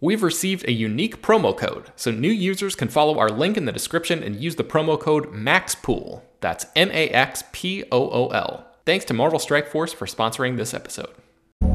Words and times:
We've 0.00 0.22
received 0.22 0.64
a 0.68 0.72
unique 0.72 1.22
promo 1.22 1.56
code, 1.56 1.90
so 1.96 2.12
new 2.12 2.30
users 2.30 2.76
can 2.76 2.86
follow 2.86 3.18
our 3.18 3.30
link 3.30 3.56
in 3.56 3.64
the 3.64 3.72
description 3.72 4.22
and 4.22 4.36
use 4.36 4.54
the 4.54 4.62
promo 4.62 4.98
code 4.98 5.32
MAXPOOL. 5.32 6.22
That's 6.40 6.66
M 6.76 6.88
A 6.92 7.08
X 7.08 7.42
P 7.50 7.82
O 7.90 8.08
O 8.08 8.28
L. 8.28 8.64
Thanks 8.86 9.04
to 9.06 9.14
Marvel 9.14 9.40
Strike 9.40 9.66
Force 9.66 9.92
for 9.92 10.06
sponsoring 10.06 10.56
this 10.56 10.72
episode. 10.72 11.10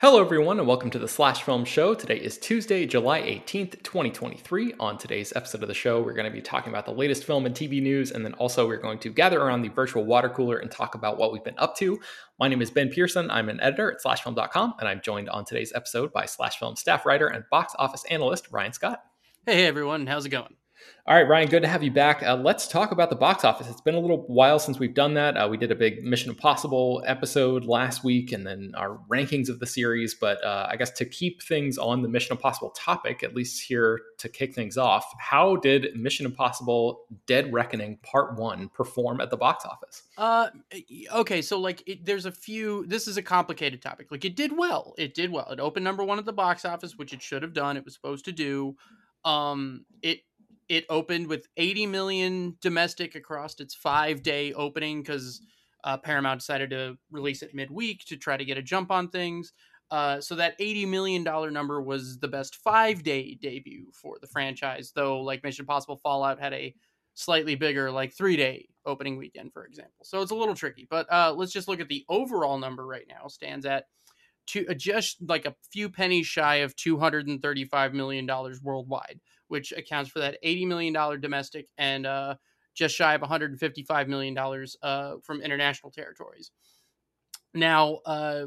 Hello, 0.00 0.20
everyone, 0.20 0.58
and 0.58 0.66
welcome 0.66 0.90
to 0.90 0.98
the 0.98 1.06
Slash 1.06 1.44
Film 1.44 1.64
Show. 1.64 1.94
Today 1.94 2.16
is 2.16 2.36
Tuesday, 2.36 2.84
July 2.84 3.22
18th, 3.22 3.80
2023. 3.84 4.74
On 4.80 4.98
today's 4.98 5.32
episode 5.36 5.62
of 5.62 5.68
the 5.68 5.72
show, 5.74 6.02
we're 6.02 6.14
going 6.14 6.26
to 6.26 6.32
be 6.32 6.42
talking 6.42 6.72
about 6.72 6.84
the 6.84 6.92
latest 6.92 7.22
film 7.22 7.46
and 7.46 7.54
TV 7.54 7.80
news, 7.80 8.10
and 8.10 8.24
then 8.24 8.34
also 8.34 8.66
we're 8.66 8.76
going 8.76 8.98
to 8.98 9.10
gather 9.10 9.40
around 9.40 9.62
the 9.62 9.68
virtual 9.68 10.04
water 10.04 10.28
cooler 10.28 10.56
and 10.58 10.68
talk 10.68 10.96
about 10.96 11.16
what 11.16 11.32
we've 11.32 11.44
been 11.44 11.58
up 11.58 11.76
to. 11.76 12.00
My 12.40 12.48
name 12.48 12.60
is 12.60 12.72
Ben 12.72 12.90
Pearson. 12.90 13.30
I'm 13.30 13.48
an 13.48 13.60
editor 13.60 13.92
at 13.92 14.02
slashfilm.com, 14.02 14.74
and 14.80 14.88
I'm 14.88 15.00
joined 15.00 15.30
on 15.30 15.44
today's 15.44 15.72
episode 15.72 16.12
by 16.12 16.26
Slash 16.26 16.58
Film 16.58 16.74
staff 16.74 17.06
writer 17.06 17.28
and 17.28 17.44
box 17.48 17.72
office 17.78 18.04
analyst 18.10 18.48
Ryan 18.50 18.72
Scott. 18.72 19.00
Hey, 19.46 19.64
everyone, 19.64 20.08
how's 20.08 20.26
it 20.26 20.30
going? 20.30 20.56
All 21.06 21.14
right, 21.14 21.28
Ryan, 21.28 21.48
good 21.48 21.60
to 21.60 21.68
have 21.68 21.82
you 21.82 21.90
back. 21.90 22.22
Uh, 22.22 22.34
let's 22.34 22.66
talk 22.66 22.90
about 22.90 23.10
the 23.10 23.16
box 23.16 23.44
office. 23.44 23.68
It's 23.68 23.82
been 23.82 23.94
a 23.94 24.00
little 24.00 24.24
while 24.26 24.58
since 24.58 24.78
we've 24.78 24.94
done 24.94 25.12
that. 25.14 25.36
Uh, 25.36 25.46
we 25.50 25.58
did 25.58 25.70
a 25.70 25.74
big 25.74 26.02
Mission 26.02 26.30
Impossible 26.30 27.02
episode 27.06 27.66
last 27.66 28.02
week 28.02 28.32
and 28.32 28.46
then 28.46 28.72
our 28.74 28.98
rankings 29.10 29.50
of 29.50 29.60
the 29.60 29.66
series. 29.66 30.14
But 30.14 30.42
uh, 30.42 30.66
I 30.70 30.76
guess 30.76 30.90
to 30.92 31.04
keep 31.04 31.42
things 31.42 31.76
on 31.76 32.00
the 32.00 32.08
Mission 32.08 32.34
Impossible 32.34 32.70
topic, 32.70 33.22
at 33.22 33.34
least 33.34 33.62
here 33.62 34.00
to 34.16 34.30
kick 34.30 34.54
things 34.54 34.78
off, 34.78 35.04
how 35.18 35.56
did 35.56 35.94
Mission 35.94 36.24
Impossible 36.24 37.04
Dead 37.26 37.52
Reckoning 37.52 37.98
Part 37.98 38.38
1 38.38 38.70
perform 38.70 39.20
at 39.20 39.28
the 39.28 39.36
box 39.36 39.66
office? 39.66 40.04
Uh, 40.16 40.48
okay, 41.14 41.42
so 41.42 41.60
like 41.60 41.82
it, 41.86 42.06
there's 42.06 42.24
a 42.24 42.32
few, 42.32 42.86
this 42.86 43.06
is 43.06 43.18
a 43.18 43.22
complicated 43.22 43.82
topic. 43.82 44.10
Like 44.10 44.24
it 44.24 44.36
did 44.36 44.56
well. 44.56 44.94
It 44.96 45.12
did 45.12 45.30
well. 45.30 45.50
It 45.50 45.60
opened 45.60 45.84
number 45.84 46.02
one 46.02 46.18
at 46.18 46.24
the 46.24 46.32
box 46.32 46.64
office, 46.64 46.96
which 46.96 47.12
it 47.12 47.20
should 47.20 47.42
have 47.42 47.52
done. 47.52 47.76
It 47.76 47.84
was 47.84 47.92
supposed 47.92 48.24
to 48.24 48.32
do. 48.32 48.74
Um, 49.24 49.86
it 50.02 50.20
it 50.68 50.84
opened 50.88 51.26
with 51.26 51.46
80 51.56 51.86
million 51.86 52.56
domestic 52.60 53.14
across 53.14 53.58
its 53.60 53.74
five 53.74 54.22
day 54.22 54.52
opening 54.52 55.02
because 55.02 55.40
uh, 55.84 55.96
Paramount 55.98 56.40
decided 56.40 56.70
to 56.70 56.96
release 57.10 57.42
it 57.42 57.54
midweek 57.54 58.04
to 58.06 58.16
try 58.16 58.36
to 58.36 58.44
get 58.44 58.58
a 58.58 58.62
jump 58.62 58.90
on 58.90 59.08
things. 59.08 59.52
Uh, 59.90 60.20
so 60.20 60.34
that 60.34 60.58
$80 60.58 60.88
million 60.88 61.22
number 61.22 61.80
was 61.82 62.18
the 62.18 62.28
best 62.28 62.56
five 62.56 63.02
day 63.02 63.38
debut 63.40 63.86
for 63.92 64.16
the 64.20 64.26
franchise, 64.26 64.92
though, 64.94 65.20
like 65.20 65.44
Mission 65.44 65.62
Impossible 65.62 66.00
Fallout 66.02 66.40
had 66.40 66.54
a 66.54 66.74
slightly 67.14 67.54
bigger, 67.54 67.90
like 67.90 68.16
three 68.16 68.36
day 68.36 68.68
opening 68.86 69.16
weekend, 69.16 69.52
for 69.52 69.64
example. 69.64 70.04
So 70.04 70.20
it's 70.22 70.30
a 70.30 70.34
little 70.34 70.54
tricky. 70.54 70.86
But 70.88 71.12
uh, 71.12 71.34
let's 71.36 71.52
just 71.52 71.68
look 71.68 71.80
at 71.80 71.88
the 71.88 72.04
overall 72.08 72.58
number 72.58 72.86
right 72.86 73.06
now, 73.08 73.28
stands 73.28 73.66
at 73.66 73.84
two, 74.46 74.66
uh, 74.68 74.74
just 74.74 75.18
like 75.28 75.46
a 75.46 75.54
few 75.70 75.90
pennies 75.90 76.26
shy 76.26 76.56
of 76.56 76.74
$235 76.76 77.92
million 77.92 78.28
worldwide 78.62 79.20
which 79.48 79.72
accounts 79.72 80.10
for 80.10 80.20
that 80.20 80.38
$80 80.44 80.66
million 80.66 81.20
domestic 81.20 81.68
and 81.78 82.06
uh, 82.06 82.34
just 82.74 82.94
shy 82.94 83.14
of 83.14 83.20
$155 83.20 84.08
million 84.08 84.36
uh, 84.82 85.14
from 85.22 85.42
international 85.42 85.90
territories. 85.90 86.50
Now, 87.54 88.00
uh, 88.04 88.46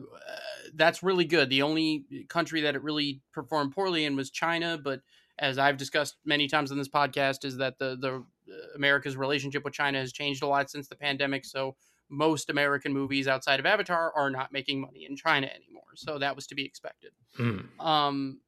that's 0.75 1.01
really 1.01 1.25
good. 1.25 1.49
The 1.49 1.61
only 1.61 2.25
country 2.27 2.61
that 2.61 2.75
it 2.75 2.83
really 2.83 3.21
performed 3.33 3.73
poorly 3.73 4.03
in 4.03 4.17
was 4.17 4.29
China, 4.29 4.77
but 4.77 5.01
as 5.39 5.57
I've 5.57 5.77
discussed 5.77 6.17
many 6.25 6.47
times 6.47 6.71
in 6.71 6.77
this 6.77 6.89
podcast, 6.89 7.45
is 7.45 7.57
that 7.57 7.77
the 7.79 7.95
the 7.95 8.15
uh, 8.15 8.75
America's 8.75 9.15
relationship 9.15 9.63
with 9.63 9.73
China 9.73 9.99
has 9.99 10.11
changed 10.11 10.43
a 10.43 10.47
lot 10.47 10.69
since 10.69 10.89
the 10.89 10.95
pandemic. 10.95 11.45
So 11.45 11.75
most 12.09 12.49
American 12.49 12.93
movies 12.93 13.27
outside 13.27 13.59
of 13.59 13.65
Avatar 13.65 14.11
are 14.13 14.29
not 14.29 14.51
making 14.51 14.81
money 14.81 15.05
in 15.09 15.15
China 15.15 15.47
anymore. 15.47 15.83
So 15.95 16.19
that 16.19 16.35
was 16.35 16.47
to 16.47 16.55
be 16.55 16.65
expected. 16.65 17.11
Mm. 17.37 17.79
Um, 17.79 18.39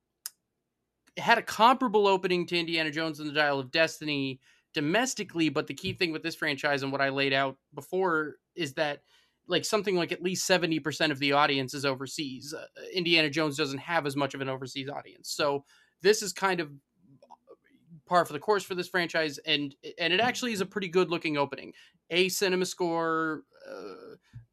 had 1.18 1.38
a 1.38 1.44
comparable 1.44 2.08
opening 2.08 2.46
to 2.48 2.58
Indiana 2.58 2.92
Jones 2.92 3.20
and 3.20 3.30
the 3.30 3.34
Dial 3.34 3.60
of 3.60 3.72
Destiny 3.72 4.40
domestically, 4.74 5.50
but 5.50 5.68
the 5.68 5.74
key 5.74 5.94
thing 5.94 6.12
with 6.12 6.24
this 6.24 6.36
franchise 6.36 6.84
and 6.84 6.92
what 6.92 7.02
I 7.02 7.10
laid 7.10 7.34
out 7.34 7.58
before 7.74 8.36
is 8.56 8.74
that 8.74 9.02
like 9.48 9.66
something 9.66 9.96
like 9.96 10.12
at 10.12 10.22
least 10.22 10.48
70% 10.48 11.12
of 11.12 11.20
the 11.20 11.34
audience 11.34 11.74
is 11.74 11.86
overseas. 11.86 12.54
Uh, 12.54 12.66
Indiana 12.94 13.30
Jones 13.30 13.58
doesn't 13.58 13.80
have 13.80 14.06
as 14.06 14.16
much 14.16 14.36
of 14.36 14.42
an 14.42 14.50
overseas 14.50 14.90
audience. 14.90 15.32
So 15.32 15.66
this 16.02 16.22
is 16.22 16.32
kind 16.32 16.60
of 16.60 16.70
par 18.06 18.26
for 18.26 18.34
the 18.34 18.40
course 18.40 18.64
for 18.64 18.74
this 18.76 18.88
franchise 18.88 19.38
and 19.46 19.76
and 20.00 20.12
it 20.12 20.20
actually 20.20 20.52
is 20.52 20.62
a 20.62 20.66
pretty 20.66 20.88
good 20.88 21.10
looking 21.10 21.38
opening. 21.38 21.74
A 22.12 22.30
cinema 22.30 22.66
score 22.66 23.44
uh, 23.70 23.99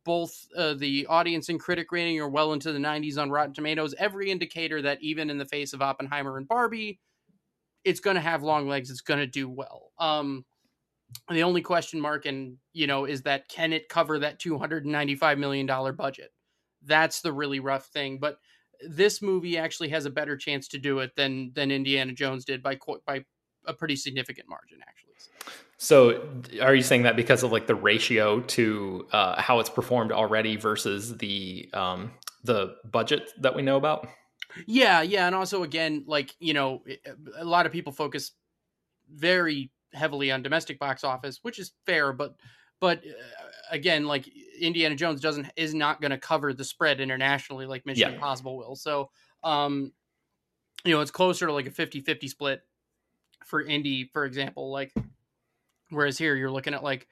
both 0.07 0.47
uh, 0.57 0.75
the 0.75 1.05
audience 1.09 1.49
and 1.49 1.59
critic 1.59 1.91
rating 1.91 2.19
are 2.21 2.29
well 2.29 2.53
into 2.53 2.73
the 2.73 2.79
90s 2.79 3.19
on 3.19 3.29
Rotten 3.29 3.53
Tomatoes. 3.53 3.93
Every 3.99 4.31
indicator 4.31 4.81
that 4.81 5.03
even 5.03 5.29
in 5.29 5.37
the 5.37 5.45
face 5.45 5.73
of 5.73 5.83
Oppenheimer 5.83 6.39
and 6.39 6.47
Barbie, 6.47 7.01
it's 7.85 7.99
going 7.99 8.15
to 8.15 8.21
have 8.21 8.45
long 8.45 8.69
legs. 8.69 8.89
It's 8.89 9.01
going 9.01 9.19
to 9.19 9.27
do 9.27 9.49
well. 9.49 9.91
Um, 9.99 10.45
the 11.29 11.43
only 11.43 11.61
question 11.61 12.01
mark, 12.01 12.25
and 12.25 12.57
you 12.73 12.87
know, 12.87 13.05
is 13.05 13.23
that 13.23 13.49
can 13.49 13.73
it 13.73 13.89
cover 13.89 14.21
that 14.21 14.39
295 14.39 15.39
million 15.39 15.67
dollar 15.67 15.93
budget? 15.93 16.31
That's 16.85 17.21
the 17.21 17.33
really 17.33 17.59
rough 17.59 17.87
thing. 17.87 18.19
But 18.19 18.39
this 18.89 19.21
movie 19.21 19.59
actually 19.59 19.89
has 19.89 20.05
a 20.05 20.11
better 20.11 20.37
chance 20.37 20.69
to 20.69 20.79
do 20.79 21.01
it 21.01 21.17
than 21.17 21.53
than 21.55 21.73
Indiana 21.73 22.13
Jones 22.13 22.45
did 22.45 22.63
by 22.63 22.79
by 23.07 23.25
a 23.67 23.75
pretty 23.75 23.97
significant 23.97 24.49
margin, 24.49 24.79
actually. 24.87 25.63
So, 25.79 26.43
are 26.63 26.75
you 26.75 26.83
saying 26.83 27.03
that 27.03 27.17
because 27.17 27.43
of 27.43 27.53
like 27.53 27.67
the 27.67 27.75
ratio 27.75 28.41
to 28.41 29.07
uh, 29.13 29.41
how 29.41 29.61
it's 29.61 29.69
performed 29.69 30.11
already 30.11 30.57
versus 30.57 31.17
the 31.19 31.69
um, 31.75 32.13
the 32.45 32.77
budget 32.85 33.31
that 33.41 33.55
we 33.55 33.63
know 33.63 33.77
about? 33.77 34.09
Yeah, 34.67 35.03
yeah, 35.03 35.27
and 35.27 35.35
also 35.35 35.65
again, 35.65 36.05
like 36.07 36.35
you 36.39 36.55
know, 36.55 36.83
a 37.37 37.45
lot 37.45 37.67
of 37.67 37.73
people 37.73 37.93
focus 37.93 38.33
very 39.13 39.71
heavily 39.93 40.31
on 40.33 40.43
domestic 40.43 40.79
box 40.79 41.05
office, 41.05 41.41
which 41.43 41.59
is 41.59 41.73
fair, 41.85 42.13
but 42.13 42.37
but 42.81 42.99
uh, 42.99 43.47
again, 43.71 44.07
like 44.07 44.31
Indiana 44.59 44.95
Jones 44.95 45.21
doesn't 45.21 45.51
is 45.57 45.75
not 45.75 46.01
going 46.01 46.11
to 46.11 46.19
cover 46.19 46.53
the 46.53 46.65
spread 46.65 47.01
internationally 47.01 47.67
like 47.67 47.87
Mission 47.87 48.09
yeah. 48.09 48.15
Impossible 48.15 48.57
will. 48.57 48.77
So, 48.77 49.11
um, 49.43 49.93
you 50.85 50.93
know, 50.93 51.01
it's 51.01 51.11
closer 51.11 51.47
to 51.47 51.53
like 51.53 51.67
a 51.67 51.71
50-50 51.71 52.29
split 52.29 52.61
for 53.45 53.63
Indy, 53.63 54.11
for 54.13 54.25
example. 54.25 54.71
Like 54.71 54.93
Whereas 55.91 56.19
here 56.19 56.35
you're 56.35 56.51
looking 56.51 56.75
at 56.75 56.83
like, 56.83 57.07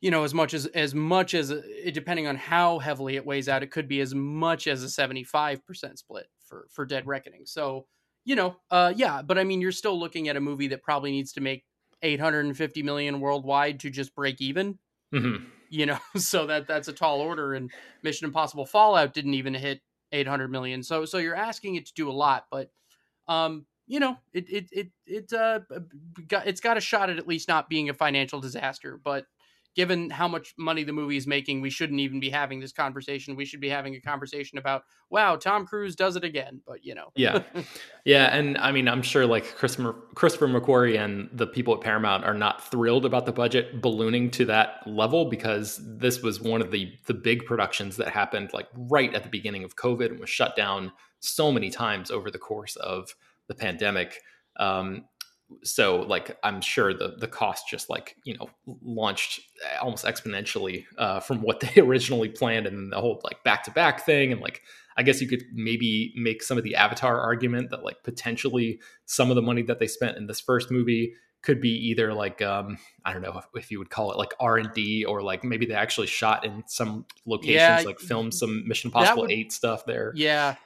you 0.00 0.10
know, 0.10 0.24
as 0.24 0.34
much 0.34 0.54
as 0.54 0.66
as 0.66 0.94
much 0.94 1.34
as 1.34 1.52
depending 1.92 2.26
on 2.26 2.36
how 2.36 2.78
heavily 2.78 3.16
it 3.16 3.26
weighs 3.26 3.48
out, 3.48 3.62
it 3.62 3.70
could 3.70 3.88
be 3.88 4.00
as 4.00 4.14
much 4.14 4.66
as 4.66 4.82
a 4.82 4.86
75% 4.86 5.98
split 5.98 6.26
for 6.44 6.66
for 6.70 6.84
Dead 6.86 7.06
Reckoning. 7.06 7.46
So, 7.46 7.86
you 8.24 8.36
know, 8.36 8.56
uh 8.70 8.92
yeah, 8.96 9.22
but 9.22 9.38
I 9.38 9.44
mean 9.44 9.60
you're 9.60 9.72
still 9.72 9.98
looking 9.98 10.28
at 10.28 10.36
a 10.36 10.40
movie 10.40 10.68
that 10.68 10.82
probably 10.82 11.10
needs 11.10 11.32
to 11.34 11.40
make 11.40 11.64
850 12.02 12.82
million 12.82 13.20
worldwide 13.20 13.80
to 13.80 13.90
just 13.90 14.14
break 14.14 14.40
even. 14.40 14.78
Mm-hmm. 15.14 15.44
You 15.70 15.86
know, 15.86 15.98
so 16.16 16.46
that 16.46 16.66
that's 16.66 16.88
a 16.88 16.92
tall 16.92 17.20
order. 17.20 17.54
And 17.54 17.70
Mission 18.02 18.26
Impossible 18.26 18.66
Fallout 18.66 19.14
didn't 19.14 19.34
even 19.34 19.54
hit 19.54 19.80
800 20.12 20.50
million. 20.50 20.82
So 20.82 21.04
so 21.04 21.18
you're 21.18 21.34
asking 21.34 21.76
it 21.76 21.86
to 21.86 21.94
do 21.94 22.10
a 22.10 22.12
lot, 22.12 22.46
but 22.50 22.70
um, 23.26 23.66
you 23.86 24.00
know, 24.00 24.16
it 24.32 24.48
it 24.48 24.68
it 24.72 24.88
it 25.06 25.32
uh 25.32 25.60
got 26.26 26.46
it's 26.46 26.60
got 26.60 26.76
a 26.76 26.80
shot 26.80 27.10
at 27.10 27.18
at 27.18 27.28
least 27.28 27.48
not 27.48 27.68
being 27.68 27.88
a 27.88 27.94
financial 27.94 28.40
disaster. 28.40 28.98
But 29.02 29.26
given 29.74 30.08
how 30.08 30.28
much 30.28 30.54
money 30.56 30.84
the 30.84 30.92
movie 30.92 31.16
is 31.16 31.26
making, 31.26 31.60
we 31.60 31.70
shouldn't 31.70 32.00
even 32.00 32.20
be 32.20 32.30
having 32.30 32.60
this 32.60 32.72
conversation. 32.72 33.36
We 33.36 33.44
should 33.44 33.60
be 33.60 33.68
having 33.68 33.94
a 33.94 34.00
conversation 34.00 34.56
about, 34.56 34.84
wow, 35.10 35.36
Tom 35.36 35.66
Cruise 35.66 35.96
does 35.96 36.16
it 36.16 36.24
again. 36.24 36.60
But 36.66 36.84
you 36.84 36.94
know, 36.94 37.10
yeah, 37.14 37.42
yeah, 38.04 38.34
and 38.36 38.56
I 38.58 38.72
mean, 38.72 38.88
I'm 38.88 39.02
sure 39.02 39.26
like 39.26 39.54
Christopher 39.56 39.94
Christopher 40.14 40.48
McQuarrie 40.48 40.98
and 40.98 41.28
the 41.32 41.46
people 41.46 41.74
at 41.74 41.80
Paramount 41.80 42.24
are 42.24 42.34
not 42.34 42.64
thrilled 42.70 43.04
about 43.04 43.26
the 43.26 43.32
budget 43.32 43.82
ballooning 43.82 44.30
to 44.32 44.44
that 44.46 44.86
level 44.86 45.26
because 45.26 45.80
this 45.82 46.22
was 46.22 46.40
one 46.40 46.62
of 46.62 46.70
the 46.70 46.92
the 47.06 47.14
big 47.14 47.44
productions 47.44 47.96
that 47.96 48.08
happened 48.08 48.50
like 48.52 48.68
right 48.74 49.12
at 49.14 49.22
the 49.24 49.28
beginning 49.28 49.64
of 49.64 49.76
COVID 49.76 50.10
and 50.10 50.20
was 50.20 50.30
shut 50.30 50.56
down 50.56 50.92
so 51.20 51.50
many 51.50 51.70
times 51.70 52.10
over 52.10 52.30
the 52.30 52.38
course 52.38 52.76
of 52.76 53.14
the 53.48 53.54
pandemic. 53.54 54.20
Um, 54.56 55.04
so 55.62 56.00
like 56.00 56.36
i'm 56.42 56.60
sure 56.60 56.94
the 56.94 57.14
the 57.18 57.28
cost 57.28 57.68
just 57.68 57.90
like 57.90 58.16
you 58.24 58.36
know 58.36 58.48
launched 58.82 59.40
almost 59.80 60.04
exponentially 60.04 60.84
uh, 60.98 61.20
from 61.20 61.42
what 61.42 61.60
they 61.74 61.80
originally 61.80 62.28
planned 62.28 62.66
and 62.66 62.92
the 62.92 63.00
whole 63.00 63.20
like 63.24 63.42
back 63.44 63.62
to 63.62 63.70
back 63.70 64.04
thing 64.04 64.32
and 64.32 64.40
like 64.40 64.62
i 64.96 65.02
guess 65.02 65.20
you 65.20 65.28
could 65.28 65.42
maybe 65.52 66.12
make 66.16 66.42
some 66.42 66.58
of 66.58 66.64
the 66.64 66.74
avatar 66.74 67.20
argument 67.20 67.70
that 67.70 67.84
like 67.84 68.02
potentially 68.02 68.80
some 69.04 69.30
of 69.30 69.36
the 69.36 69.42
money 69.42 69.62
that 69.62 69.78
they 69.78 69.86
spent 69.86 70.16
in 70.16 70.26
this 70.26 70.40
first 70.40 70.70
movie 70.70 71.12
could 71.42 71.60
be 71.60 71.70
either 71.70 72.14
like 72.14 72.40
um 72.40 72.78
i 73.04 73.12
don't 73.12 73.22
know 73.22 73.38
if, 73.38 73.46
if 73.54 73.70
you 73.70 73.78
would 73.78 73.90
call 73.90 74.10
it 74.12 74.18
like 74.18 74.32
r&d 74.40 75.04
or 75.04 75.22
like 75.22 75.44
maybe 75.44 75.66
they 75.66 75.74
actually 75.74 76.06
shot 76.06 76.44
in 76.44 76.64
some 76.66 77.04
locations 77.26 77.54
yeah, 77.54 77.82
like 77.84 77.98
filmed 77.98 78.32
some 78.32 78.66
mission 78.66 78.88
impossible 78.88 79.22
would, 79.22 79.30
8 79.30 79.52
stuff 79.52 79.84
there 79.84 80.12
yeah 80.16 80.56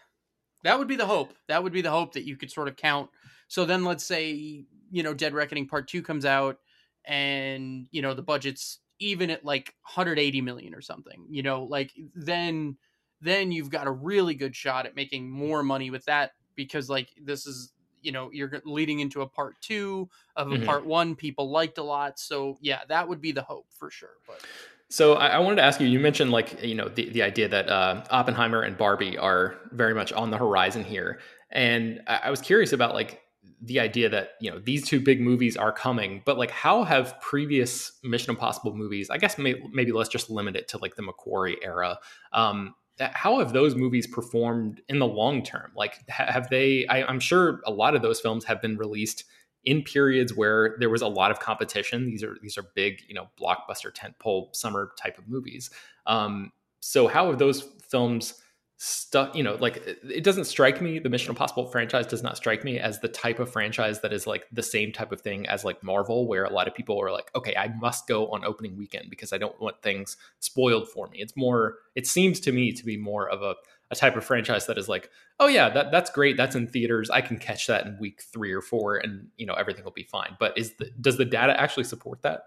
that 0.65 0.79
would 0.79 0.89
be 0.89 0.97
the 0.97 1.07
hope. 1.07 1.35
That 1.49 1.63
would 1.63 1.73
be 1.73 1.83
the 1.83 1.91
hope 1.91 2.13
that 2.15 2.27
you 2.27 2.37
could 2.37 2.51
sort 2.51 2.69
of 2.69 2.77
count. 2.77 3.11
So 3.49 3.65
then 3.65 3.85
let's 3.85 4.05
say, 4.05 4.65
you 4.91 5.03
know, 5.03 5.15
Dead 5.15 5.35
Reckoning 5.35 5.69
Part 5.69 5.89
2 5.89 6.03
comes 6.03 6.25
out 6.25 6.59
and, 7.05 7.87
you 7.91 8.03
know, 8.03 8.15
the 8.15 8.23
budget's 8.23 8.81
even 8.99 9.31
at 9.31 9.45
like 9.45 9.75
180 9.83 10.41
million 10.41 10.75
or 10.75 10.81
something, 10.81 11.27
you 11.29 11.43
know, 11.43 11.65
like 11.65 11.93
then 12.15 12.77
then 13.21 13.51
you've 13.51 13.71
got 13.71 13.87
a 13.87 13.91
really 13.91 14.35
good 14.35 14.55
shot 14.55 14.87
at 14.87 14.95
making 14.95 15.29
more 15.29 15.63
money 15.63 15.91
with 15.91 16.05
that 16.05 16.33
because 16.55 16.89
like 16.89 17.09
this 17.21 17.47
is 17.47 17.73
you 18.01 18.13
know 18.13 18.31
you're 18.33 18.51
leading 18.65 19.01
into 19.01 19.23
a 19.23 19.27
part 19.27 19.57
two 19.61 20.09
of 20.37 20.53
a 20.53 20.55
mm-hmm. 20.55 20.65
part 20.65 20.87
one 20.87 21.17
people 21.17 21.51
liked 21.51 21.79
a 21.79 21.83
lot. 21.83 22.19
So 22.19 22.59
yeah 22.61 22.81
that 22.89 23.09
would 23.09 23.21
be 23.21 23.33
the 23.33 23.43
hope 23.43 23.67
for 23.77 23.91
sure 23.91 24.17
but 24.27 24.45
so 24.91 25.15
I, 25.15 25.29
I 25.29 25.39
wanted 25.39 25.57
to 25.57 25.63
ask 25.63 25.81
you 25.81 25.87
you 25.87 26.01
mentioned 26.01 26.31
like 26.31 26.63
you 26.63 26.75
know 26.75 26.89
the, 26.89 27.09
the 27.11 27.23
idea 27.23 27.49
that 27.49 27.69
uh, 27.69 28.05
oppenheimer 28.11 28.63
and 28.63 28.77
barbie 28.77 29.19
are 29.19 29.57
very 29.73 29.95
much 29.95 30.13
on 30.13 30.31
the 30.31 30.37
horizon 30.37 30.85
here. 30.85 31.21
And 31.51 32.01
I, 32.07 32.21
I 32.25 32.31
was 32.31 32.41
curious 32.41 32.73
about 32.73 32.95
like 32.95 33.23
the 33.61 33.81
idea 33.81 34.09
that 34.09 34.33
you 34.41 34.51
know 34.51 34.59
these 34.59 34.87
two 34.87 35.01
big 35.01 35.21
movies 35.21 35.57
are 35.57 35.73
coming 35.73 36.23
but 36.25 36.39
like 36.39 36.51
how 36.51 36.85
have 36.85 37.21
previous 37.21 37.93
mission 38.05 38.31
impossible 38.31 38.77
movies 38.77 39.11
i 39.11 39.19
guess 39.19 39.37
may, 39.37 39.61
maybe 39.73 39.91
let's 39.91 40.09
just 40.09 40.31
limit 40.31 40.55
it 40.55 40.69
to 40.69 40.79
like 40.79 40.95
the 40.95 41.03
mcquarrie 41.03 41.57
era 41.63 41.99
um 42.33 42.73
how 43.01 43.39
have 43.39 43.53
those 43.53 43.75
movies 43.75 44.07
performed 44.07 44.81
in 44.89 44.99
the 44.99 45.07
long 45.07 45.43
term? 45.43 45.71
Like 45.75 46.09
have 46.09 46.49
they 46.51 46.87
I, 46.87 47.05
i'm 47.05 47.21
sure 47.21 47.61
a 47.65 47.71
lot 47.71 47.95
of 47.95 48.03
those 48.03 48.21
films 48.21 48.45
have 48.45 48.61
been 48.61 48.77
released 48.77 49.25
in 49.69 49.83
periods 49.83 50.35
where 50.35 50.77
there 50.79 50.91
was 50.91 51.03
a 51.03 51.09
lot 51.09 51.31
of 51.31 51.41
competition 51.41 52.07
these 52.07 52.23
are 52.23 52.37
these 52.43 52.57
are 52.59 52.65
big 52.75 53.03
you 53.09 53.15
know 53.15 53.29
blockbuster 53.41 53.93
tentpole 53.93 54.55
summer 54.55 54.93
type 54.97 55.19
of 55.19 55.29
movies. 55.29 55.71
Um 56.07 56.53
so 56.81 57.09
how 57.09 57.29
have 57.29 57.39
those 57.39 57.63
films 57.89 58.35
stuff 58.81 59.35
you 59.35 59.43
know 59.43 59.57
like 59.57 59.83
it 60.09 60.23
doesn't 60.23 60.45
strike 60.45 60.81
me 60.81 61.01
the 61.01 61.09
mission 61.09 61.31
impossible 61.31 61.67
franchise 61.67 62.07
does 62.07 62.23
not 62.23 62.37
strike 62.37 62.63
me 62.63 62.79
as 62.79 63.01
the 63.01 63.09
type 63.09 63.41
of 63.41 63.51
franchise 63.51 64.01
that 64.03 64.13
is 64.13 64.25
like 64.25 64.47
the 64.53 64.63
same 64.63 64.93
type 64.93 65.11
of 65.11 65.21
thing 65.21 65.49
as 65.49 65.65
like 65.65 65.83
marvel 65.83 66.29
where 66.29 66.45
a 66.45 66.53
lot 66.53 66.69
of 66.69 66.75
people 66.77 66.97
are 67.03 67.11
like 67.11 67.29
okay 67.35 67.57
i 67.57 67.67
must 67.81 68.07
go 68.07 68.29
on 68.29 68.45
opening 68.45 68.77
weekend 68.77 69.11
because 69.11 69.33
i 69.33 69.39
don't 69.39 69.61
want 69.61 69.83
things 69.83 70.17
spoiled 70.39 70.89
for 70.89 71.09
me. 71.09 71.19
It's 71.19 71.37
more 71.37 71.77
it 71.95 72.07
seems 72.07 72.41
to 72.41 72.53
me 72.53 72.73
to 72.73 72.85
be 72.85 72.97
more 72.97 73.29
of 73.29 73.43
a, 73.43 73.55
a 73.91 73.95
type 73.95 74.17
of 74.17 74.25
franchise 74.25 74.67
that 74.67 74.79
is 74.79 74.89
like 74.89 75.11
oh 75.41 75.47
yeah 75.47 75.69
that, 75.69 75.91
that's 75.91 76.11
great 76.11 76.37
that's 76.37 76.55
in 76.55 76.67
theaters 76.67 77.11
i 77.11 77.21
can 77.21 77.39
catch 77.39 77.67
that 77.67 77.87
in 77.87 77.97
week 77.99 78.23
three 78.33 78.53
or 78.53 78.61
four 78.61 78.97
and 78.97 79.29
you 79.37 79.47
know 79.47 79.55
everything 79.55 79.85
will 79.85 79.91
be 79.93 80.03
fine 80.03 80.37
but 80.39 80.57
is 80.57 80.75
the, 80.75 80.91
does 81.01 81.17
the 81.17 81.25
data 81.25 81.59
actually 81.59 81.85
support 81.85 82.23
that 82.23 82.45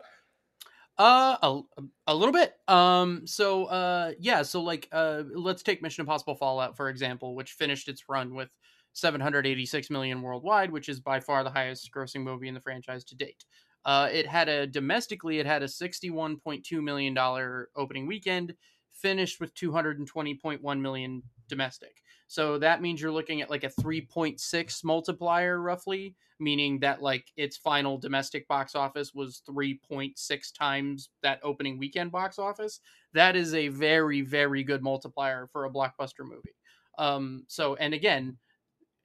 uh, 0.97 1.37
a, 1.41 1.61
a 2.07 2.15
little 2.15 2.33
bit. 2.33 2.53
Um, 2.67 3.25
so 3.25 3.65
uh, 3.65 4.11
yeah, 4.19 4.43
so 4.43 4.61
like 4.61 4.87
uh, 4.91 5.23
let's 5.33 5.63
take 5.63 5.81
Mission 5.81 6.01
Impossible 6.01 6.35
Fallout 6.35 6.77
for 6.77 6.89
example, 6.89 7.33
which 7.33 7.53
finished 7.53 7.87
its 7.87 8.07
run 8.07 8.35
with 8.35 8.49
786 8.93 9.89
million 9.89 10.21
worldwide, 10.21 10.71
which 10.71 10.89
is 10.89 10.99
by 10.99 11.19
far 11.19 11.43
the 11.43 11.49
highest 11.49 11.89
grossing 11.91 12.21
movie 12.21 12.47
in 12.47 12.53
the 12.53 12.59
franchise 12.59 13.03
to 13.05 13.15
date. 13.15 13.45
Uh, 13.83 14.09
it 14.11 14.27
had 14.27 14.47
a 14.47 14.67
domestically, 14.67 15.39
it 15.39 15.45
had 15.45 15.63
a 15.63 15.67
61.2 15.67 16.83
million 16.83 17.13
dollar 17.13 17.69
opening 17.75 18.05
weekend, 18.05 18.53
finished 18.93 19.39
with 19.39 19.53
220.1 19.55 20.81
million 20.81 21.23
domestic. 21.47 22.01
So 22.27 22.57
that 22.59 22.81
means 22.81 23.01
you're 23.01 23.11
looking 23.11 23.41
at 23.41 23.49
like 23.49 23.65
a 23.65 23.81
3.6 23.81 24.83
multiplier 24.85 25.59
roughly, 25.59 26.15
meaning 26.39 26.79
that 26.79 27.01
like 27.01 27.25
its 27.35 27.57
final 27.57 27.97
domestic 27.97 28.47
box 28.47 28.73
office 28.73 29.13
was 29.13 29.41
3.6 29.49 30.13
times 30.57 31.09
that 31.23 31.41
opening 31.43 31.77
weekend 31.77 32.09
box 32.09 32.39
office. 32.39 32.79
That 33.13 33.35
is 33.35 33.53
a 33.53 33.67
very 33.67 34.21
very 34.21 34.63
good 34.63 34.81
multiplier 34.81 35.47
for 35.51 35.65
a 35.65 35.69
blockbuster 35.69 36.23
movie. 36.23 36.55
Um 36.97 37.43
so 37.47 37.75
and 37.75 37.93
again, 37.93 38.37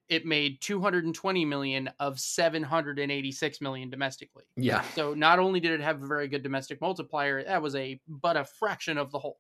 it 0.09 0.25
made 0.25 0.61
220 0.61 1.45
million 1.45 1.91
of 1.99 2.21
786 2.21 3.61
million 3.61 3.91
domestically. 3.91 4.45
Yeah. 4.57 4.83
So 4.95 5.15
not 5.15 5.41
only 5.41 5.59
did 5.59 5.73
it 5.73 5.81
have 5.81 6.01
a 6.01 6.07
very 6.07 6.29
good 6.29 6.45
domestic 6.45 6.81
multiplier, 6.81 7.43
that 7.43 7.61
was 7.61 7.75
a 7.75 8.01
but 8.07 8.37
a 8.37 8.45
fraction 8.45 8.99
of 8.99 9.11
the 9.11 9.19
whole. 9.19 9.39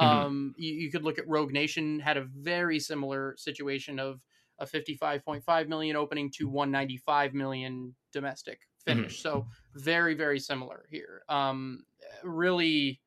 Mm-hmm. 0.00 0.26
Um, 0.26 0.54
you, 0.56 0.72
you, 0.72 0.90
could 0.90 1.04
look 1.04 1.18
at 1.18 1.28
Rogue 1.28 1.52
Nation 1.52 2.00
had 2.00 2.16
a 2.16 2.22
very 2.24 2.80
similar 2.80 3.34
situation 3.36 3.98
of 3.98 4.24
a 4.58 4.66
55.5 4.66 5.68
million 5.68 5.96
opening 5.96 6.30
to 6.36 6.48
195 6.48 7.34
million 7.34 7.94
domestic 8.12 8.60
finish. 8.84 9.18
Mm-hmm. 9.18 9.28
So 9.28 9.46
very 9.74 10.14
very 10.14 10.40
similar 10.40 10.86
here. 10.90 11.22
Um, 11.28 11.84
really. 12.24 13.00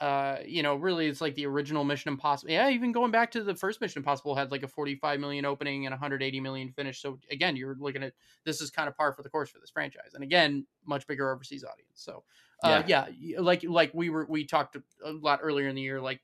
Uh, 0.00 0.38
you 0.44 0.64
know, 0.64 0.74
really, 0.74 1.06
it's 1.06 1.20
like 1.20 1.36
the 1.36 1.46
original 1.46 1.84
Mission 1.84 2.08
Impossible. 2.08 2.50
Yeah, 2.50 2.68
even 2.70 2.90
going 2.90 3.12
back 3.12 3.30
to 3.32 3.44
the 3.44 3.54
first 3.54 3.80
Mission 3.80 4.00
Impossible 4.00 4.34
had 4.34 4.50
like 4.50 4.64
a 4.64 4.68
45 4.68 5.20
million 5.20 5.44
opening 5.44 5.86
and 5.86 5.92
180 5.92 6.40
million 6.40 6.72
finish. 6.72 7.00
So 7.00 7.20
again, 7.30 7.54
you're 7.54 7.76
looking 7.78 8.02
at 8.02 8.12
this 8.44 8.60
is 8.60 8.68
kind 8.68 8.88
of 8.88 8.96
par 8.96 9.12
for 9.12 9.22
the 9.22 9.28
course 9.28 9.50
for 9.50 9.60
this 9.60 9.70
franchise, 9.70 10.14
and 10.14 10.24
again, 10.24 10.66
much 10.84 11.06
bigger 11.06 11.30
overseas 11.30 11.62
audience. 11.62 11.92
So 11.94 12.24
uh, 12.62 12.82
yeah. 12.86 13.06
yeah, 13.18 13.40
like 13.40 13.64
like 13.64 13.92
we 13.94 14.10
were 14.10 14.26
we 14.28 14.44
talked 14.44 14.76
a 14.76 15.12
lot 15.12 15.40
earlier 15.42 15.68
in 15.68 15.74
the 15.74 15.82
year. 15.82 16.00
Like 16.00 16.20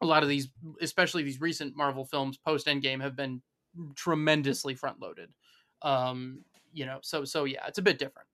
a 0.00 0.06
lot 0.06 0.22
of 0.22 0.28
these, 0.28 0.48
especially 0.80 1.22
these 1.22 1.40
recent 1.40 1.76
Marvel 1.76 2.04
films 2.04 2.38
post 2.38 2.66
Endgame, 2.66 3.00
have 3.00 3.16
been 3.16 3.42
tremendously 3.94 4.74
front 4.74 5.00
loaded. 5.00 5.30
Um, 5.82 6.44
you 6.72 6.86
know, 6.86 6.98
so 7.02 7.24
so 7.24 7.44
yeah, 7.44 7.66
it's 7.66 7.78
a 7.78 7.82
bit 7.82 7.98
different. 7.98 8.26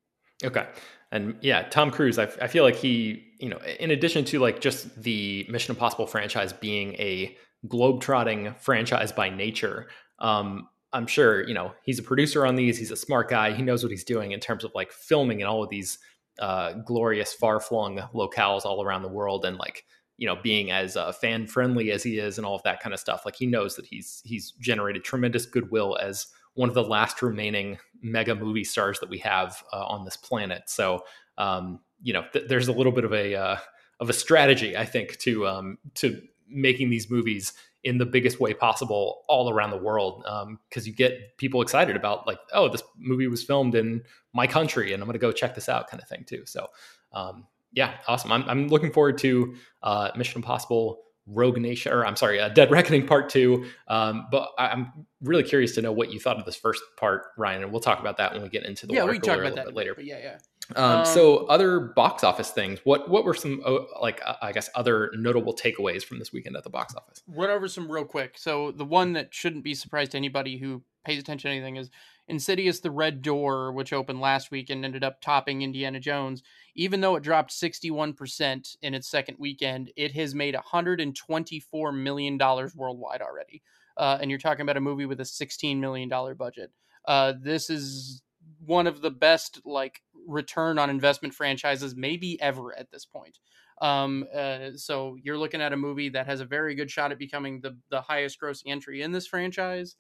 Okay. 0.45 0.67
And 1.13 1.37
yeah, 1.41 1.63
Tom 1.63 1.91
Cruise, 1.91 2.19
I, 2.19 2.25
I 2.43 2.47
feel 2.47 2.63
like 2.63 2.77
he, 2.77 3.33
you 3.39 3.49
know, 3.49 3.59
in 3.81 3.91
addition 3.91 4.25
to 4.27 4.39
like 4.39 4.61
just 4.61 5.03
the 5.03 5.47
Mission 5.49 5.75
Impossible 5.75 6.07
franchise 6.07 6.53
being 6.53 6.93
a 6.95 7.37
globe-trotting 7.67 8.55
franchise 8.59 9.13
by 9.13 9.31
nature, 9.31 9.89
um, 10.19 10.69
I'm 10.93 11.07
sure, 11.07 11.47
you 11.47 11.55
know, 11.55 11.73
he's 11.85 11.99
a 11.99 12.03
producer 12.03 12.45
on 12.45 12.55
these. 12.55 12.77
He's 12.77 12.91
a 12.91 12.97
smart 12.97 13.31
guy. 13.31 13.53
He 13.53 13.63
knows 13.63 13.83
what 13.83 13.91
he's 13.91 14.05
doing 14.05 14.33
in 14.33 14.41
terms 14.41 14.63
of 14.63 14.73
like 14.75 14.93
filming 14.93 15.41
and 15.41 15.49
all 15.49 15.63
of 15.63 15.71
these 15.71 15.99
uh, 16.39 16.73
glorious, 16.85 17.33
far 17.33 17.61
flung 17.61 17.99
locales 18.15 18.65
all 18.65 18.83
around 18.83 19.03
the 19.03 19.09
world, 19.09 19.45
and 19.45 19.57
like 19.57 19.85
you 20.19 20.27
know, 20.27 20.37
being 20.43 20.71
as 20.71 20.97
uh, 20.97 21.13
fan 21.13 21.47
friendly 21.47 21.91
as 21.91 22.03
he 22.03 22.19
is, 22.19 22.39
and 22.39 22.47
all 22.47 22.55
of 22.55 22.63
that 22.63 22.81
kind 22.81 22.95
of 22.95 23.01
stuff. 23.01 23.25
Like 23.25 23.37
he 23.37 23.47
knows 23.47 23.77
that 23.77 23.87
he's 23.87 24.23
he's 24.25 24.53
generated 24.53 25.05
tremendous 25.05 25.47
goodwill 25.47 25.97
as 26.01 26.27
one 26.55 26.69
of 26.69 26.75
the 26.75 26.83
last 26.83 27.21
remaining 27.21 27.79
mega 28.01 28.35
movie 28.35 28.65
stars 28.65 28.99
that 29.01 29.11
we 29.11 29.19
have 29.19 29.63
uh, 29.73 29.85
on 29.85 30.05
this 30.05 30.17
planet. 30.17 30.63
So, 30.67 31.05
um, 31.37 31.81
you 32.03 32.15
know, 32.15 32.25
th- 32.33 32.49
there's 32.49 32.69
a 32.69 32.73
little 32.73 32.93
bit 32.93 33.05
of 33.05 33.13
a 33.13 33.35
uh, 33.35 33.57
of 34.01 34.11
a 34.11 34.15
strategy, 34.15 34.77
I 34.77 34.87
think, 34.87 35.19
to 35.19 35.47
um, 35.47 35.79
to 35.97 36.21
making 36.49 36.91
these 36.91 37.11
movies 37.11 37.53
in 37.87 37.99
the 37.99 38.05
biggest 38.05 38.41
way 38.41 38.53
possible 38.53 39.23
all 39.29 39.49
around 39.49 39.71
the 39.71 39.77
world 39.77 40.25
because 40.69 40.85
um, 40.85 40.89
you 40.89 40.93
get 40.93 41.39
people 41.39 41.63
excited 41.63 41.95
about 41.95 42.27
like 42.27 42.39
oh 42.53 42.69
this 42.69 42.83
movie 42.99 43.29
was 43.29 43.45
filmed 43.45 43.77
in 43.77 44.03
my 44.35 44.45
country 44.45 44.93
and 44.93 45.01
i'm 45.01 45.07
going 45.07 45.13
to 45.13 45.21
go 45.21 45.31
check 45.31 45.55
this 45.55 45.69
out 45.69 45.89
kind 45.89 46.03
of 46.03 46.09
thing 46.09 46.25
too. 46.27 46.43
So 46.47 46.67
um, 47.13 47.47
yeah 47.73 47.95
awesome. 48.09 48.33
I'm, 48.33 48.43
I'm 48.49 48.67
looking 48.67 48.93
forward 48.93 49.19
to 49.19 49.55
uh, 49.85 50.11
mission 50.17 50.39
impossible 50.39 50.99
Rogue 51.27 51.59
Nation, 51.59 51.93
or 51.93 52.07
I'm 52.07 52.17
sorry, 52.17 52.41
uh, 52.41 52.49
Dead 52.49 52.71
Reckoning 52.71 53.07
Part 53.07 53.29
Two. 53.31 53.67
Um, 53.89 54.27
but 54.31 54.51
I, 54.59 54.73
am 54.73 54.93
really 55.23 55.43
curious 55.43 55.75
to 55.75 55.83
know 55.83 55.93
what 55.93 56.13
you 56.13 56.21
thought 56.21 56.39
of 56.39 56.45
this 56.45 56.57
first 56.57 56.83
part, 56.97 57.27
Ryan, 57.37 57.63
and 57.63 57.73
we'll 57.73 57.81
talk 57.81 58.01
about 58.01 58.17
that 58.19 58.33
when 58.33 58.43
we 58.43 58.49
get 58.49 58.65
into 58.65 58.87
the 58.87 58.95
yeah, 58.95 59.05
we 59.05 59.15
can 59.15 59.23
talk 59.23 59.39
about 59.39 59.53
a 59.53 59.55
that 59.57 59.67
bit 59.67 59.75
later. 59.75 59.95
But 59.95 60.05
yeah, 60.05 60.19
yeah. 60.19 60.39
Um, 60.75 61.01
Um, 61.01 61.05
so 61.05 61.47
other 61.47 61.79
box 61.79 62.25
office 62.25 62.51
things. 62.51 62.81
What 62.85 63.09
what 63.09 63.25
were 63.25 63.35
some 63.35 63.63
uh, 63.65 63.79
like 64.01 64.21
uh, 64.25 64.35
I 64.43 64.53
guess 64.53 64.69
other 64.75 65.11
notable 65.15 65.55
takeaways 65.55 66.03
from 66.03 66.19
this 66.19 66.33
weekend 66.33 66.57
at 66.57 66.65
the 66.65 66.71
box 66.71 66.95
office? 66.95 67.23
run 67.29 67.51
over 67.51 67.69
some 67.69 67.91
real 67.91 68.05
quick. 68.05 68.37
So 68.37 68.73
the 68.73 68.85
one 68.85 69.13
that 69.13 69.35
shouldn't 69.35 69.65
be 69.65 69.75
surprised 69.75 70.13
to 70.13 70.17
anybody 70.17 70.59
who 70.59 70.83
pays 71.05 71.21
attention 71.21 71.51
to 71.51 71.57
anything 71.57 71.77
is 71.77 71.91
Insidious: 72.29 72.81
The 72.81 72.91
Red 72.91 73.23
Door, 73.23 73.73
which 73.73 73.93
opened 73.93 74.21
last 74.21 74.51
week 74.51 74.71
and 74.71 74.85
ended 74.85 75.05
up 75.05 75.21
topping 75.21 75.63
Indiana 75.63 76.01
Jones. 76.01 76.43
Even 76.75 77.01
though 77.01 77.17
it 77.17 77.23
dropped 77.23 77.53
61% 77.53 78.77
in 78.83 78.95
its 78.95 79.09
second 79.09 79.37
weekend, 79.39 79.93
it 79.97 80.13
has 80.13 80.35
made 80.35 80.55
124 80.55 81.93
million 81.93 82.37
dollars 82.37 82.75
worldwide 82.75 83.23
already. 83.23 83.63
Uh, 83.97 84.19
and 84.21 84.31
you're 84.31 84.39
talking 84.39 84.63
about 84.63 84.77
a 84.77 84.81
movie 84.81 85.07
with 85.07 85.21
a 85.21 85.25
16 85.25 85.81
million 85.81 86.09
dollar 86.09 86.35
budget. 86.35 86.71
Uh, 87.07 87.33
this 87.41 87.71
is 87.71 88.23
one 88.65 88.87
of 88.87 89.01
the 89.01 89.11
best 89.11 89.61
like 89.65 90.03
return 90.27 90.79
on 90.79 90.91
investment 90.91 91.35
franchises 91.35 91.95
maybe 91.97 92.41
ever 92.41 92.77
at 92.77 92.91
this 92.91 93.05
point. 93.05 93.39
Um, 93.81 94.27
uh, 94.35 94.71
so 94.77 95.17
you're 95.23 95.39
looking 95.39 95.61
at 95.61 95.73
a 95.73 95.77
movie 95.77 96.09
that 96.11 96.27
has 96.27 96.41
a 96.41 96.47
very 96.47 96.75
good 96.75 96.91
shot 96.91 97.13
at 97.13 97.19
becoming 97.19 97.61
the 97.61 97.79
the 97.91 98.01
highest 98.01 98.41
grossing 98.41 98.67
entry 98.71 99.03
in 99.03 99.13
this 99.13 99.27
franchise. 99.27 99.97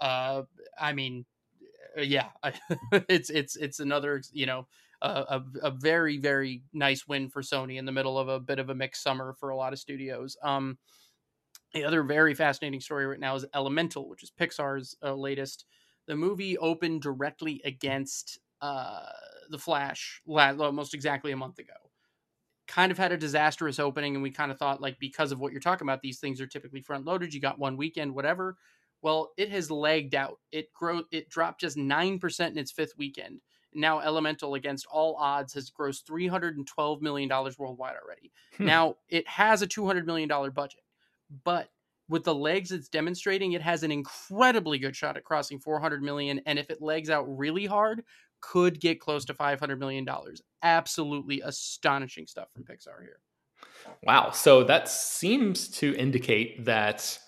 Uh, 0.00 0.42
I 0.80 0.92
mean, 0.92 1.24
yeah, 1.96 2.28
it's 3.08 3.30
it's 3.30 3.56
it's 3.56 3.80
another 3.80 4.22
you 4.32 4.46
know 4.46 4.66
a, 5.00 5.08
a, 5.08 5.44
a 5.64 5.70
very 5.70 6.18
very 6.18 6.62
nice 6.72 7.06
win 7.06 7.28
for 7.28 7.42
Sony 7.42 7.78
in 7.78 7.84
the 7.84 7.92
middle 7.92 8.18
of 8.18 8.28
a 8.28 8.40
bit 8.40 8.58
of 8.58 8.70
a 8.70 8.74
mixed 8.74 9.02
summer 9.02 9.34
for 9.38 9.50
a 9.50 9.56
lot 9.56 9.72
of 9.72 9.78
studios. 9.78 10.36
Um, 10.42 10.78
the 11.74 11.84
other 11.84 12.02
very 12.02 12.34
fascinating 12.34 12.80
story 12.80 13.06
right 13.06 13.20
now 13.20 13.34
is 13.34 13.46
Elemental, 13.54 14.08
which 14.08 14.22
is 14.22 14.30
Pixar's 14.30 14.96
uh, 15.02 15.14
latest. 15.14 15.64
The 16.06 16.16
movie 16.16 16.58
opened 16.58 17.02
directly 17.02 17.62
against 17.64 18.38
uh, 18.60 19.06
the 19.50 19.58
Flash 19.58 20.20
la- 20.26 20.54
almost 20.58 20.94
exactly 20.94 21.32
a 21.32 21.36
month 21.36 21.58
ago 21.58 21.72
kind 22.68 22.92
of 22.92 22.98
had 22.98 23.12
a 23.12 23.16
disastrous 23.16 23.78
opening 23.78 24.14
and 24.14 24.22
we 24.22 24.30
kind 24.30 24.50
of 24.50 24.58
thought 24.58 24.80
like 24.80 24.98
because 24.98 25.32
of 25.32 25.40
what 25.40 25.52
you're 25.52 25.60
talking 25.60 25.86
about 25.86 26.00
these 26.00 26.18
things 26.20 26.40
are 26.40 26.46
typically 26.46 26.80
front 26.80 27.04
loaded 27.04 27.34
you 27.34 27.40
got 27.40 27.58
one 27.58 27.76
weekend 27.76 28.14
whatever 28.14 28.56
well 29.02 29.32
it 29.36 29.50
has 29.50 29.70
lagged 29.70 30.14
out. 30.14 30.38
It 30.50 30.72
grow 30.72 31.02
it 31.10 31.28
dropped 31.28 31.60
just 31.60 31.76
9% 31.76 32.50
in 32.50 32.58
its 32.58 32.72
fifth 32.72 32.96
weekend. 32.96 33.40
Now 33.74 34.00
elemental 34.00 34.54
against 34.54 34.86
all 34.90 35.16
odds 35.16 35.54
has 35.54 35.70
grossed 35.70 36.06
312 36.06 37.02
million 37.02 37.28
dollars 37.28 37.58
worldwide 37.58 37.96
already. 38.02 38.32
Hmm. 38.56 38.66
now 38.66 38.96
it 39.08 39.26
has 39.28 39.62
a 39.62 39.66
200 39.66 40.06
million 40.06 40.28
dollar 40.28 40.50
budget 40.50 40.80
but 41.44 41.70
with 42.08 42.24
the 42.24 42.34
legs 42.34 42.72
it's 42.72 42.88
demonstrating 42.88 43.52
it 43.52 43.62
has 43.62 43.82
an 43.82 43.90
incredibly 43.90 44.78
good 44.78 44.94
shot 44.94 45.16
at 45.16 45.24
crossing 45.24 45.58
400 45.58 46.02
million 46.02 46.40
and 46.44 46.58
if 46.58 46.68
it 46.68 46.82
legs 46.82 47.08
out 47.08 47.24
really 47.38 47.64
hard 47.64 48.04
could 48.42 48.80
get 48.80 49.00
close 49.00 49.24
to 49.24 49.34
500 49.34 49.78
million 49.78 50.04
dollars. 50.04 50.42
Absolutely 50.62 51.40
astonishing 51.40 52.26
stuff 52.26 52.48
from 52.52 52.64
pixar 52.64 53.00
here. 53.00 53.20
Wow. 54.02 54.30
So 54.32 54.64
that 54.64 54.88
seems 54.88 55.68
to 55.78 55.94
indicate 55.94 56.64
that 56.66 57.18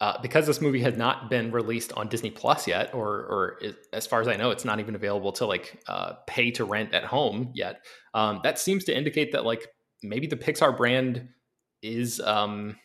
uh, 0.00 0.20
because 0.20 0.46
this 0.46 0.60
movie 0.60 0.80
has 0.80 0.96
not 0.96 1.30
been 1.30 1.50
released 1.50 1.92
on 1.94 2.08
Disney 2.08 2.30
Plus 2.30 2.66
yet, 2.66 2.92
or 2.92 3.08
or 3.08 3.60
as 3.92 4.06
far 4.06 4.20
as 4.20 4.28
I 4.28 4.36
know, 4.36 4.50
it's 4.50 4.64
not 4.64 4.80
even 4.80 4.94
available 4.94 5.32
to 5.32 5.46
like 5.46 5.80
uh, 5.88 6.14
pay 6.26 6.50
to 6.52 6.64
rent 6.64 6.94
at 6.94 7.04
home 7.04 7.50
yet. 7.54 7.84
Um, 8.12 8.40
that 8.42 8.58
seems 8.58 8.84
to 8.84 8.96
indicate 8.96 9.32
that 9.32 9.44
like 9.44 9.66
maybe 10.02 10.26
the 10.26 10.36
Pixar 10.36 10.76
brand 10.76 11.28
is 11.82 12.20
um, 12.20 12.76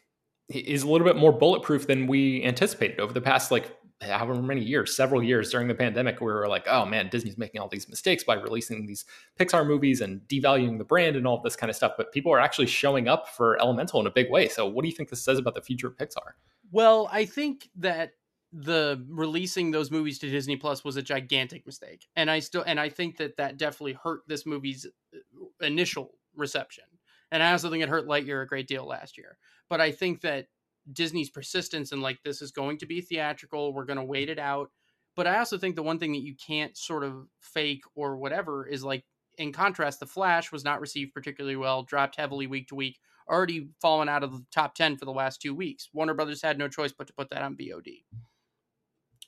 is 0.49 0.83
a 0.83 0.89
little 0.89 1.05
bit 1.05 1.17
more 1.17 1.33
bulletproof 1.33 1.87
than 1.87 2.07
we 2.07 2.43
anticipated 2.43 2.99
over 2.99 3.13
the 3.13 3.21
past 3.21 3.51
like 3.51 3.75
however 4.01 4.41
many 4.41 4.61
years, 4.61 4.95
several 4.95 5.21
years 5.21 5.51
during 5.51 5.67
the 5.67 5.75
pandemic, 5.75 6.19
we 6.21 6.27
were 6.27 6.47
like, 6.47 6.67
oh 6.67 6.85
man, 6.85 7.09
Disney's 7.09 7.37
making 7.37 7.61
all 7.61 7.67
these 7.67 7.87
mistakes 7.87 8.23
by 8.23 8.35
releasing 8.35 8.87
these 8.87 9.05
Pixar 9.39 9.65
movies 9.65 10.01
and 10.01 10.21
devaluing 10.21 10.77
the 10.77 10.83
brand 10.83 11.15
and 11.15 11.27
all 11.27 11.41
this 11.41 11.55
kind 11.55 11.69
of 11.69 11.75
stuff. 11.75 11.93
But 11.97 12.11
people 12.11 12.33
are 12.33 12.39
actually 12.39 12.67
showing 12.67 13.07
up 13.07 13.27
for 13.27 13.59
Elemental 13.61 13.99
in 13.99 14.07
a 14.07 14.11
big 14.11 14.31
way. 14.31 14.47
So, 14.47 14.65
what 14.65 14.81
do 14.83 14.89
you 14.89 14.95
think 14.95 15.09
this 15.09 15.23
says 15.23 15.37
about 15.37 15.55
the 15.55 15.61
future 15.61 15.87
of 15.87 15.97
Pixar? 15.97 16.33
Well 16.71 17.09
i 17.11 17.25
think 17.25 17.69
that 17.75 18.13
the 18.53 19.05
releasing 19.09 19.71
those 19.71 19.91
movies 19.91 20.19
to 20.19 20.29
disney 20.29 20.57
plus 20.57 20.83
was 20.83 20.97
a 20.97 21.01
gigantic 21.01 21.65
mistake 21.65 22.05
and 22.15 22.29
i 22.29 22.39
still 22.39 22.63
and 22.67 22.79
i 22.79 22.89
think 22.89 23.17
that 23.17 23.37
that 23.37 23.57
definitely 23.57 23.97
hurt 24.03 24.21
this 24.27 24.45
movie's 24.45 24.85
uh, 24.85 25.65
initial 25.65 26.11
reception. 26.35 26.83
And 27.31 27.41
i 27.41 27.51
also 27.51 27.69
think 27.69 27.83
it 27.83 27.89
hurt 27.89 28.07
lightyear 28.07 28.43
a 28.43 28.47
great 28.47 28.67
deal 28.67 28.85
last 28.85 29.17
year. 29.17 29.37
But 29.69 29.81
i 29.81 29.91
think 29.91 30.21
that 30.21 30.47
disney's 30.91 31.29
persistence 31.29 31.91
and 31.91 32.01
like 32.01 32.19
this 32.23 32.41
is 32.41 32.51
going 32.51 32.79
to 32.79 32.87
be 32.87 33.01
theatrical 33.01 33.71
we're 33.71 33.85
going 33.85 33.99
to 33.99 34.03
wait 34.03 34.29
it 34.29 34.39
out. 34.39 34.71
But 35.15 35.27
i 35.27 35.37
also 35.37 35.57
think 35.57 35.75
the 35.75 35.83
one 35.83 35.99
thing 35.99 36.11
that 36.13 36.23
you 36.23 36.35
can't 36.35 36.77
sort 36.77 37.03
of 37.03 37.27
fake 37.39 37.83
or 37.95 38.17
whatever 38.17 38.65
is 38.65 38.83
like 38.83 39.05
in 39.37 39.53
contrast 39.53 39.99
the 39.99 40.05
flash 40.05 40.51
was 40.51 40.63
not 40.63 40.81
received 40.81 41.13
particularly 41.13 41.55
well 41.55 41.83
dropped 41.83 42.17
heavily 42.17 42.47
week 42.47 42.67
to 42.67 42.75
week 42.75 42.99
already 43.31 43.69
fallen 43.81 44.09
out 44.09 44.23
of 44.23 44.31
the 44.33 44.45
top 44.51 44.75
10 44.75 44.97
for 44.97 45.05
the 45.05 45.13
last 45.13 45.41
two 45.41 45.55
weeks. 45.55 45.89
Warner 45.93 46.13
brothers 46.13 46.41
had 46.41 46.57
no 46.59 46.67
choice 46.67 46.91
but 46.91 47.07
to 47.07 47.13
put 47.13 47.29
that 47.31 47.41
on 47.41 47.55
vod 47.55 48.03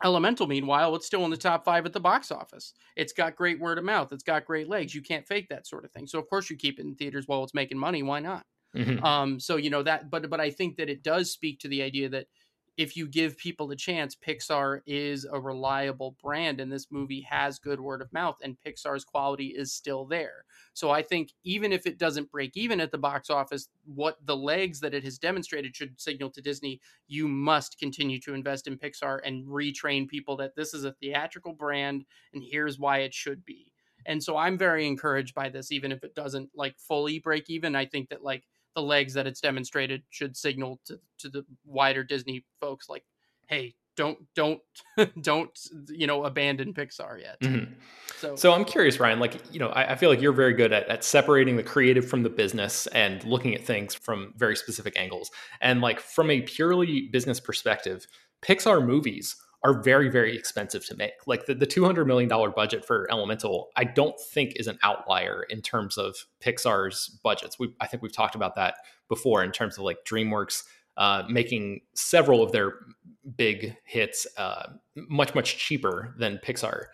elemental 0.04 0.48
meanwhile 0.48 0.96
it's 0.96 1.06
still 1.06 1.24
in 1.24 1.32
the 1.32 1.38
top 1.38 1.64
five 1.64 1.86
at 1.86 1.94
the 1.94 2.00
box 2.00 2.32
office. 2.32 2.74
It's 2.96 3.14
got 3.14 3.36
great 3.36 3.60
word 3.60 3.78
of 3.78 3.84
mouth. 3.86 4.12
It's 4.12 4.24
got 4.24 4.46
great 4.46 4.68
legs. 4.68 4.94
You 4.94 5.02
can't 5.02 5.28
fake 5.28 5.48
that 5.50 5.68
sort 5.68 5.86
of 5.86 5.92
thing. 5.92 6.08
So 6.08 6.20
of 6.20 6.28
course 6.30 6.50
you 6.50 6.58
keep 6.58 6.80
it 6.80 6.86
in 6.86 6.96
theaters 6.96 7.28
while 7.28 7.44
it's 7.44 7.54
making 7.54 7.78
money. 7.78 8.04
Why 8.04 8.20
not? 8.20 8.46
Mhm. 8.76 9.04
um, 9.04 9.40
so 9.40 9.56
you 9.56 9.70
know 9.70 9.84
that, 9.84 10.10
but 10.10 10.30
but 10.32 10.42
I 10.42 10.50
think 10.50 10.78
that 10.78 10.90
it 10.90 11.04
does 11.04 11.32
speak 11.32 11.60
to 11.60 11.68
the 11.68 11.84
idea 11.84 12.10
that 12.10 12.28
if 12.76 12.98
you 12.98 13.08
give 13.08 13.38
people 13.38 13.70
a 13.72 13.76
chance, 13.76 14.16
Pixar 14.16 14.82
is 14.86 15.26
a 15.32 15.40
reliable 15.40 16.16
brand, 16.22 16.60
and 16.60 16.72
this 16.72 16.88
movie 16.90 17.22
has 17.22 17.60
good 17.60 17.80
word 17.80 18.02
of 18.02 18.12
mouth, 18.12 18.38
and 18.42 18.58
Pixar's 18.66 19.06
quality 19.06 19.48
is 19.48 19.72
still 19.72 20.06
there. 20.06 20.46
So 20.74 20.90
I 20.90 21.04
think 21.04 21.34
even 21.44 21.72
if 21.72 21.86
it 21.86 22.00
doesn't 22.00 22.32
break 22.32 22.58
even 22.58 22.80
at 22.80 22.92
the 22.92 22.98
box 22.98 23.30
office, 23.30 23.70
what 23.86 24.18
the 24.26 24.36
legs 24.36 24.80
that 24.80 24.94
it 24.94 25.04
has 25.04 25.20
demonstrated 25.20 25.76
should 25.76 26.02
signal 26.02 26.32
to 26.32 26.42
Disney: 26.42 26.82
you 27.08 27.28
must 27.28 27.78
continue 27.78 28.20
to 28.22 28.34
invest 28.34 28.68
in 28.68 28.80
Pixar 28.80 29.20
and 29.24 29.46
retrain 29.46 30.08
people 30.08 30.36
that 30.38 30.56
this 30.56 30.74
is 30.74 30.84
a 30.84 30.94
theatrical 30.94 31.54
brand, 31.54 32.06
and 32.34 32.44
here's 32.44 32.80
why 32.80 33.00
it 33.00 33.14
should 33.14 33.46
be. 33.46 33.72
And 34.06 34.22
so 34.22 34.36
I'm 34.36 34.58
very 34.58 34.88
encouraged 34.88 35.34
by 35.34 35.50
this, 35.50 35.72
even 35.72 35.92
if 35.92 36.04
it 36.04 36.16
doesn't 36.16 36.50
like 36.56 36.78
fully 36.78 37.20
break 37.20 37.50
even. 37.50 37.76
I 37.76 37.86
think 37.86 38.10
that 38.10 38.24
like 38.24 38.44
the 38.76 38.82
legs 38.82 39.14
that 39.14 39.28
it's 39.28 39.42
demonstrated 39.42 40.04
should 40.10 40.36
signal 40.36 40.80
to, 40.86 41.00
to 41.20 41.30
the 41.30 41.46
wider 41.66 42.04
Disney 42.04 42.46
folks 42.60 42.90
like, 42.90 43.04
hey, 43.48 43.76
don't 43.96 44.18
don't 44.36 44.60
don't 45.22 45.60
you 45.90 46.08
know 46.08 46.24
abandon 46.24 46.74
Pixar 46.74 47.22
yet. 47.22 47.40
Mhm. 47.42 47.74
So, 48.18 48.36
So 48.36 48.54
I'm 48.54 48.66
curious, 48.66 49.00
Ryan. 49.00 49.20
Like, 49.20 49.36
you 49.54 49.60
know, 49.60 49.70
I, 49.70 49.92
I 49.92 49.96
feel 49.96 50.10
like 50.10 50.22
you're 50.22 50.34
very 50.34 50.54
good 50.54 50.74
at, 50.74 50.88
at 50.90 51.04
separating 51.04 51.58
the 51.58 51.64
creative 51.64 52.08
from 52.08 52.24
the 52.24 52.30
business 52.30 52.88
and 52.88 53.24
looking 53.24 53.54
at 53.54 53.64
things 53.66 53.94
from 53.94 54.34
very 54.38 54.56
specific 54.56 54.98
angles. 54.98 55.30
And 55.62 55.82
like 55.82 56.00
from 56.00 56.32
a 56.32 56.42
purely 56.42 57.10
business 57.12 57.40
perspective, 57.40 58.08
Pixar 58.42 58.86
movies 58.86 59.36
are 59.64 59.82
very, 59.82 60.10
very 60.10 60.36
expensive 60.36 60.86
to 60.88 60.96
make. 60.98 61.14
Like 61.26 61.46
the, 61.46 61.56
the 61.56 61.66
$200 61.66 62.06
million 62.06 62.30
budget 62.54 62.86
for 62.86 63.08
Elemental, 63.10 63.70
I 63.76 63.86
don't 63.86 64.20
think 64.20 64.54
is 64.58 64.68
an 64.68 64.78
outlier 64.84 65.46
in 65.50 65.62
terms 65.62 65.98
of 65.98 66.16
Pixar's 66.42 67.08
budgets. 67.24 67.58
We, 67.58 67.74
I 67.80 67.88
think 67.88 68.04
we've 68.04 68.12
talked 68.12 68.36
about 68.36 68.56
that 68.56 68.76
before 69.08 69.44
in 69.44 69.52
terms 69.52 69.78
of 69.78 69.86
like 69.86 70.00
DreamWorks 70.06 70.64
uh, 70.98 71.24
making 71.30 71.82
several 71.94 72.44
of 72.44 72.52
their 72.52 72.74
big 73.38 73.78
hits 73.86 74.28
uh, 74.38 74.68
much, 74.96 75.34
much 75.34 75.58
cheaper 75.58 76.14
than 76.18 76.40
Pixar 76.44 76.86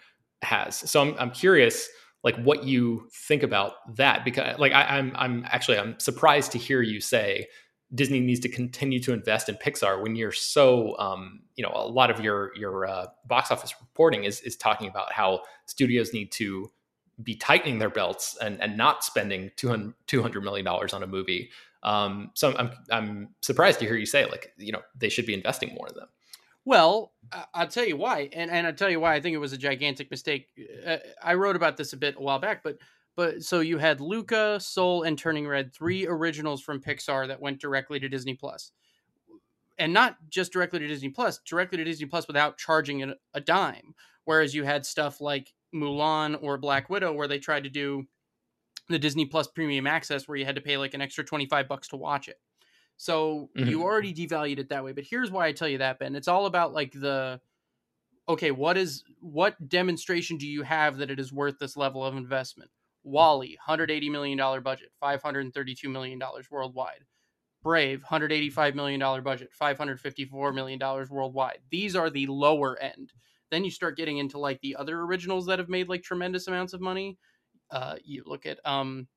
has. 0.43 0.77
So 0.77 1.01
I'm, 1.01 1.15
I'm 1.17 1.31
curious, 1.31 1.89
like 2.23 2.35
what 2.43 2.65
you 2.65 3.07
think 3.11 3.43
about 3.43 3.95
that 3.95 4.25
because 4.25 4.59
like 4.59 4.73
I, 4.73 4.97
I'm 4.97 5.13
I'm 5.15 5.45
actually 5.45 5.77
I'm 5.77 5.97
surprised 5.99 6.51
to 6.51 6.57
hear 6.57 6.81
you 6.81 6.99
say 6.99 7.47
Disney 7.93 8.19
needs 8.19 8.39
to 8.41 8.50
continue 8.50 9.00
to 9.00 9.13
invest 9.13 9.50
in 9.50 9.55
Pixar 9.55 10.01
when 10.01 10.15
you're 10.15 10.31
so 10.31 10.98
um, 11.00 11.41
you 11.55 11.63
know 11.63 11.72
a 11.74 11.88
lot 11.88 12.12
of 12.12 12.19
your 12.19 12.55
your 12.55 12.86
uh, 12.86 13.08
box 13.25 13.51
office 13.51 13.74
reporting 13.79 14.24
is 14.25 14.41
is 14.41 14.55
talking 14.55 14.88
about 14.88 15.12
how 15.12 15.41
studios 15.65 16.13
need 16.13 16.31
to 16.34 16.72
be 17.22 17.36
tightening 17.36 17.79
their 17.79 17.89
belts 17.89 18.38
and 18.41 18.62
and 18.62 18.77
not 18.77 19.03
spending 19.03 19.51
200 19.55 19.93
200 20.08 20.43
million 20.43 20.65
dollars 20.65 20.93
on 20.93 21.03
a 21.03 21.08
movie. 21.08 21.50
Um, 21.81 22.31
so 22.36 22.55
I'm 22.58 22.72
I'm 22.91 23.29
surprised 23.41 23.79
to 23.79 23.86
hear 23.86 23.96
you 23.96 24.05
say 24.05 24.25
like 24.25 24.53
you 24.58 24.72
know 24.72 24.81
they 24.98 25.10
should 25.10 25.25
be 25.25 25.34
investing 25.34 25.74
more 25.74 25.88
in 25.88 25.96
them. 25.96 26.08
well, 26.65 27.13
I'll 27.53 27.67
tell 27.67 27.86
you 27.86 27.98
why, 27.98 28.29
and 28.34 28.51
and 28.51 28.67
I'll 28.67 28.74
tell 28.74 28.89
you 28.89 29.00
why 29.00 29.15
I 29.15 29.22
think 29.22 29.34
it 29.34 29.39
was 29.39 29.53
a 29.53 29.58
gigantic 29.58 30.12
mistake. 30.12 30.48
Uh, 30.86 30.98
I 31.24 31.34
wrote 31.34 31.55
about 31.55 31.77
this 31.77 31.93
a 31.93 31.98
bit 31.98 32.15
a 32.17 32.22
while 32.22 32.39
back, 32.39 32.62
but 32.63 32.77
but 33.19 33.43
so 33.43 33.59
you 33.59 33.77
had 33.79 33.99
Luca, 33.99 34.61
Soul, 34.61 35.03
and 35.03 35.19
Turning 35.19 35.45
Red, 35.45 35.73
three 35.73 36.07
originals 36.07 36.61
from 36.61 36.79
Pixar 36.81 37.27
that 37.27 37.41
went 37.41 37.59
directly 37.59 37.99
to 37.99 38.07
Disney 38.07 38.33
Plus, 38.33 38.71
and 39.77 39.91
not 39.91 40.15
just 40.29 40.53
directly 40.53 40.79
to 40.79 40.88
Disney 40.88 41.09
Plus, 41.09 41.38
directly 41.39 41.77
to 41.79 41.83
Disney 41.83 42.05
Plus 42.05 42.27
without 42.27 42.57
charging 42.57 43.13
a, 43.33 43.41
dime. 43.41 43.93
Whereas 44.23 44.55
you 44.55 44.63
had 44.63 44.85
stuff 44.85 45.19
like 45.19 45.53
Mulan 45.75 46.41
or 46.41 46.57
Black 46.57 46.89
Widow, 46.89 47.11
where 47.11 47.27
they 47.27 47.39
tried 47.39 47.65
to 47.65 47.69
do 47.69 48.07
the 48.88 48.97
Disney 48.97 49.25
Plus 49.25 49.47
Premium 49.47 49.85
Access, 49.85 50.25
where 50.25 50.38
you 50.38 50.45
had 50.45 50.55
to 50.55 50.61
pay 50.61 50.77
like 50.77 50.93
an 50.93 51.01
extra 51.01 51.25
twenty 51.25 51.45
five 51.45 51.67
bucks 51.67 51.89
to 51.89 51.97
watch 51.97 52.29
it. 52.29 52.39
So 52.95 53.49
Mhm. 53.53 53.67
you 53.67 53.83
already 53.83 54.13
devalued 54.13 54.59
it 54.59 54.69
that 54.69 54.85
way. 54.85 54.93
But 54.93 55.03
here's 55.03 55.29
why 55.29 55.47
I 55.47 55.51
tell 55.51 55.67
you 55.67 55.79
that, 55.79 55.99
Ben. 55.99 56.15
It's 56.15 56.29
all 56.29 56.45
about 56.45 56.71
like 56.71 56.93
the 56.93 57.41
okay, 58.29 58.51
what 58.51 58.77
is 58.77 59.03
what 59.19 59.67
demonstration 59.67 60.38
do 60.38 60.47
you 60.47 60.63
have 60.63 60.99
that 60.99 61.11
it 61.11 61.19
is 61.19 61.33
worth 61.33 61.59
this 61.59 61.75
level 61.75 62.05
of 62.05 62.15
investment? 62.15 62.71
WALL-E, 63.03 63.57
$180 63.67 64.11
million 64.11 64.63
budget, 64.63 64.89
$532 65.01 65.83
million 65.85 66.19
worldwide. 66.51 67.05
Brave, 67.61 68.03
$185 68.09 68.75
million 68.75 69.23
budget, 69.23 69.49
$554 69.59 70.53
million 70.53 70.79
worldwide. 71.09 71.59
These 71.69 71.95
are 71.95 72.09
the 72.09 72.27
lower 72.27 72.79
end. 72.79 73.11
Then 73.51 73.65
you 73.65 73.71
start 73.71 73.97
getting 73.97 74.17
into 74.17 74.37
like 74.37 74.61
the 74.61 74.75
other 74.75 75.01
originals 75.01 75.45
that 75.47 75.59
have 75.59 75.69
made 75.69 75.89
like 75.89 76.03
tremendous 76.03 76.47
amounts 76.47 76.73
of 76.73 76.81
money. 76.81 77.17
Uh, 77.71 77.95
you 78.03 78.23
look 78.25 78.45
at 78.45 78.59
um, 78.65 79.07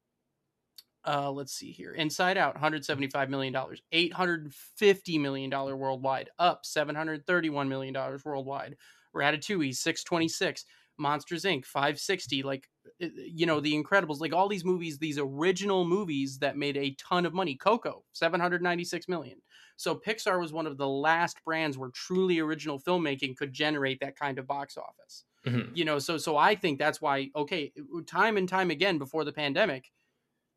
uh, 1.05 1.31
let's 1.31 1.53
see 1.53 1.73
here. 1.73 1.93
Inside 1.93 2.39
Out, 2.39 2.61
$175 2.61 3.29
million, 3.29 3.55
$850 3.55 5.21
million 5.21 5.51
worldwide, 5.51 6.31
up 6.39 6.63
$731 6.65 7.69
million 7.69 7.95
worldwide. 8.25 8.77
Ratatouille, 9.15 9.75
626, 9.75 10.65
Monsters 11.03 11.45
Inc., 11.45 11.67
560, 11.67 12.43
like 12.43 12.69
uh, 13.03 13.09
you 13.15 13.45
know, 13.45 13.61
The 13.61 13.75
Incredibles, 13.75 14.21
like 14.21 14.33
all 14.33 14.49
these 14.49 14.65
movies, 14.65 14.99
these 14.99 15.19
original 15.19 15.85
movies 15.85 16.39
that 16.39 16.57
made 16.57 16.77
a 16.77 16.95
ton 16.95 17.27
of 17.27 17.35
money. 17.35 17.57
Coco, 17.57 18.05
796 18.13 19.09
million. 19.09 19.43
So 19.77 19.97
Pixar 19.97 20.41
was 20.41 20.53
one 20.53 20.67
of 20.67 20.79
the 20.79 20.89
last 20.89 21.45
brands 21.45 21.77
where 21.77 21.91
truly 21.91 22.39
original 22.39 22.81
filmmaking 22.81 23.37
could 23.37 23.53
generate 23.53 24.01
that 24.01 24.17
kind 24.17 24.39
of 24.39 24.47
box 24.47 24.77
office. 24.77 25.25
Mhm. 25.45 25.77
You 25.77 25.85
know, 25.85 25.99
so 25.99 26.19
so 26.19 26.37
I 26.37 26.55
think 26.55 26.79
that's 26.79 27.01
why 27.01 27.31
okay, 27.35 27.73
time 28.07 28.37
and 28.37 28.49
time 28.49 28.71
again 28.71 28.99
before 28.99 29.25
the 29.25 29.33
pandemic, 29.33 29.91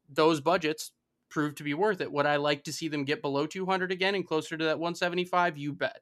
those 0.10 0.42
budgets 0.42 0.92
proved 1.30 1.58
to 1.58 1.64
be 1.64 1.74
worth 1.74 2.02
it. 2.02 2.12
Would 2.12 2.26
I 2.26 2.36
like 2.38 2.64
to 2.66 2.74
see 2.74 2.88
them 2.88 3.04
get 3.04 3.22
below 3.22 3.48
200 3.48 3.92
again 3.92 4.16
and 4.16 4.26
closer 4.28 4.58
to 4.58 4.64
that 4.66 4.80
175? 4.80 5.58
You 5.58 5.74
bet. 5.74 6.02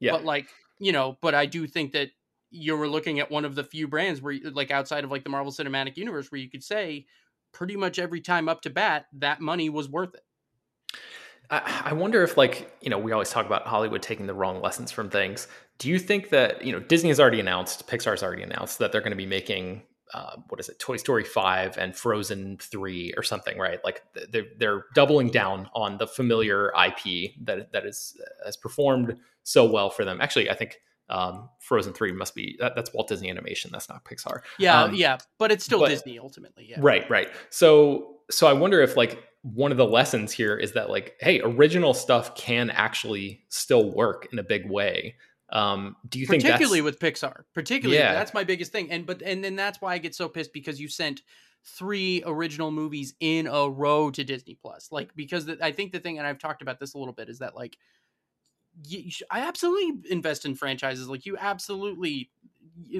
Yeah. 0.00 0.12
But 0.12 0.24
like, 0.24 0.48
you 0.78 0.92
know, 0.92 1.16
but 1.20 1.34
I 1.34 1.46
do 1.46 1.66
think 1.66 1.92
that 1.92 2.10
you 2.54 2.76
were 2.76 2.88
looking 2.88 3.18
at 3.18 3.30
one 3.30 3.44
of 3.44 3.56
the 3.56 3.64
few 3.64 3.88
brands 3.88 4.22
where 4.22 4.38
like 4.52 4.70
outside 4.70 5.02
of 5.02 5.10
like 5.10 5.24
the 5.24 5.30
Marvel 5.30 5.52
Cinematic 5.52 5.96
Universe 5.96 6.30
where 6.30 6.40
you 6.40 6.48
could 6.48 6.62
say 6.62 7.06
pretty 7.52 7.76
much 7.76 7.98
every 7.98 8.20
time 8.20 8.48
up 8.48 8.62
to 8.62 8.70
bat 8.70 9.06
that 9.14 9.40
money 9.40 9.68
was 9.68 9.88
worth 9.88 10.14
it. 10.14 10.22
I, 11.50 11.92
wonder 11.92 12.22
if, 12.22 12.38
like, 12.38 12.74
you 12.80 12.88
know, 12.88 12.98
we 12.98 13.12
always 13.12 13.28
talk 13.28 13.44
about 13.44 13.66
Hollywood 13.66 14.00
taking 14.00 14.26
the 14.26 14.32
wrong 14.32 14.62
lessons 14.62 14.90
from 14.90 15.10
things. 15.10 15.46
Do 15.78 15.90
you 15.90 15.98
think 15.98 16.30
that, 16.30 16.64
you 16.64 16.72
know, 16.72 16.80
Disney 16.80 17.10
has 17.10 17.20
already 17.20 17.38
announced, 17.38 17.86
Pixar's 17.86 18.22
already 18.22 18.42
announced 18.42 18.78
that 18.78 18.92
they're 18.92 19.02
going 19.02 19.12
to 19.12 19.16
be 19.16 19.26
making, 19.26 19.82
uh, 20.14 20.36
what 20.48 20.58
is 20.58 20.70
it, 20.70 20.78
Toy 20.78 20.96
Story 20.96 21.22
5 21.22 21.76
and 21.76 21.94
Frozen 21.94 22.58
3 22.62 23.12
or 23.18 23.22
something, 23.22 23.58
right? 23.58 23.78
Like, 23.84 24.02
they're, 24.30 24.46
they're 24.58 24.86
doubling 24.94 25.28
down 25.28 25.68
on 25.74 25.98
the 25.98 26.06
familiar 26.06 26.72
IP 26.82 27.32
that, 27.42 27.72
that 27.72 27.84
is, 27.84 28.18
has 28.42 28.56
performed 28.56 29.18
so 29.42 29.70
well 29.70 29.90
for 29.90 30.06
them. 30.06 30.22
Actually, 30.22 30.48
I 30.48 30.54
think 30.54 30.80
um, 31.10 31.48
Frozen 31.60 31.92
3 31.92 32.12
must 32.12 32.34
be, 32.34 32.56
that, 32.60 32.74
that's 32.74 32.92
Walt 32.94 33.08
Disney 33.08 33.30
Animation, 33.30 33.70
that's 33.72 33.88
not 33.88 34.04
Pixar. 34.04 34.40
Yeah, 34.58 34.84
Um, 34.84 34.94
yeah, 34.94 35.18
but 35.38 35.52
it's 35.52 35.64
still 35.64 35.80
but- 35.80 35.88
Disney 35.88 36.18
ultimately. 36.18 36.66
Yeah. 36.68 36.78
Right, 36.80 37.08
right. 37.10 37.28
So 37.50 38.10
so 38.30 38.46
I 38.46 38.54
wonder 38.54 38.80
if 38.80 38.96
like 38.96 39.22
one 39.42 39.70
of 39.70 39.76
the 39.76 39.84
lessons 39.84 40.32
here 40.32 40.56
is 40.56 40.72
that 40.72 40.88
like, 40.88 41.14
hey, 41.20 41.42
original 41.42 41.92
stuff 41.92 42.34
can 42.34 42.70
actually 42.70 43.44
still 43.50 43.90
work 43.92 44.26
in 44.32 44.38
a 44.38 44.42
big 44.42 44.70
way. 44.70 45.16
Um, 45.50 45.96
do 46.08 46.18
you 46.18 46.26
think 46.26 46.42
particularly 46.42 46.80
with 46.80 46.98
Pixar. 46.98 47.42
Particularly, 47.52 47.98
Yeah. 47.98 48.14
that's 48.14 48.32
my 48.32 48.42
biggest 48.44 48.72
thing. 48.72 48.90
And 48.90 49.04
but 49.04 49.20
and 49.20 49.44
then 49.44 49.56
that's 49.56 49.82
why 49.82 49.92
I 49.92 49.98
get 49.98 50.14
so 50.14 50.26
pissed 50.28 50.54
because 50.54 50.80
you 50.80 50.88
sent 50.88 51.20
three 51.64 52.22
original 52.26 52.70
movies 52.70 53.14
in 53.20 53.46
a 53.46 53.68
row 53.68 54.10
to 54.10 54.24
Disney 54.24 54.54
Plus. 54.54 54.88
Like 54.90 55.14
because 55.14 55.44
the, 55.44 55.58
I 55.62 55.72
think 55.72 55.92
the 55.92 56.00
thing, 56.00 56.16
and 56.18 56.26
I've 56.26 56.38
talked 56.38 56.62
about 56.62 56.80
this 56.80 56.94
a 56.94 56.98
little 56.98 57.12
bit, 57.14 57.28
is 57.28 57.40
that 57.40 57.54
like 57.54 57.76
you, 58.82 59.10
I 59.30 59.40
absolutely 59.40 60.10
invest 60.10 60.46
in 60.46 60.54
franchises. 60.54 61.08
Like 61.08 61.26
you 61.26 61.36
absolutely 61.38 62.30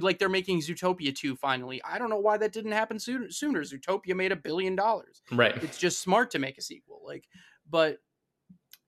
like 0.00 0.18
they're 0.18 0.28
making 0.28 0.60
Zootopia 0.60 1.14
2 1.14 1.36
finally. 1.36 1.82
I 1.84 1.98
don't 1.98 2.10
know 2.10 2.18
why 2.18 2.36
that 2.38 2.52
didn't 2.52 2.72
happen 2.72 2.98
sooner. 2.98 3.30
sooner. 3.30 3.62
Zootopia 3.62 4.14
made 4.14 4.32
a 4.32 4.36
billion 4.36 4.76
dollars 4.76 5.22
right? 5.32 5.56
it's 5.62 5.78
just 5.78 6.00
smart 6.00 6.30
to 6.30 6.38
make 6.38 6.58
a 6.58 6.62
sequel 6.62 7.00
like 7.04 7.26
but 7.68 7.98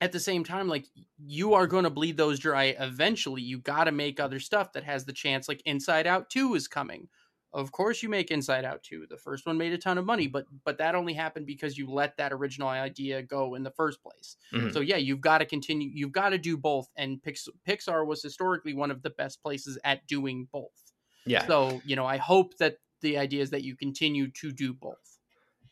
at 0.01 0.13
the 0.13 0.21
same 0.21 0.45
time 0.45 0.69
like 0.69 0.87
you 1.19 1.55
are 1.55 1.67
going 1.67 1.85
to 1.85 1.91
bleed 1.91 2.17
those 2.17 2.39
dry 2.39 2.77
eventually 2.79 3.43
you 3.43 3.59
got 3.59 3.85
to 3.85 3.93
make 3.93 4.21
other 4.21 4.39
stuff 4.39 4.73
that 4.73 4.85
has 4.85 5.05
the 5.05 5.13
chance 5.13 5.49
like 5.49 5.63
inside 5.65 6.07
out 6.07 6.31
2 6.31 6.55
is 6.55 6.69
coming 6.69 7.09
of 7.57 7.73
course 7.73 8.03
you 8.03 8.09
make 8.09 8.31
inside 8.31 8.65
out 8.65 8.83
2 8.85 9.07
the 9.11 9.17
first 9.17 9.47
one 9.47 9.57
made 9.59 9.73
a 9.73 9.79
ton 9.79 9.99
of 9.99 10.05
money 10.05 10.29
but 10.29 10.45
but 10.65 10.79
that 10.79 10.95
only 10.95 11.13
happened 11.15 11.47
because 11.47 11.77
you 11.77 11.91
let 11.91 12.17
that 12.17 12.33
original 12.33 12.69
idea 12.69 13.23
go 13.23 13.55
in 13.57 13.63
the 13.65 13.71
first 13.73 14.01
place 14.03 14.37
Mhm. 14.53 14.73
so 14.73 14.81
yeah 14.81 14.97
you've 14.97 15.21
got 15.21 15.39
to 15.39 15.45
continue 15.47 15.91
you've 15.93 16.13
got 16.13 16.29
to 16.31 16.39
do 16.39 16.57
both 16.57 16.89
and 16.97 17.21
Pix- 17.23 17.49
pixar 17.67 18.07
was 18.07 18.23
historically 18.23 18.75
one 18.75 18.91
of 18.93 19.03
the 19.03 19.11
best 19.11 19.43
places 19.43 19.79
at 19.83 20.07
doing 20.07 20.47
both 20.53 20.93
yeah, 21.25 21.45
so 21.47 21.81
you 21.85 21.97
know 21.97 22.07
i 22.07 22.19
hope 22.19 22.57
that 22.59 22.77
the 23.01 23.19
idea 23.19 23.43
is 23.43 23.51
that 23.51 23.63
you 23.65 23.75
continue 23.77 24.31
to 24.31 24.53
do 24.53 24.73
both 24.73 25.19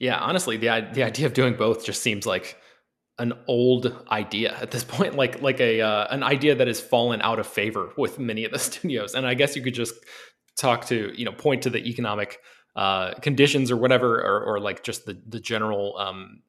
yeah. 0.01 0.18
Honestly, 0.18 0.57
the 0.57 0.66
the 0.92 1.05
idea 1.05 1.25
of 1.27 1.35
doing 1.35 1.55
both 1.55 1.85
just 1.87 2.03
seems 2.03 2.27
like 2.27 2.59
an 3.18 3.33
old 3.47 3.94
idea 4.11 4.53
at 4.61 4.73
this 4.73 4.83
point, 4.94 5.14
like 5.14 5.40
like 5.40 5.61
a 5.61 5.81
uh, 5.81 6.09
an 6.11 6.23
idea 6.25 6.55
that 6.57 6.66
has 6.66 6.81
fallen 6.81 7.23
out 7.23 7.38
of 7.38 7.47
favor 7.47 7.92
with 7.97 8.18
many 8.18 8.44
of 8.44 8.51
the 8.51 8.59
studios. 8.70 9.14
And 9.14 9.25
I 9.25 9.35
guess 9.35 9.55
you 9.55 9.62
could 9.62 9.73
just 9.75 9.94
talk 10.57 10.87
to 10.87 11.12
you 11.17 11.25
know 11.25 11.33
point 11.33 11.62
to 11.62 11.71
the 11.71 11.87
economic 11.88 12.38
uh, 12.77 13.14
conditions 13.14 13.71
or 13.71 13.77
whatever, 13.77 14.21
or, 14.21 14.45
or 14.45 14.61
like 14.61 14.83
just 14.83 15.07
the 15.07 15.21
the 15.27 15.40
general 15.40 15.97
um, 15.99 16.43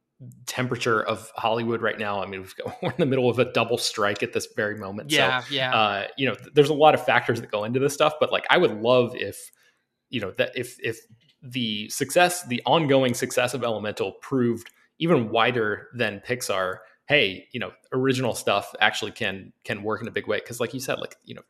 temperature 0.45 1.03
of 1.03 1.31
Hollywood 1.35 1.81
right 1.81 1.99
now. 1.99 2.21
I 2.21 2.25
mean, 2.25 2.41
we've 2.41 2.55
got, 2.55 2.77
we're 2.81 2.91
in 2.91 2.97
the 2.97 3.05
middle 3.05 3.29
of 3.29 3.39
a 3.39 3.51
double 3.51 3.77
strike 3.77 4.23
at 4.23 4.33
this 4.33 4.47
very 4.55 4.77
moment. 4.77 5.11
So, 5.11 5.17
yeah 5.17 5.43
yeah 5.49 5.75
uh, 5.75 6.07
you 6.17 6.27
know, 6.27 6.35
th- 6.35 6.49
there's 6.53 6.69
a 6.69 6.73
lot 6.73 6.93
of 6.93 7.05
factors 7.05 7.41
that 7.41 7.51
go 7.51 7.63
into 7.63 7.79
this 7.79 7.93
stuff, 7.93 8.13
but 8.19 8.31
like 8.31 8.45
I 8.49 8.57
would 8.57 8.81
love 8.81 9.15
if, 9.15 9.51
you 10.09 10.21
know, 10.21 10.31
that 10.31 10.51
if 10.55 10.77
if 10.81 10.99
the 11.41 11.89
success, 11.89 12.45
the 12.47 12.61
ongoing 12.65 13.13
success 13.13 13.53
of 13.53 13.63
Elemental 13.63 14.13
proved 14.13 14.71
even 14.99 15.29
wider 15.29 15.89
than 15.95 16.21
Pixar. 16.25 16.77
Hey, 17.07 17.47
you 17.51 17.59
know, 17.59 17.71
original 17.91 18.33
stuff 18.33 18.73
actually 18.79 19.11
can 19.11 19.53
can 19.63 19.83
work 19.83 20.01
in 20.01 20.07
a 20.07 20.11
big 20.11 20.27
way 20.27 20.39
because, 20.39 20.59
like 20.59 20.73
you 20.73 20.79
said, 20.79 20.99
like 20.99 21.15
you 21.23 21.35
know, 21.35 21.43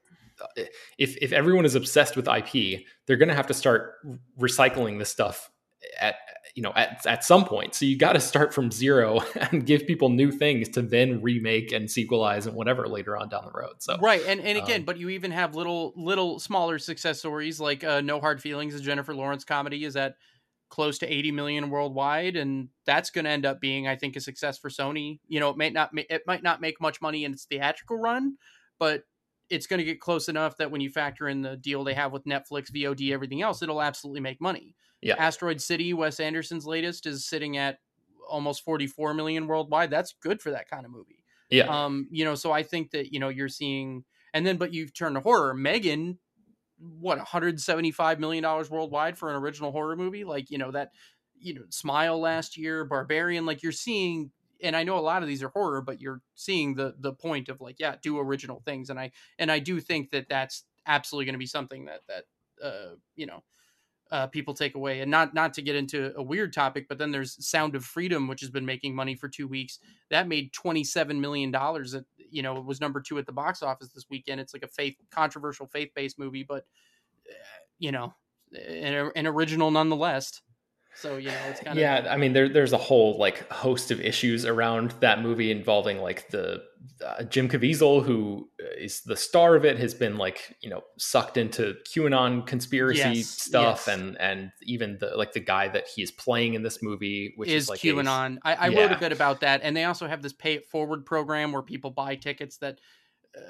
if 0.97 1.17
if 1.21 1.31
everyone 1.31 1.65
is 1.65 1.75
obsessed 1.75 2.15
with 2.15 2.27
IP, 2.27 2.81
they're 3.05 3.17
going 3.17 3.29
to 3.29 3.35
have 3.35 3.47
to 3.47 3.53
start 3.53 3.95
recycling 4.39 4.99
this 4.99 5.09
stuff 5.09 5.49
at 5.99 6.15
you 6.55 6.61
know 6.61 6.71
at, 6.75 7.05
at 7.05 7.23
some 7.23 7.45
point. 7.45 7.75
So 7.75 7.85
you 7.85 7.97
got 7.97 8.13
to 8.13 8.19
start 8.19 8.53
from 8.53 8.71
zero 8.71 9.21
and 9.51 9.65
give 9.65 9.85
people 9.85 10.09
new 10.09 10.31
things 10.31 10.69
to 10.69 10.81
then 10.81 11.21
remake 11.21 11.71
and 11.71 11.87
sequelize 11.87 12.47
and 12.47 12.55
whatever 12.55 12.87
later 12.87 13.17
on 13.17 13.29
down 13.29 13.45
the 13.45 13.57
road. 13.57 13.75
So 13.79 13.97
right 14.01 14.21
and 14.25 14.39
and 14.41 14.57
again 14.57 14.81
um, 14.81 14.85
but 14.85 14.97
you 14.97 15.09
even 15.09 15.31
have 15.31 15.55
little 15.55 15.93
little 15.95 16.39
smaller 16.39 16.79
success 16.79 17.19
stories 17.19 17.59
like 17.59 17.83
uh, 17.83 18.01
no 18.01 18.19
hard 18.19 18.41
feelings 18.41 18.75
a 18.75 18.79
jennifer 18.79 19.13
lawrence 19.13 19.43
comedy 19.43 19.83
is 19.83 19.95
at 19.95 20.15
close 20.69 20.97
to 20.97 21.07
80 21.07 21.31
million 21.31 21.69
worldwide 21.69 22.35
and 22.35 22.69
that's 22.85 23.11
going 23.11 23.25
to 23.25 23.31
end 23.31 23.45
up 23.45 23.61
being 23.61 23.87
i 23.87 23.95
think 23.95 24.15
a 24.15 24.19
success 24.19 24.57
for 24.57 24.69
sony. 24.69 25.19
You 25.27 25.39
know 25.39 25.49
it 25.49 25.57
might 25.57 25.73
not 25.73 25.91
it 25.93 26.23
might 26.25 26.43
not 26.43 26.59
make 26.59 26.81
much 26.81 27.01
money 27.01 27.23
in 27.23 27.33
its 27.33 27.45
theatrical 27.45 27.97
run 27.97 28.37
but 28.79 29.03
it's 29.49 29.67
going 29.67 29.77
to 29.77 29.83
get 29.83 29.99
close 29.99 30.27
enough 30.27 30.57
that 30.57 30.71
when 30.71 30.81
you 30.81 30.89
factor 30.89 31.27
in 31.27 31.41
the 31.41 31.55
deal 31.57 31.83
they 31.83 31.93
have 31.93 32.11
with 32.11 32.25
netflix 32.25 32.71
vod 32.71 33.11
everything 33.11 33.41
else 33.41 33.61
it'll 33.61 33.81
absolutely 33.81 34.21
make 34.21 34.41
money. 34.41 34.75
Yeah. 35.01 35.15
asteroid 35.17 35.61
city 35.61 35.93
wes 35.93 36.19
anderson's 36.19 36.65
latest 36.65 37.05
is 37.05 37.27
sitting 37.27 37.57
at 37.57 37.77
almost 38.27 38.63
44 38.63 39.13
million 39.13 39.45
worldwide. 39.47 39.91
That's 39.91 40.15
good 40.19 40.41
for 40.41 40.51
that 40.51 40.67
kind 40.67 40.85
of 40.85 40.91
movie. 40.91 41.23
Yeah. 41.49 41.67
Um 41.67 42.07
you 42.11 42.25
know 42.25 42.35
so 42.35 42.51
i 42.51 42.63
think 42.63 42.91
that 42.91 43.13
you 43.13 43.19
know 43.19 43.29
you're 43.29 43.49
seeing 43.49 44.03
and 44.33 44.45
then 44.45 44.57
but 44.57 44.73
you've 44.73 44.93
turned 44.93 45.15
to 45.15 45.21
horror. 45.21 45.53
Megan 45.53 46.19
what 46.77 47.17
175 47.17 48.19
million 48.19 48.43
dollars 48.43 48.69
worldwide 48.69 49.17
for 49.17 49.29
an 49.29 49.35
original 49.35 49.71
horror 49.71 49.95
movie? 49.95 50.23
Like 50.23 50.49
you 50.49 50.57
know 50.57 50.71
that 50.71 50.89
you 51.37 51.53
know 51.53 51.63
smile 51.69 52.19
last 52.19 52.57
year 52.57 52.85
barbarian 52.85 53.45
like 53.45 53.61
you're 53.61 53.71
seeing 53.71 54.31
and 54.61 54.75
i 54.75 54.83
know 54.83 54.97
a 54.97 54.99
lot 54.99 55.21
of 55.21 55.27
these 55.27 55.43
are 55.43 55.49
horror 55.49 55.81
but 55.81 56.01
you're 56.01 56.21
seeing 56.35 56.75
the 56.75 56.95
the 56.99 57.13
point 57.13 57.49
of 57.49 57.61
like 57.61 57.75
yeah 57.79 57.95
do 58.01 58.19
original 58.19 58.61
things 58.65 58.89
and 58.89 58.99
i 58.99 59.11
and 59.39 59.51
i 59.51 59.59
do 59.59 59.79
think 59.79 60.11
that 60.11 60.27
that's 60.29 60.63
absolutely 60.87 61.25
going 61.25 61.33
to 61.33 61.39
be 61.39 61.45
something 61.45 61.85
that 61.85 62.01
that 62.07 62.25
uh 62.63 62.95
you 63.15 63.25
know 63.25 63.43
uh, 64.11 64.27
people 64.27 64.53
take 64.53 64.75
away 64.75 65.01
and 65.01 65.09
not 65.09 65.33
not 65.33 65.53
to 65.53 65.61
get 65.61 65.75
into 65.75 66.13
a 66.15 66.21
weird 66.21 66.53
topic 66.53 66.87
but 66.87 66.97
then 66.97 67.11
there's 67.11 67.43
sound 67.45 67.75
of 67.75 67.83
freedom 67.83 68.27
which 68.27 68.41
has 68.41 68.49
been 68.51 68.65
making 68.65 68.93
money 68.93 69.15
for 69.15 69.27
two 69.27 69.47
weeks. 69.47 69.79
That 70.11 70.27
made 70.27 70.53
27 70.53 71.19
million 71.19 71.49
dollars 71.51 71.91
That 71.93 72.05
you 72.17 72.43
know 72.43 72.53
was 72.53 72.79
number 72.79 73.01
two 73.01 73.17
at 73.17 73.25
the 73.25 73.31
box 73.31 73.63
office 73.63 73.89
this 73.89 74.05
weekend. 74.09 74.39
It's 74.39 74.53
like 74.53 74.63
a 74.63 74.67
faith 74.67 74.95
controversial 75.09 75.65
faith-based 75.65 76.19
movie 76.19 76.43
but 76.47 76.65
uh, 77.29 77.33
you 77.79 77.91
know 77.91 78.13
an, 78.53 79.11
an 79.15 79.27
original 79.27 79.71
nonetheless 79.71 80.41
So 80.97 81.17
you 81.17 81.27
know, 81.27 81.37
it's 81.49 81.59
kind 81.59 81.77
of 81.77 81.81
yeah. 81.81 82.07
I 82.09 82.15
mean, 82.15 82.33
there, 82.33 82.47
there's 82.47 82.71
a 82.71 82.77
whole 82.77 83.17
like 83.17 83.49
host 83.51 83.91
of 83.91 83.99
issues 83.99 84.45
around 84.45 84.91
that 85.01 85.21
movie 85.21 85.51
involving 85.51 85.99
like 85.99 86.29
the 86.29 86.63
uh, 87.05 87.23
Jim 87.23 87.49
Caviezel, 87.49 88.03
who 88.03 88.49
is 88.77 89.01
the 89.01 89.17
star 89.17 89.55
of 89.55 89.65
it, 89.65 89.77
has 89.77 89.93
been 89.93 90.17
like 90.17 90.55
you 90.61 90.69
know 90.69 90.81
sucked 90.97 91.35
into 91.35 91.75
QAnon 91.85 92.47
conspiracy 92.47 93.19
yes, 93.19 93.27
stuff, 93.27 93.85
yes. 93.87 93.97
and 93.97 94.17
and 94.21 94.51
even 94.63 94.97
the 94.99 95.17
like 95.17 95.33
the 95.33 95.41
guy 95.41 95.67
that 95.67 95.85
he 95.87 96.01
is 96.01 96.11
playing 96.11 96.53
in 96.53 96.63
this 96.63 96.81
movie, 96.81 97.33
which 97.35 97.49
is, 97.49 97.63
is 97.63 97.69
like 97.69 97.79
QAnon. 97.81 98.37
A, 98.45 98.47
I, 98.47 98.53
I 98.53 98.67
yeah. 98.69 98.79
wrote 98.79 98.91
a 98.93 98.97
bit 98.97 99.11
about 99.11 99.41
that, 99.41 99.61
and 99.63 99.75
they 99.75 99.83
also 99.83 100.07
have 100.07 100.21
this 100.21 100.33
pay 100.33 100.53
it 100.53 100.65
forward 100.65 101.05
program 101.05 101.51
where 101.51 101.61
people 101.61 101.91
buy 101.91 102.15
tickets 102.15 102.57
that. 102.57 102.79
Uh, 103.37 103.41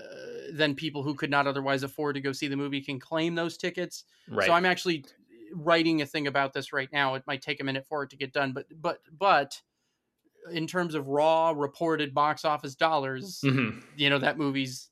then 0.51 0.73
people 0.73 1.03
who 1.03 1.13
could 1.13 1.29
not 1.29 1.45
otherwise 1.45 1.83
afford 1.83 2.15
to 2.15 2.21
go 2.21 2.31
see 2.31 2.47
the 2.47 2.55
movie 2.55 2.81
can 2.81 2.99
claim 2.99 3.35
those 3.35 3.55
tickets. 3.55 4.05
Right. 4.27 4.47
So 4.47 4.53
I'm 4.53 4.65
actually 4.65 5.05
writing 5.53 6.01
a 6.01 6.05
thing 6.05 6.27
about 6.27 6.53
this 6.53 6.73
right 6.73 6.89
now. 6.91 7.15
It 7.15 7.23
might 7.27 7.41
take 7.41 7.61
a 7.61 7.63
minute 7.63 7.85
for 7.87 8.03
it 8.03 8.09
to 8.11 8.17
get 8.17 8.33
done, 8.33 8.53
but 8.53 8.65
but 8.79 8.99
but 9.17 9.61
in 10.51 10.67
terms 10.67 10.95
of 10.95 11.07
raw 11.07 11.53
reported 11.55 12.13
box 12.13 12.45
office 12.45 12.75
dollars, 12.75 13.41
mm-hmm. 13.43 13.79
you 13.95 14.09
know 14.09 14.19
that 14.19 14.37
movie's 14.37 14.89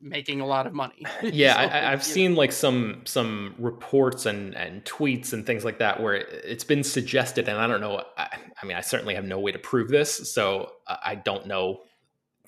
making 0.00 0.40
a 0.40 0.46
lot 0.46 0.66
of 0.66 0.72
money. 0.72 1.04
yeah, 1.22 1.54
so, 1.54 1.60
I, 1.60 1.90
have 1.90 2.04
seen 2.04 2.34
like 2.34 2.52
some 2.52 3.02
some 3.04 3.54
reports 3.58 4.26
and 4.26 4.54
and 4.54 4.84
tweets 4.84 5.32
and 5.32 5.46
things 5.46 5.64
like 5.64 5.78
that 5.78 6.02
where 6.02 6.14
it's 6.14 6.64
been 6.64 6.82
suggested, 6.82 7.48
and 7.48 7.58
I 7.58 7.66
don't 7.66 7.80
know. 7.80 8.04
I, 8.16 8.28
I 8.62 8.66
mean, 8.66 8.76
I 8.76 8.80
certainly 8.80 9.14
have 9.14 9.24
no 9.24 9.38
way 9.38 9.52
to 9.52 9.58
prove 9.58 9.88
this, 9.88 10.32
so 10.32 10.72
I 10.86 11.14
don't 11.14 11.46
know 11.46 11.82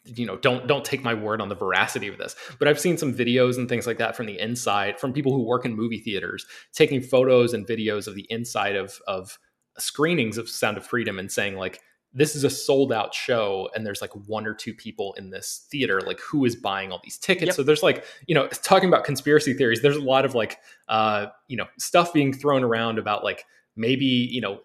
you 0.05 0.27
know 0.27 0.37
don't 0.37 0.67
don't 0.67 0.85
take 0.85 1.03
my 1.03 1.15
word 1.15 1.41
on 1.41 1.49
the 1.49 1.55
veracity 1.55 2.09
of 2.09 2.19
this 2.19 2.37
but 2.59 2.69
i've 2.69 2.79
seen 2.79 2.99
some 2.99 3.13
videos 3.13 3.57
and 3.57 3.69
things 3.69 3.87
like 3.87 3.99
that 3.99 4.15
from 4.15 4.27
the 4.27 4.39
inside 4.39 5.01
from 5.01 5.13
people 5.13 5.33
who 5.33 5.43
work 5.43 5.65
in 5.65 5.75
movie 5.75 5.99
theaters 5.99 6.47
taking 6.73 7.01
photos 7.01 7.55
and 7.55 7.67
videos 7.67 8.07
of 8.07 8.15
the 8.15 8.27
inside 8.29 8.77
of 8.77 9.01
of 9.07 9.39
screenings 9.79 10.39
of 10.39 10.49
sound 10.49 10.77
of 10.77 10.87
freedom 10.87 11.19
and 11.19 11.33
saying 11.33 11.57
like 11.57 11.81
this 12.13 12.37
is 12.37 12.45
a 12.45 12.51
sold 12.51 12.93
out 12.93 13.13
show 13.13 13.69
and 13.75 13.85
there's 13.85 14.01
like 14.01 14.13
one 14.29 14.47
or 14.47 14.55
two 14.55 14.73
people 14.73 15.15
in 15.15 15.31
this 15.31 15.67
theater 15.71 16.01
like 16.03 16.21
who 16.21 16.45
is 16.45 16.55
buying 16.55 16.93
all 16.93 17.01
these 17.03 17.19
tickets 17.19 17.47
yep. 17.47 17.55
so 17.55 17.63
there's 17.63 17.83
like 17.83 18.05
you 18.27 18.35
know 18.35 18.47
talking 18.49 18.89
about 18.89 19.05
conspiracy 19.05 19.53
theories 19.55 19.83
there's 19.83 19.97
a 19.97 20.03
lot 20.03 20.25
of 20.25 20.35
like 20.35 20.59
uh 20.89 21.27
you 21.49 21.57
know 21.57 21.67
stuff 21.79 22.13
being 22.13 22.33
thrown 22.33 22.63
around 22.63 22.99
about 22.99 23.25
like 23.25 23.45
maybe 23.77 24.05
you 24.05 24.41
know 24.41 24.61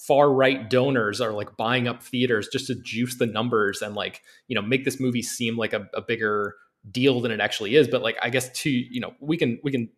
far 0.00 0.32
right 0.32 0.68
donors 0.70 1.20
are 1.20 1.32
like 1.32 1.56
buying 1.56 1.88
up 1.88 2.02
theaters 2.02 2.48
just 2.48 2.66
to 2.66 2.74
juice 2.74 3.16
the 3.16 3.26
numbers 3.26 3.82
and 3.82 3.94
like 3.94 4.22
you 4.48 4.54
know 4.54 4.62
make 4.62 4.84
this 4.84 5.00
movie 5.00 5.22
seem 5.22 5.56
like 5.56 5.72
a, 5.72 5.88
a 5.94 6.02
bigger 6.02 6.54
deal 6.90 7.20
than 7.20 7.30
it 7.30 7.40
actually 7.40 7.76
is. 7.76 7.88
But 7.88 8.02
like 8.02 8.16
i 8.22 8.30
guess 8.30 8.50
to 8.60 8.70
you 8.70 9.00
know 9.00 9.14
we 9.20 9.36
can 9.36 9.58
we 9.62 9.70
can 9.70 9.88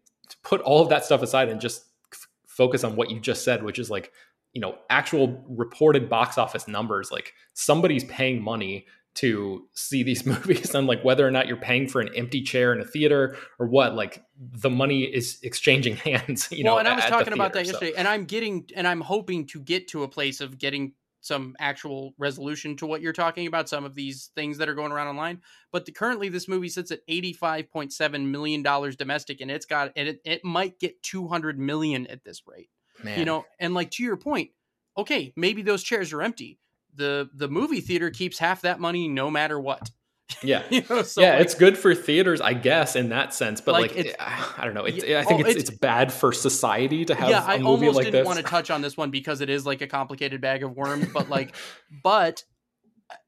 put 0.43 0.61
all 0.63 0.83
of 0.83 0.89
that 0.89 1.05
stuff 1.05 1.23
aside 1.23 1.49
and 1.49 1.61
just 1.61 1.85
f- 2.13 2.29
focus 2.47 2.83
on 2.85 2.97
what 2.97 3.11
you 3.11 3.21
just 3.21 3.45
said 3.45 3.63
which 3.63 3.79
is 3.79 3.91
like 3.91 4.13
you 4.57 4.61
know 4.63 4.75
actual 4.89 5.45
reported 5.51 6.09
box 6.09 6.39
office 6.39 6.67
numbers. 6.67 7.13
Like 7.13 7.35
somebody's 7.53 8.05
paying 8.05 8.43
money 8.43 8.87
to 9.17 9.67
see 9.73 10.03
these 10.03 10.25
movies 10.27 10.75
and 10.75 10.87
like 10.87 11.03
whether 11.03 11.27
or 11.27 11.31
not 11.31 11.47
you're 11.47 11.57
paying 11.57 11.89
for 11.89 12.01
an 12.01 12.11
empty 12.15 12.43
chair 12.43 12.73
in 12.73 12.81
a 12.81 12.85
theater 12.85 13.37
or 13.59 13.67
what 13.67 13.95
like 13.95 14.23
the 14.39 14.71
money 14.71 15.03
is 15.03 15.39
exchanging 15.43 15.97
hands 15.97 16.49
you 16.51 16.65
well, 16.65 16.75
know 16.75 16.79
and 16.79 16.89
i 16.89 16.95
was 16.95 17.05
talking 17.05 17.27
the 17.27 17.35
about 17.35 17.53
that 17.53 17.67
yesterday 17.67 17.93
and 17.97 18.07
i'm 18.07 18.25
getting 18.25 18.69
and 18.77 18.87
i'm 18.87 19.01
hoping 19.01 19.47
to 19.47 19.61
get 19.61 19.89
to 19.89 20.03
a 20.05 20.09
place 20.09 20.41
of 20.41 20.59
getting 20.59 20.93
some 21.21 21.57
actual 21.59 22.15
resolution 22.19 22.77
to 22.77 22.87
what 22.87 23.01
you're 23.01 23.13
talking 23.13 23.49
about 23.49 23.69
some 23.69 23.85
of 23.85 23.97
these 23.97 24.31
things 24.37 24.59
that 24.59 24.69
are 24.69 24.75
going 24.75 24.93
around 24.93 25.09
online 25.09 25.41
but 25.73 25.85
the, 25.85 25.93
currently 25.93 26.29
this 26.29 26.47
movie 26.47 26.69
sits 26.69 26.91
at 26.91 27.07
85.7 27.09 28.27
million 28.27 28.63
dollars 28.63 28.97
domestic 28.97 29.41
and 29.41 29.51
it's 29.51 29.67
got 29.67 29.93
and 29.97 30.09
it, 30.09 30.21
it 30.25 30.45
might 30.45 30.79
get 30.79 31.03
200 31.03 31.59
million 31.59 32.07
at 32.07 32.23
this 32.23 32.43
rate 32.47 32.71
Man. 33.03 33.19
you 33.19 33.25
know 33.25 33.45
and 33.59 33.75
like 33.75 33.91
to 33.93 34.05
your 34.05 34.17
point 34.17 34.51
okay 34.97 35.33
maybe 35.37 35.63
those 35.63 35.83
chairs 35.83 36.13
are 36.13 36.23
empty 36.23 36.61
the 36.97 37.31
the 37.35 37.49
movie 37.49 37.81
theater 37.81 38.11
keeps 38.11 38.39
half 38.39 38.63
that 38.63 38.81
money 38.81 39.09
no 39.09 39.31
matter 39.31 39.61
what. 39.61 39.91
Yeah, 40.43 40.65
you 40.71 40.83
know, 40.91 41.03
so 41.03 41.21
yeah, 41.21 41.35
like, 41.35 41.43
it's 41.43 41.55
good 41.55 41.79
for 41.79 41.95
theaters, 41.95 42.41
I 42.41 42.53
guess, 42.53 42.97
in 42.97 43.11
that 43.11 43.33
sense. 43.33 43.61
But 43.61 43.73
like, 43.73 43.97
like 43.97 44.17
I 44.19 44.65
don't 44.65 44.75
know. 44.75 44.85
It's, 44.85 45.05
I 45.05 45.23
think 45.23 45.41
oh, 45.41 45.49
it's, 45.49 45.61
it's, 45.61 45.71
it's 45.71 45.79
bad 45.79 46.13
for 46.13 46.33
society 46.33 47.05
to 47.05 47.15
have. 47.15 47.31
Yeah, 47.31 47.45
a 47.53 47.59
movie 47.61 47.61
like 47.61 47.61
this. 47.61 47.65
I 47.65 47.69
almost 47.69 47.97
like 47.97 48.05
didn't 48.07 48.27
want 48.27 48.39
to 48.39 48.45
touch 48.45 48.71
on 48.71 48.83
this 48.83 48.97
one 48.97 49.11
because 49.11 49.41
it 49.41 49.49
is 49.49 49.65
like 49.65 49.83
a 49.83 49.87
complicated 49.87 50.41
bag 50.41 50.65
of 50.65 50.73
worms. 50.73 51.07
But 51.13 51.31
like, 51.31 51.55
but 52.03 52.43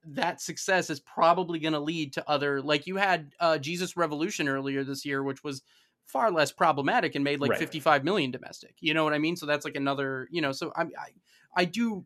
that 0.06 0.40
success 0.40 0.90
is 0.90 0.98
probably 0.98 1.60
going 1.60 1.72
to 1.72 1.80
lead 1.80 2.14
to 2.14 2.28
other. 2.28 2.60
Like 2.60 2.86
you 2.86 2.96
had 2.96 3.32
uh, 3.38 3.58
Jesus 3.58 3.96
Revolution 3.96 4.48
earlier 4.48 4.82
this 4.82 5.04
year, 5.04 5.22
which 5.22 5.44
was 5.44 5.62
far 6.04 6.30
less 6.30 6.50
problematic 6.50 7.14
and 7.14 7.22
made 7.22 7.40
like 7.40 7.52
right. 7.52 7.60
55 7.60 8.02
million 8.02 8.32
domestic. 8.32 8.74
You 8.80 8.92
know 8.94 9.04
what 9.04 9.14
I 9.14 9.18
mean? 9.18 9.36
So 9.36 9.46
that's 9.46 9.64
like 9.64 9.76
another. 9.76 10.28
You 10.32 10.42
know, 10.42 10.52
so 10.52 10.72
I 10.74 10.82
I 10.82 11.10
I 11.54 11.64
do 11.64 12.04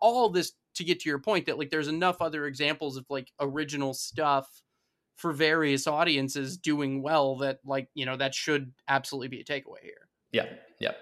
all 0.00 0.28
this 0.28 0.52
to 0.74 0.84
get 0.84 1.00
to 1.00 1.08
your 1.08 1.18
point 1.18 1.46
that 1.46 1.58
like 1.58 1.70
there's 1.70 1.88
enough 1.88 2.20
other 2.20 2.46
examples 2.46 2.96
of 2.96 3.04
like 3.08 3.32
original 3.40 3.94
stuff 3.94 4.48
for 5.16 5.32
various 5.32 5.86
audiences 5.86 6.56
doing 6.56 7.02
well 7.02 7.36
that 7.36 7.58
like 7.64 7.88
you 7.94 8.06
know 8.06 8.16
that 8.16 8.34
should 8.34 8.72
absolutely 8.88 9.28
be 9.28 9.40
a 9.40 9.44
takeaway 9.44 9.82
here. 9.82 10.08
Yeah 10.32 10.46
yeah. 10.78 10.92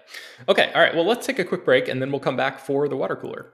Okay 0.49 0.71
all 0.73 0.81
right 0.81 0.95
well 0.95 1.05
let's 1.05 1.25
take 1.25 1.39
a 1.39 1.45
quick 1.45 1.63
break 1.63 1.87
and 1.87 2.01
then 2.01 2.11
we'll 2.11 2.19
come 2.19 2.37
back 2.37 2.59
for 2.59 2.87
the 2.87 2.97
water 2.97 3.15
cooler 3.15 3.53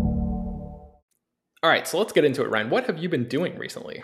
All 1.63 1.69
right, 1.69 1.87
so 1.87 1.99
let's 1.99 2.11
get 2.11 2.25
into 2.25 2.41
it, 2.41 2.49
Ryan. 2.49 2.71
What 2.71 2.87
have 2.87 2.97
you 2.97 3.07
been 3.07 3.27
doing 3.27 3.55
recently? 3.55 4.03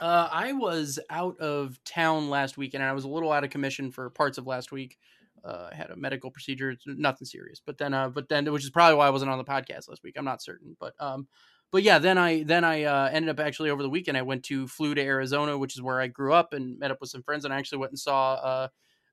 Uh, 0.00 0.28
I 0.30 0.52
was 0.54 0.98
out 1.08 1.38
of 1.38 1.78
town 1.84 2.30
last 2.30 2.56
week, 2.58 2.74
and 2.74 2.82
I 2.82 2.92
was 2.92 3.04
a 3.04 3.08
little 3.08 3.30
out 3.30 3.44
of 3.44 3.50
commission 3.50 3.92
for 3.92 4.10
parts 4.10 4.38
of 4.38 4.46
last 4.46 4.72
week. 4.72 4.98
Uh, 5.44 5.68
I 5.70 5.74
had 5.76 5.90
a 5.90 5.96
medical 5.96 6.32
procedure, 6.32 6.74
nothing 6.84 7.26
serious, 7.26 7.62
but 7.64 7.78
then, 7.78 7.94
uh, 7.94 8.08
but 8.08 8.28
then, 8.28 8.50
which 8.52 8.64
is 8.64 8.70
probably 8.70 8.96
why 8.96 9.06
I 9.06 9.10
wasn't 9.10 9.30
on 9.30 9.38
the 9.38 9.44
podcast 9.44 9.88
last 9.88 10.02
week. 10.02 10.16
I'm 10.18 10.24
not 10.24 10.42
certain, 10.42 10.76
but, 10.80 10.94
um, 10.98 11.28
but 11.70 11.84
yeah, 11.84 12.00
then 12.00 12.18
I 12.18 12.42
then 12.42 12.64
I 12.64 12.82
uh, 12.82 13.08
ended 13.12 13.28
up 13.28 13.38
actually 13.38 13.70
over 13.70 13.82
the 13.84 13.90
weekend. 13.90 14.16
I 14.16 14.22
went 14.22 14.42
to 14.46 14.66
flew 14.66 14.96
to 14.96 15.02
Arizona, 15.02 15.56
which 15.56 15.76
is 15.76 15.82
where 15.82 16.00
I 16.00 16.08
grew 16.08 16.32
up, 16.32 16.54
and 16.54 16.76
met 16.76 16.90
up 16.90 17.00
with 17.00 17.10
some 17.10 17.22
friends, 17.22 17.44
and 17.44 17.54
I 17.54 17.58
actually 17.58 17.78
went 17.78 17.92
and 17.92 17.98
saw 18.00 18.68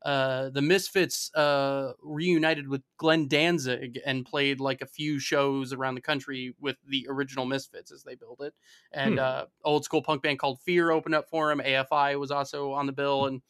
uh, 0.05 0.49
the 0.51 0.61
Misfits 0.61 1.33
uh, 1.33 1.93
reunited 2.03 2.67
with 2.67 2.83
Glenn 2.97 3.27
Danzig 3.27 3.99
and 4.05 4.23
played 4.23 4.59
like 4.59 4.81
a 4.81 4.85
few 4.85 5.17
shows 5.17 5.73
around 5.73 5.95
the 5.95 6.01
country 6.01 6.53
with 6.59 6.77
the 6.87 7.07
original 7.09 7.45
Misfits 7.45 7.91
as 7.91 8.03
they 8.03 8.13
build 8.13 8.41
it. 8.41 8.53
And 8.91 9.13
hmm. 9.13 9.19
uh, 9.19 9.43
old 9.63 9.83
school 9.83 10.03
punk 10.03 10.21
band 10.21 10.37
called 10.37 10.61
Fear 10.61 10.91
opened 10.91 11.15
up 11.15 11.27
for 11.27 11.51
him. 11.51 11.59
AFI 11.59 12.19
was 12.19 12.29
also 12.29 12.71
on 12.73 12.85
the 12.85 12.93
bill, 12.93 13.25
and 13.25 13.41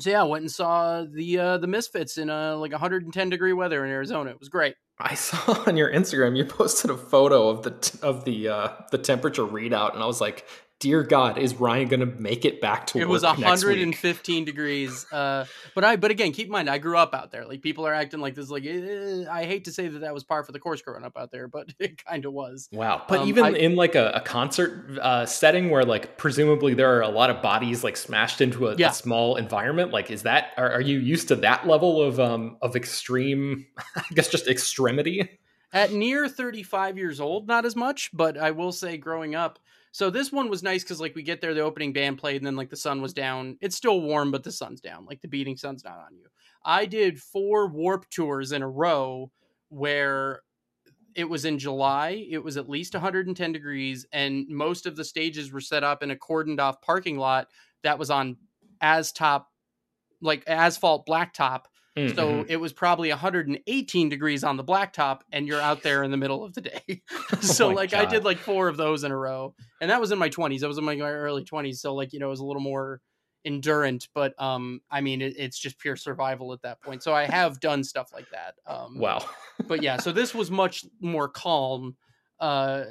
so 0.00 0.10
yeah, 0.10 0.22
I 0.22 0.24
went 0.24 0.42
and 0.42 0.50
saw 0.50 1.04
the 1.04 1.38
uh, 1.38 1.58
the 1.58 1.66
Misfits 1.66 2.16
in 2.16 2.30
uh, 2.30 2.56
like 2.56 2.72
110 2.72 3.28
degree 3.28 3.52
weather 3.52 3.84
in 3.84 3.90
Arizona. 3.90 4.30
It 4.30 4.38
was 4.38 4.48
great. 4.48 4.76
I 4.98 5.14
saw 5.14 5.62
on 5.66 5.76
your 5.76 5.92
Instagram 5.92 6.38
you 6.38 6.46
posted 6.46 6.90
a 6.90 6.96
photo 6.96 7.48
of 7.48 7.62
the 7.64 7.98
of 8.02 8.24
the 8.24 8.48
uh, 8.48 8.68
the 8.90 8.98
temperature 8.98 9.44
readout, 9.44 9.92
and 9.92 10.02
I 10.02 10.06
was 10.06 10.22
like, 10.22 10.46
dear 10.78 11.02
God, 11.02 11.38
is 11.38 11.54
Ryan 11.54 11.88
going 11.88 12.00
to 12.00 12.06
make 12.06 12.44
it 12.44 12.60
back 12.60 12.86
to 12.88 12.98
it 12.98 13.08
was 13.08 13.22
115 13.22 14.44
degrees. 14.44 15.06
Uh, 15.10 15.46
but 15.74 15.84
I, 15.84 15.96
but 15.96 16.10
again, 16.10 16.32
keep 16.32 16.46
in 16.46 16.52
mind, 16.52 16.68
I 16.68 16.78
grew 16.78 16.98
up 16.98 17.14
out 17.14 17.30
there. 17.30 17.46
Like 17.46 17.62
people 17.62 17.86
are 17.86 17.94
acting 17.94 18.20
like 18.20 18.34
this. 18.34 18.50
Like 18.50 18.64
eh, 18.66 19.24
I 19.30 19.44
hate 19.44 19.64
to 19.64 19.72
say 19.72 19.88
that 19.88 20.00
that 20.00 20.12
was 20.12 20.24
par 20.24 20.44
for 20.44 20.52
the 20.52 20.58
course 20.58 20.82
growing 20.82 21.04
up 21.04 21.16
out 21.16 21.30
there, 21.30 21.48
but 21.48 21.72
it 21.78 22.04
kind 22.04 22.24
of 22.24 22.32
was. 22.32 22.68
Wow. 22.72 23.02
But 23.08 23.20
um, 23.20 23.28
even 23.28 23.44
I, 23.44 23.50
in 23.50 23.76
like 23.76 23.94
a, 23.94 24.10
a 24.14 24.20
concert 24.20 24.98
uh, 25.00 25.26
setting 25.26 25.70
where 25.70 25.84
like 25.84 26.18
presumably 26.18 26.74
there 26.74 26.96
are 26.96 27.02
a 27.02 27.08
lot 27.08 27.30
of 27.30 27.42
bodies 27.42 27.82
like 27.82 27.96
smashed 27.96 28.40
into 28.40 28.68
a, 28.68 28.76
yeah. 28.76 28.90
a 28.90 28.92
small 28.92 29.36
environment, 29.36 29.92
like 29.92 30.10
is 30.10 30.22
that 30.22 30.50
are, 30.56 30.70
are, 30.70 30.80
you 30.80 30.98
used 30.98 31.28
to 31.28 31.36
that 31.36 31.66
level 31.66 32.02
of 32.02 32.20
um 32.20 32.58
of 32.62 32.76
extreme? 32.76 33.66
I 33.96 34.02
guess 34.14 34.28
just 34.28 34.46
extremity. 34.46 35.38
At 35.72 35.92
near 35.92 36.28
35 36.28 36.96
years 36.96 37.20
old, 37.20 37.48
not 37.48 37.66
as 37.66 37.74
much, 37.76 38.10
but 38.12 38.38
I 38.38 38.52
will 38.52 38.72
say, 38.72 38.96
growing 38.96 39.34
up 39.34 39.58
so 39.96 40.10
this 40.10 40.30
one 40.30 40.50
was 40.50 40.62
nice 40.62 40.82
because 40.82 41.00
like 41.00 41.14
we 41.14 41.22
get 41.22 41.40
there, 41.40 41.54
the 41.54 41.62
opening 41.62 41.94
band 41.94 42.18
played, 42.18 42.36
and 42.36 42.46
then 42.46 42.54
like 42.54 42.68
the 42.68 42.76
sun 42.76 43.00
was 43.00 43.14
down. 43.14 43.56
It's 43.62 43.76
still 43.76 44.02
warm, 44.02 44.30
but 44.30 44.44
the 44.44 44.52
sun's 44.52 44.82
down. 44.82 45.06
Like 45.06 45.22
the 45.22 45.26
beating 45.26 45.56
sun's 45.56 45.84
not 45.84 45.96
on 45.96 46.14
you. 46.18 46.26
I 46.62 46.84
did 46.84 47.18
four 47.18 47.66
warp 47.68 48.04
tours 48.10 48.52
in 48.52 48.60
a 48.60 48.68
row 48.68 49.32
where 49.70 50.42
it 51.14 51.24
was 51.24 51.46
in 51.46 51.58
July. 51.58 52.26
It 52.30 52.44
was 52.44 52.58
at 52.58 52.68
least 52.68 52.92
110 52.92 53.52
degrees, 53.52 54.04
and 54.12 54.46
most 54.48 54.84
of 54.84 54.96
the 54.96 55.04
stages 55.04 55.50
were 55.50 55.62
set 55.62 55.82
up 55.82 56.02
in 56.02 56.10
a 56.10 56.16
cordoned 56.16 56.60
off 56.60 56.82
parking 56.82 57.16
lot 57.16 57.48
that 57.82 57.98
was 57.98 58.10
on 58.10 58.36
as 58.82 59.12
top, 59.12 59.48
like 60.20 60.44
asphalt 60.46 61.06
blacktop 61.06 61.62
So 62.04 62.42
Mhm. 62.42 62.46
it 62.48 62.56
was 62.56 62.72
probably 62.72 63.08
118 63.10 64.08
degrees 64.08 64.44
on 64.44 64.56
the 64.56 64.64
blacktop, 64.64 65.22
and 65.32 65.46
you're 65.48 65.60
out 65.62 65.82
there 65.82 66.02
in 66.04 66.10
the 66.12 66.16
middle 66.16 66.44
of 66.44 66.54
the 66.54 66.60
day. 66.60 67.02
so 67.40 67.68
Oh 67.68 67.72
like 67.72 67.94
I 67.94 68.04
did 68.04 68.24
like 68.24 68.40
four 68.40 68.68
of 68.68 68.76
those 68.76 69.02
in 69.04 69.10
a 69.10 69.16
row, 69.16 69.54
and 69.80 69.90
that 69.90 70.00
was 70.00 70.12
in 70.12 70.18
my 70.18 70.28
20s. 70.28 70.62
I 70.62 70.68
was 70.68 70.78
in 70.78 70.84
my 70.84 70.98
early 71.00 71.44
20s, 71.44 71.80
so 71.80 71.94
like 71.94 72.12
you 72.12 72.20
know 72.20 72.26
it 72.28 72.30
was 72.30 72.40
a 72.40 72.44
little 72.46 72.62
more 72.62 73.00
endurant. 73.44 74.08
But 74.14 74.40
um, 74.40 74.82
I 74.90 75.00
mean 75.00 75.20
it, 75.22 75.34
it's 75.36 75.58
just 75.58 75.78
pure 75.78 75.96
survival 75.96 76.52
at 76.52 76.62
that 76.62 76.80
point. 76.82 77.02
So 77.02 77.12
I 77.14 77.24
have 77.24 77.60
done 77.60 77.82
stuff 77.84 78.10
like 78.12 78.28
that. 78.30 78.54
Um, 78.66 78.94
wow. 78.94 79.20
but 79.68 79.80
yeah, 79.80 79.96
so 79.96 80.12
this 80.12 80.34
was 80.34 80.50
much 80.50 80.84
more 81.00 81.28
calm. 81.28 81.96
Uh, 82.40 82.84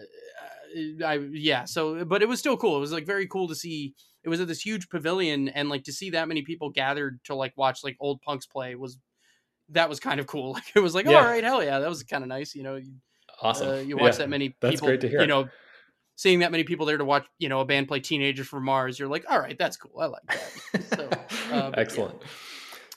I 1.05 1.29
yeah, 1.31 1.65
so 1.65 2.03
but 2.05 2.21
it 2.21 2.27
was 2.27 2.39
still 2.39 2.57
cool. 2.57 2.77
It 2.77 2.81
was 2.81 2.91
like 2.91 3.05
very 3.05 3.27
cool 3.27 3.47
to 3.47 3.55
see. 3.55 3.95
It 4.25 4.29
was 4.29 4.41
at 4.41 4.47
this 4.47 4.59
huge 4.65 4.89
pavilion, 4.89 5.47
and 5.49 5.69
like 5.69 5.83
to 5.83 5.93
see 5.93 6.09
that 6.09 6.27
many 6.27 6.41
people 6.41 6.71
gathered 6.71 7.19
to 7.25 7.35
like 7.35 7.53
watch 7.55 7.83
like 7.83 7.95
old 7.99 8.21
punks 8.21 8.45
play 8.47 8.75
was 8.75 8.97
that 9.69 9.87
was 9.87 9.99
kind 9.99 10.19
of 10.19 10.27
cool. 10.27 10.53
Like 10.55 10.63
it 10.75 10.79
was 10.79 10.93
like, 10.95 11.05
Yeah. 11.05 11.19
all 11.19 11.23
right, 11.25 11.43
hell 11.43 11.63
yeah, 11.63 11.79
that 11.79 11.89
was 11.89 12.03
kind 12.03 12.23
of 12.23 12.27
nice. 12.27 12.55
You 12.55 12.63
know, 12.63 12.75
you, 12.75 12.93
Awesome. 13.41 13.67
uh, 13.69 13.75
you 13.75 13.95
watch 13.97 14.13
Yeah. 14.13 14.17
that 14.19 14.29
many 14.29 14.55
that's 14.59 14.75
people. 14.75 14.87
great 14.87 15.01
to 15.01 15.09
hear. 15.09 15.21
You 15.21 15.27
know, 15.27 15.47
seeing 16.15 16.39
that 16.39 16.51
many 16.51 16.63
people 16.63 16.85
there 16.85 16.97
to 16.97 17.05
watch, 17.05 17.25
you 17.39 17.49
know, 17.49 17.59
a 17.59 17.65
band 17.65 17.87
play 17.87 17.99
"Teenagers 17.99 18.47
from 18.47 18.63
Mars," 18.65 18.97
you're 18.97 19.07
like, 19.09 19.25
all 19.29 19.39
right, 19.39 19.57
that's 19.57 19.77
cool. 19.77 19.99
I 19.99 20.05
like 20.07 20.23
that. 20.27 20.83
So, 20.83 21.03
uh, 21.05 21.09
but 21.09 21.31
yeah. 21.51 21.71
Excellent. 21.75 22.21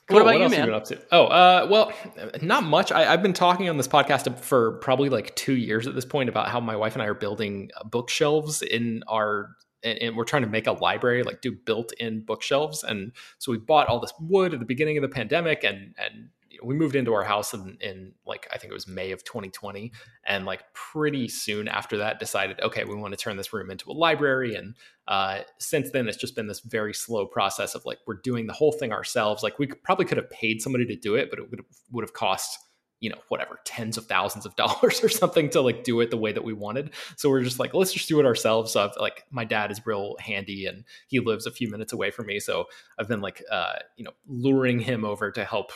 What 0.08 0.22
about 0.22 0.36
you, 0.36 0.44
else 0.44 0.52
have 0.54 0.60
man? 0.60 0.68
been 0.68 0.74
up 0.74 0.84
to? 0.84 0.98
Oh, 1.12 1.24
uh, 1.26 1.66
well, 1.70 1.92
not 2.40 2.62
much. 2.62 2.90
I, 2.92 3.12
I've 3.12 3.20
been 3.22 3.34
talking 3.34 3.68
on 3.68 3.76
this 3.76 3.88
podcast 3.88 4.38
for 4.38 4.78
probably 4.78 5.10
like 5.10 5.36
two 5.36 5.54
years 5.54 5.86
at 5.86 5.94
this 5.94 6.06
point 6.06 6.30
about 6.30 6.48
how 6.48 6.60
my 6.60 6.76
wife 6.76 6.94
and 6.94 7.02
I 7.02 7.06
are 7.06 7.14
building 7.14 7.70
bookshelves 7.84 8.62
in 8.62 9.02
our, 9.06 9.50
and, 9.82 9.98
and 9.98 10.16
we're 10.16 10.24
trying 10.24 10.42
to 10.42 10.48
make 10.48 10.66
a 10.66 10.72
library, 10.72 11.22
like 11.22 11.40
do 11.40 11.52
built-in 11.52 12.20
bookshelves. 12.20 12.84
And 12.84 13.12
so 13.38 13.52
we 13.52 13.58
bought 13.58 13.88
all 13.88 14.00
this 14.00 14.12
wood 14.20 14.54
at 14.54 14.60
the 14.60 14.66
beginning 14.66 14.96
of 14.96 15.02
the 15.02 15.08
pandemic, 15.08 15.64
and 15.64 15.94
and 15.98 16.28
we 16.60 16.74
moved 16.74 16.96
into 16.96 17.12
our 17.12 17.22
house 17.22 17.54
in, 17.54 17.78
in 17.80 18.12
like 18.26 18.48
I 18.52 18.58
think 18.58 18.72
it 18.72 18.74
was 18.74 18.88
May 18.88 19.12
of 19.12 19.24
2020, 19.24 19.92
and 20.26 20.44
like 20.44 20.62
pretty 20.72 21.28
soon 21.28 21.68
after 21.68 21.98
that, 21.98 22.18
decided 22.18 22.60
okay, 22.60 22.84
we 22.84 22.94
want 22.94 23.12
to 23.12 23.18
turn 23.18 23.36
this 23.36 23.52
room 23.52 23.70
into 23.70 23.90
a 23.90 23.92
library, 23.92 24.54
and 24.54 24.74
uh, 25.08 25.40
since 25.58 25.90
then 25.90 26.06
it's 26.08 26.18
just 26.18 26.36
been 26.36 26.46
this 26.46 26.60
very 26.60 26.92
slow 26.92 27.26
process 27.26 27.74
of 27.74 27.84
like 27.86 27.98
we're 28.06 28.20
doing 28.22 28.46
the 28.46 28.52
whole 28.52 28.72
thing 28.72 28.92
ourselves 28.92 29.42
like 29.42 29.58
we 29.58 29.66
could, 29.66 29.82
probably 29.82 30.04
could 30.04 30.18
have 30.18 30.28
paid 30.28 30.60
somebody 30.60 30.84
to 30.84 30.94
do 30.94 31.14
it 31.14 31.30
but 31.30 31.38
it 31.38 31.50
would 31.50 31.62
would 31.90 32.04
have 32.04 32.12
cost 32.12 32.58
you 33.00 33.10
know 33.10 33.18
whatever 33.28 33.60
tens 33.64 33.96
of 33.96 34.06
thousands 34.06 34.46
of 34.46 34.56
dollars 34.56 35.02
or 35.02 35.08
something 35.08 35.50
to 35.50 35.60
like 35.60 35.84
do 35.84 36.00
it 36.00 36.10
the 36.10 36.16
way 36.16 36.32
that 36.32 36.44
we 36.44 36.52
wanted. 36.52 36.90
So 37.16 37.30
we're 37.30 37.42
just 37.42 37.58
like 37.58 37.74
let's 37.74 37.92
just 37.92 38.08
do 38.08 38.20
it 38.20 38.26
ourselves. 38.26 38.72
So 38.72 38.84
I've, 38.84 38.96
like 38.98 39.24
my 39.30 39.44
dad 39.44 39.70
is 39.70 39.84
real 39.86 40.16
handy 40.20 40.66
and 40.66 40.84
he 41.08 41.20
lives 41.20 41.46
a 41.46 41.50
few 41.50 41.70
minutes 41.70 41.92
away 41.92 42.10
from 42.10 42.26
me. 42.26 42.40
So 42.40 42.66
i've 42.98 43.08
been 43.08 43.20
like 43.20 43.42
uh, 43.50 43.76
you 43.96 44.04
know 44.04 44.12
luring 44.26 44.80
him 44.80 45.04
over 45.04 45.30
to 45.30 45.44
help 45.44 45.72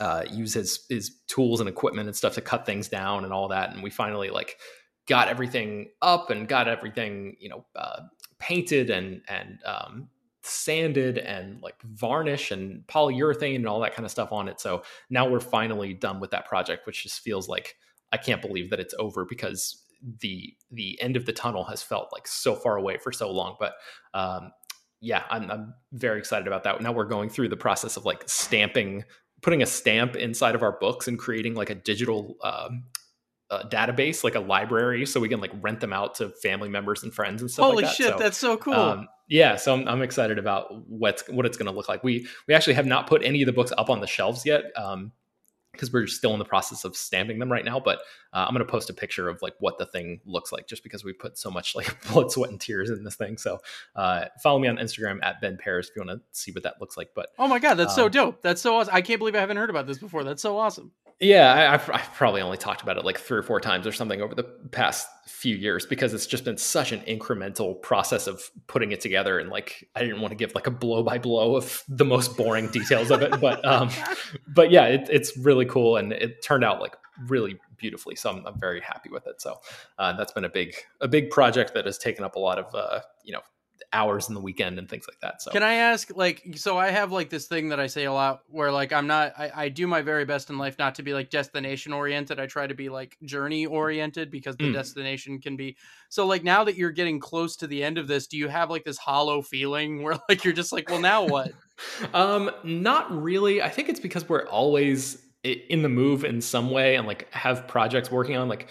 uh, 0.00 0.24
use 0.30 0.54
his 0.54 0.84
his 0.88 1.10
tools 1.26 1.60
and 1.60 1.68
equipment 1.68 2.08
and 2.08 2.16
stuff 2.16 2.34
to 2.34 2.40
cut 2.40 2.66
things 2.66 2.88
down 2.88 3.24
and 3.24 3.32
all 3.32 3.48
that. 3.48 3.72
And 3.72 3.82
we 3.82 3.90
finally 3.90 4.30
like 4.30 4.58
got 5.06 5.28
everything 5.28 5.88
up 6.02 6.30
and 6.30 6.48
got 6.48 6.68
everything 6.68 7.36
you 7.40 7.48
know 7.48 7.64
uh, 7.74 8.02
painted 8.38 8.90
and 8.90 9.22
and 9.28 9.58
um, 9.64 10.08
sanded 10.46 11.18
and 11.18 11.60
like 11.62 11.80
varnish 11.82 12.50
and 12.50 12.86
polyurethane 12.86 13.56
and 13.56 13.66
all 13.66 13.80
that 13.80 13.94
kind 13.94 14.04
of 14.04 14.10
stuff 14.10 14.32
on 14.32 14.48
it. 14.48 14.60
So 14.60 14.82
now 15.10 15.28
we're 15.28 15.40
finally 15.40 15.94
done 15.94 16.20
with 16.20 16.30
that 16.30 16.46
project, 16.46 16.86
which 16.86 17.02
just 17.02 17.20
feels 17.20 17.48
like 17.48 17.76
I 18.12 18.16
can't 18.16 18.40
believe 18.42 18.70
that 18.70 18.80
it's 18.80 18.94
over 18.98 19.24
because 19.24 19.82
the 20.20 20.54
the 20.70 21.00
end 21.00 21.16
of 21.16 21.26
the 21.26 21.32
tunnel 21.32 21.64
has 21.64 21.82
felt 21.82 22.10
like 22.12 22.26
so 22.26 22.54
far 22.54 22.76
away 22.76 22.98
for 22.98 23.12
so 23.12 23.30
long. 23.30 23.56
But 23.58 23.74
um, 24.14 24.52
yeah, 25.00 25.24
I'm, 25.30 25.50
I'm 25.50 25.74
very 25.92 26.18
excited 26.18 26.46
about 26.46 26.64
that. 26.64 26.80
Now 26.80 26.92
we're 26.92 27.04
going 27.04 27.28
through 27.28 27.48
the 27.48 27.56
process 27.56 27.96
of 27.96 28.04
like 28.04 28.24
stamping, 28.26 29.04
putting 29.42 29.62
a 29.62 29.66
stamp 29.66 30.16
inside 30.16 30.54
of 30.54 30.62
our 30.62 30.78
books 30.78 31.08
and 31.08 31.18
creating 31.18 31.54
like 31.54 31.70
a 31.70 31.74
digital 31.74 32.36
um, 32.42 32.84
uh, 33.50 33.62
database, 33.68 34.24
like 34.24 34.34
a 34.34 34.40
library, 34.40 35.06
so 35.06 35.20
we 35.20 35.28
can 35.28 35.40
like 35.40 35.52
rent 35.60 35.80
them 35.80 35.92
out 35.92 36.14
to 36.16 36.30
family 36.42 36.68
members 36.68 37.02
and 37.02 37.14
friends 37.14 37.42
and 37.42 37.50
stuff. 37.50 37.66
Holy 37.66 37.84
like 37.84 37.84
that. 37.86 37.96
shit, 37.96 38.12
So, 38.12 38.18
that's 38.18 38.38
so 38.38 38.56
cool. 38.56 38.74
um, 38.74 39.08
yeah, 39.28 39.56
so 39.56 39.74
I'm, 39.74 39.88
I'm 39.88 40.02
excited 40.02 40.38
about 40.38 40.88
what's 40.88 41.28
what 41.28 41.46
it's 41.46 41.56
going 41.56 41.70
to 41.70 41.76
look 41.76 41.88
like. 41.88 42.04
We 42.04 42.26
we 42.48 42.54
actually 42.54 42.74
have 42.74 42.86
not 42.86 43.06
put 43.06 43.24
any 43.24 43.42
of 43.42 43.46
the 43.46 43.52
books 43.52 43.72
up 43.76 43.90
on 43.90 44.00
the 44.00 44.06
shelves 44.06 44.44
yet 44.46 44.64
because 45.72 45.92
we're 45.92 46.06
still 46.06 46.32
in 46.32 46.38
the 46.38 46.44
process 46.44 46.84
of 46.84 46.96
stamping 46.96 47.38
them 47.38 47.50
right 47.52 47.64
now. 47.64 47.78
But 47.78 47.98
uh, 48.32 48.46
I'm 48.46 48.54
going 48.54 48.64
to 48.66 48.70
post 48.70 48.90
a 48.90 48.94
picture 48.94 49.28
of 49.28 49.40
like 49.42 49.54
what 49.60 49.78
the 49.78 49.86
thing 49.86 50.20
looks 50.24 50.52
like, 50.52 50.66
just 50.66 50.82
because 50.82 51.04
we 51.04 51.12
put 51.12 51.38
so 51.38 51.50
much 51.50 51.74
like 51.76 51.96
blood, 52.08 52.32
sweat, 52.32 52.50
and 52.50 52.60
tears 52.60 52.90
in 52.90 53.04
this 53.04 53.16
thing. 53.16 53.36
So 53.36 53.58
uh, 53.94 54.26
follow 54.42 54.58
me 54.58 54.68
on 54.68 54.76
Instagram 54.78 55.18
at 55.22 55.40
Ben 55.40 55.56
Paris 55.56 55.88
if 55.88 55.96
you 55.96 56.04
want 56.04 56.18
to 56.18 56.24
see 56.32 56.52
what 56.52 56.62
that 56.64 56.80
looks 56.80 56.96
like. 56.96 57.10
But 57.14 57.28
oh 57.38 57.48
my 57.48 57.58
god, 57.58 57.74
that's 57.74 57.94
so 57.94 58.06
um, 58.06 58.10
dope. 58.10 58.42
That's 58.42 58.60
so 58.60 58.76
awesome. 58.76 58.94
I 58.94 59.02
can't 59.02 59.18
believe 59.18 59.34
I 59.34 59.40
haven't 59.40 59.56
heard 59.56 59.70
about 59.70 59.86
this 59.86 59.98
before. 59.98 60.24
That's 60.24 60.42
so 60.42 60.58
awesome. 60.58 60.92
Yeah, 61.18 61.52
I, 61.52 61.74
I've, 61.74 61.90
I've 61.90 62.12
probably 62.14 62.42
only 62.42 62.58
talked 62.58 62.82
about 62.82 62.98
it 62.98 63.04
like 63.04 63.18
three 63.18 63.38
or 63.38 63.42
four 63.42 63.58
times 63.58 63.86
or 63.86 63.92
something 63.92 64.20
over 64.20 64.34
the 64.34 64.44
past 64.44 65.08
few 65.26 65.56
years 65.56 65.86
because 65.86 66.12
it's 66.12 66.26
just 66.26 66.44
been 66.44 66.58
such 66.58 66.92
an 66.92 67.00
incremental 67.00 67.80
process 67.80 68.26
of 68.26 68.42
putting 68.66 68.92
it 68.92 69.00
together. 69.00 69.38
And 69.38 69.48
like, 69.48 69.88
I 69.94 70.00
didn't 70.00 70.20
want 70.20 70.32
to 70.32 70.36
give 70.36 70.54
like 70.54 70.66
a 70.66 70.70
blow 70.70 71.02
by 71.02 71.16
blow 71.16 71.56
of 71.56 71.82
the 71.88 72.04
most 72.04 72.36
boring 72.36 72.68
details 72.68 73.10
of 73.10 73.22
it, 73.22 73.40
but 73.40 73.64
um, 73.64 73.88
but 74.48 74.70
yeah, 74.70 74.84
it, 74.84 75.08
it's 75.10 75.36
really 75.38 75.64
cool 75.64 75.96
and 75.96 76.12
it 76.12 76.42
turned 76.42 76.64
out 76.64 76.82
like 76.82 76.96
really 77.28 77.58
beautifully. 77.78 78.14
So 78.14 78.30
I'm, 78.30 78.46
I'm 78.46 78.60
very 78.60 78.82
happy 78.82 79.08
with 79.08 79.26
it. 79.26 79.40
So 79.40 79.60
uh, 79.98 80.12
that's 80.14 80.32
been 80.32 80.44
a 80.44 80.50
big 80.50 80.74
a 81.00 81.08
big 81.08 81.30
project 81.30 81.72
that 81.74 81.86
has 81.86 81.96
taken 81.96 82.24
up 82.24 82.36
a 82.36 82.40
lot 82.40 82.58
of 82.58 82.74
uh, 82.74 83.00
you 83.24 83.32
know 83.32 83.40
hours 83.92 84.28
in 84.28 84.34
the 84.34 84.40
weekend 84.40 84.78
and 84.78 84.88
things 84.88 85.06
like 85.08 85.20
that. 85.20 85.42
So 85.42 85.50
Can 85.50 85.62
I 85.62 85.74
ask, 85.74 86.10
like, 86.14 86.42
so 86.56 86.76
I 86.78 86.90
have 86.90 87.12
like 87.12 87.30
this 87.30 87.46
thing 87.46 87.68
that 87.70 87.80
I 87.80 87.86
say 87.86 88.04
a 88.04 88.12
lot 88.12 88.42
where 88.48 88.72
like 88.72 88.92
I'm 88.92 89.06
not, 89.06 89.32
I, 89.38 89.50
I 89.54 89.68
do 89.68 89.86
my 89.86 90.02
very 90.02 90.24
best 90.24 90.50
in 90.50 90.58
life 90.58 90.78
not 90.78 90.94
to 90.96 91.02
be 91.02 91.12
like 91.14 91.30
destination 91.30 91.92
oriented. 91.92 92.40
I 92.40 92.46
try 92.46 92.66
to 92.66 92.74
be 92.74 92.88
like 92.88 93.16
journey 93.24 93.66
oriented 93.66 94.30
because 94.30 94.56
the 94.56 94.64
Mm. 94.64 94.72
destination 94.72 95.40
can 95.40 95.56
be. 95.56 95.76
So 96.08 96.26
like 96.26 96.44
now 96.44 96.64
that 96.64 96.76
you're 96.76 96.90
getting 96.90 97.20
close 97.20 97.56
to 97.56 97.66
the 97.66 97.82
end 97.84 97.98
of 97.98 98.08
this, 98.08 98.26
do 98.26 98.36
you 98.36 98.48
have 98.48 98.70
like 98.70 98.84
this 98.84 98.98
hollow 98.98 99.42
feeling 99.42 100.02
where 100.02 100.18
like 100.28 100.44
you're 100.44 100.54
just 100.54 100.72
like, 100.72 100.88
well, 100.88 101.00
now 101.00 101.24
what? 101.26 101.52
Um, 102.14 102.50
not 102.64 103.22
really. 103.22 103.60
I 103.60 103.68
think 103.68 103.90
it's 103.90 104.00
because 104.00 104.26
we're 104.26 104.46
always 104.46 105.22
in 105.44 105.82
the 105.82 105.88
move 105.88 106.24
in 106.24 106.40
some 106.40 106.70
way 106.70 106.96
and 106.96 107.06
like 107.06 107.30
have 107.32 107.68
projects 107.68 108.10
working 108.10 108.36
on 108.36 108.48
like 108.48 108.68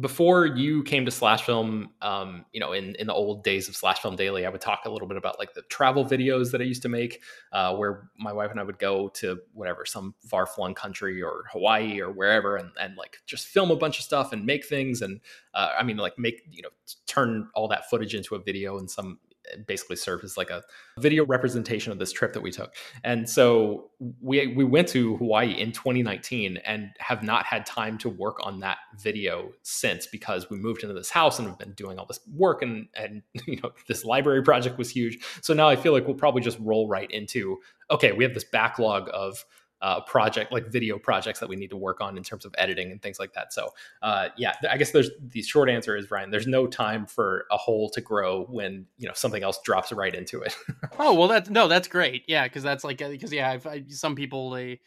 before 0.00 0.44
you 0.44 0.82
came 0.82 1.04
to 1.04 1.10
slash 1.10 1.42
film 1.42 1.88
um 2.02 2.44
you 2.52 2.58
know 2.58 2.72
in 2.72 2.96
in 2.96 3.06
the 3.06 3.12
old 3.12 3.44
days 3.44 3.68
of 3.68 3.76
slash 3.76 4.00
film 4.00 4.16
daily 4.16 4.44
i 4.44 4.48
would 4.48 4.60
talk 4.60 4.80
a 4.86 4.90
little 4.90 5.06
bit 5.06 5.16
about 5.16 5.38
like 5.38 5.54
the 5.54 5.62
travel 5.62 6.04
videos 6.04 6.50
that 6.50 6.60
i 6.60 6.64
used 6.64 6.82
to 6.82 6.88
make 6.88 7.22
uh 7.52 7.72
where 7.76 8.08
my 8.18 8.32
wife 8.32 8.50
and 8.50 8.58
i 8.58 8.62
would 8.64 8.78
go 8.80 9.08
to 9.08 9.38
whatever 9.52 9.84
some 9.86 10.12
far-flung 10.28 10.74
country 10.74 11.22
or 11.22 11.44
hawaii 11.52 12.00
or 12.00 12.10
wherever 12.10 12.56
and, 12.56 12.70
and 12.80 12.96
like 12.96 13.18
just 13.24 13.46
film 13.46 13.70
a 13.70 13.76
bunch 13.76 13.98
of 13.98 14.04
stuff 14.04 14.32
and 14.32 14.44
make 14.44 14.64
things 14.64 15.00
and 15.00 15.20
uh, 15.54 15.70
i 15.78 15.84
mean 15.84 15.96
like 15.96 16.18
make 16.18 16.42
you 16.50 16.62
know 16.62 16.70
turn 17.06 17.48
all 17.54 17.68
that 17.68 17.88
footage 17.88 18.16
into 18.16 18.34
a 18.34 18.40
video 18.40 18.78
and 18.78 18.90
some 18.90 19.18
basically 19.66 19.96
served 19.96 20.24
as 20.24 20.36
like 20.36 20.50
a 20.50 20.62
video 20.98 21.24
representation 21.26 21.92
of 21.92 21.98
this 21.98 22.12
trip 22.12 22.32
that 22.32 22.40
we 22.40 22.50
took. 22.50 22.74
And 23.02 23.28
so 23.28 23.90
we 24.20 24.46
we 24.48 24.64
went 24.64 24.88
to 24.88 25.16
Hawaii 25.16 25.52
in 25.52 25.72
2019 25.72 26.58
and 26.58 26.90
have 26.98 27.22
not 27.22 27.46
had 27.46 27.66
time 27.66 27.98
to 27.98 28.08
work 28.08 28.38
on 28.42 28.60
that 28.60 28.78
video 28.98 29.52
since 29.62 30.06
because 30.06 30.50
we 30.50 30.56
moved 30.56 30.82
into 30.82 30.94
this 30.94 31.10
house 31.10 31.38
and 31.38 31.48
have 31.48 31.58
been 31.58 31.72
doing 31.72 31.98
all 31.98 32.06
this 32.06 32.20
work 32.34 32.62
and 32.62 32.88
and 32.96 33.22
you 33.46 33.60
know 33.62 33.72
this 33.88 34.04
library 34.04 34.42
project 34.42 34.78
was 34.78 34.90
huge. 34.90 35.18
So 35.42 35.54
now 35.54 35.68
I 35.68 35.76
feel 35.76 35.92
like 35.92 36.06
we'll 36.06 36.16
probably 36.16 36.42
just 36.42 36.58
roll 36.60 36.88
right 36.88 37.10
into 37.10 37.58
okay, 37.90 38.12
we 38.12 38.24
have 38.24 38.34
this 38.34 38.44
backlog 38.44 39.08
of 39.12 39.44
uh, 39.84 40.00
project 40.00 40.50
like 40.50 40.66
video 40.66 40.98
projects 40.98 41.38
that 41.40 41.48
we 41.48 41.56
need 41.56 41.68
to 41.68 41.76
work 41.76 42.00
on 42.00 42.16
in 42.16 42.22
terms 42.22 42.46
of 42.46 42.54
editing 42.56 42.90
and 42.90 43.02
things 43.02 43.18
like 43.18 43.34
that. 43.34 43.52
So 43.52 43.68
uh, 44.00 44.30
yeah, 44.34 44.54
I 44.70 44.78
guess 44.78 44.92
there's 44.92 45.10
the 45.20 45.42
short 45.42 45.68
answer 45.68 45.94
is 45.94 46.10
Ryan. 46.10 46.30
There's 46.30 46.46
no 46.46 46.66
time 46.66 47.04
for 47.04 47.44
a 47.50 47.58
hole 47.58 47.90
to 47.90 48.00
grow 48.00 48.44
when 48.44 48.86
you 48.96 49.06
know 49.06 49.12
something 49.14 49.42
else 49.42 49.60
drops 49.62 49.92
right 49.92 50.14
into 50.14 50.40
it. 50.40 50.56
Oh 50.98 51.12
well, 51.12 51.28
that's 51.28 51.50
no, 51.50 51.68
that's 51.68 51.88
great. 51.88 52.22
Yeah, 52.28 52.44
because 52.44 52.62
that's 52.62 52.82
like 52.84 52.98
because 52.98 53.32
yeah, 53.32 53.50
I've, 53.50 53.66
I, 53.66 53.84
some 53.88 54.14
people 54.14 54.50
they, 54.50 54.80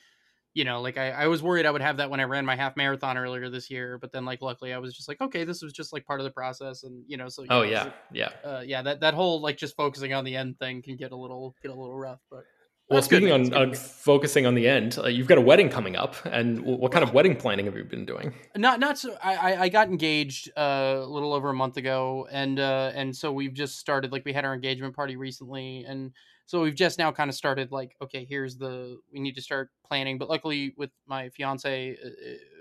you 0.54 0.64
know, 0.64 0.82
like 0.82 0.98
I, 0.98 1.12
I 1.12 1.28
was 1.28 1.44
worried 1.44 1.66
I 1.66 1.72
would 1.72 1.82
have 1.82 1.98
that 1.98 2.10
when 2.10 2.20
I 2.20 2.24
ran 2.24 2.46
my 2.46 2.56
half 2.56 2.76
marathon 2.78 3.18
earlier 3.18 3.50
this 3.50 3.70
year, 3.70 4.00
but 4.00 4.12
then 4.12 4.26
like 4.26 4.42
luckily 4.42 4.74
I 4.74 4.80
was 4.80 4.96
just 4.96 5.08
like, 5.08 5.22
okay, 5.22 5.44
this 5.44 5.62
was 5.62 5.74
just 5.74 5.94
like 5.94 6.06
part 6.06 6.20
of 6.22 6.24
the 6.24 6.32
process, 6.32 6.84
and 6.84 7.04
you 7.08 7.18
know, 7.18 7.28
so 7.30 7.44
you 7.44 7.50
oh 7.52 7.60
know, 7.60 7.70
yeah, 7.70 7.84
so- 7.84 7.94
yeah. 8.14 8.30
uh, 8.44 8.64
yeah, 8.66 8.82
that 8.82 9.02
that 9.02 9.14
whole 9.14 9.42
like 9.42 9.58
just 9.58 9.76
focusing 9.76 10.14
on 10.14 10.24
the 10.24 10.36
end 10.36 10.58
thing 10.58 10.82
can 10.82 10.96
get 10.96 11.12
a 11.12 11.16
little 11.16 11.56
get 11.62 11.70
a 11.70 11.76
little 11.76 11.98
rough, 11.98 12.22
but 12.32 12.46
Well, 12.90 12.98
that's 12.98 13.08
speaking 13.08 13.32
on, 13.32 13.50
good. 13.50 13.78
focusing 13.78 14.46
on 14.46 14.56
the 14.56 14.68
end, 14.68 14.98
uh, 14.98 15.08
you've 15.08 15.28
got 15.28 15.38
a 15.38 15.42
wedding 15.42 15.68
coming 15.68 15.98
up, 15.98 16.16
and 16.26 16.62
what 16.62 16.94
kind 16.94 17.04
of 17.04 17.14
wedding 17.14 17.36
planning 17.36 17.66
have 17.66 17.76
you 17.76 17.84
been 17.84 18.06
doing? 18.06 18.34
not 18.56 18.80
not 18.80 18.98
so 18.98 19.16
I, 19.24 19.36
I 19.36 19.62
I 19.64 19.70
got 19.70 19.88
engaged 19.88 20.50
uh, 20.58 20.96
a 21.00 21.06
little 21.06 21.34
over 21.34 21.50
a 21.50 21.54
month 21.54 21.78
ago 21.78 22.28
and 22.32 22.60
uh 22.60 22.92
and 22.94 23.16
so 23.16 23.32
we've 23.32 23.54
just 23.54 23.78
started 23.78 24.12
like 24.12 24.26
we 24.26 24.34
had 24.34 24.46
our 24.46 24.54
engagement 24.54 24.96
party 24.96 25.16
recently 25.16 25.86
and 25.88 26.12
so 26.46 26.62
we've 26.62 26.76
just 26.76 26.98
now 26.98 27.12
kind 27.12 27.30
of 27.30 27.36
started 27.36 27.72
like 27.72 27.96
okay 28.02 28.26
here's 28.28 28.58
the 28.58 28.98
we 29.12 29.20
need 29.20 29.36
to 29.36 29.42
start 29.42 29.70
planning 29.86 30.18
but 30.18 30.30
luckily 30.30 30.74
with 30.78 30.90
my 31.06 31.30
fiance 31.30 31.98
uh, 32.04 32.10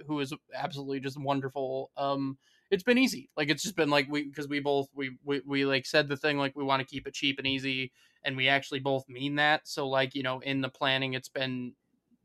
who 0.07 0.21
is 0.21 0.33
absolutely 0.55 1.01
just 1.01 1.19
wonderful 1.21 1.91
um 1.97 2.37
it's 2.71 2.83
been 2.83 2.99
easy 2.99 3.31
like 3.37 3.49
it's 3.49 3.63
just 3.63 3.77
been 3.77 3.91
like 3.91 4.07
we 4.11 4.25
because 4.25 4.49
we 4.49 4.61
both 4.61 4.89
we, 4.95 5.17
we 5.25 5.41
we 5.47 5.65
like 5.65 5.87
said 5.87 6.09
the 6.09 6.17
thing 6.17 6.37
like 6.39 6.55
we 6.57 6.65
want 6.65 6.81
to 6.81 6.87
keep 6.87 7.07
it 7.07 7.15
cheap 7.15 7.39
and 7.39 7.47
easy 7.47 7.93
and 8.27 8.37
we 8.37 8.49
actually 8.49 8.81
both 8.81 9.09
mean 9.09 9.37
that 9.37 9.67
so 9.67 9.89
like 9.89 10.15
you 10.15 10.23
know 10.23 10.41
in 10.41 10.61
the 10.61 10.69
planning 10.69 11.15
it's 11.15 11.31
been 11.31 11.73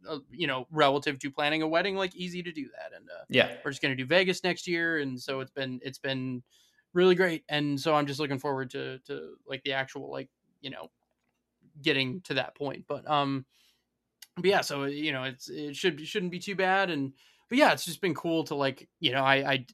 uh, 0.07 0.19
you 0.31 0.47
know, 0.47 0.67
relative 0.71 1.19
to 1.19 1.31
planning 1.31 1.61
a 1.61 1.67
wedding, 1.67 1.95
like 1.95 2.15
easy 2.15 2.41
to 2.41 2.51
do 2.51 2.67
that. 2.75 2.95
And 2.95 3.07
uh, 3.09 3.23
yeah, 3.29 3.51
we're 3.63 3.71
just 3.71 3.81
gonna 3.81 3.95
do 3.95 4.05
Vegas 4.05 4.43
next 4.43 4.67
year, 4.67 4.97
and 4.99 5.19
so 5.19 5.39
it's 5.41 5.51
been 5.51 5.79
it's 5.83 5.99
been 5.99 6.43
really 6.93 7.15
great. 7.15 7.43
And 7.49 7.79
so 7.79 7.93
I'm 7.93 8.07
just 8.07 8.19
looking 8.19 8.39
forward 8.39 8.71
to 8.71 8.99
to 9.05 9.35
like 9.45 9.63
the 9.63 9.73
actual 9.73 10.09
like 10.11 10.29
you 10.61 10.69
know 10.69 10.89
getting 11.81 12.21
to 12.21 12.35
that 12.35 12.55
point. 12.55 12.85
But 12.87 13.09
um, 13.09 13.45
but 14.35 14.45
yeah, 14.45 14.61
so 14.61 14.85
you 14.85 15.11
know, 15.11 15.23
it's 15.23 15.49
it 15.49 15.75
should 15.75 16.05
shouldn't 16.07 16.31
be 16.31 16.39
too 16.39 16.55
bad. 16.55 16.89
And 16.89 17.13
but 17.49 17.57
yeah, 17.57 17.73
it's 17.73 17.85
just 17.85 18.01
been 18.01 18.15
cool 18.15 18.43
to 18.45 18.55
like 18.55 18.87
you 18.99 19.11
know, 19.11 19.23
I 19.23 19.35
I 19.35 19.65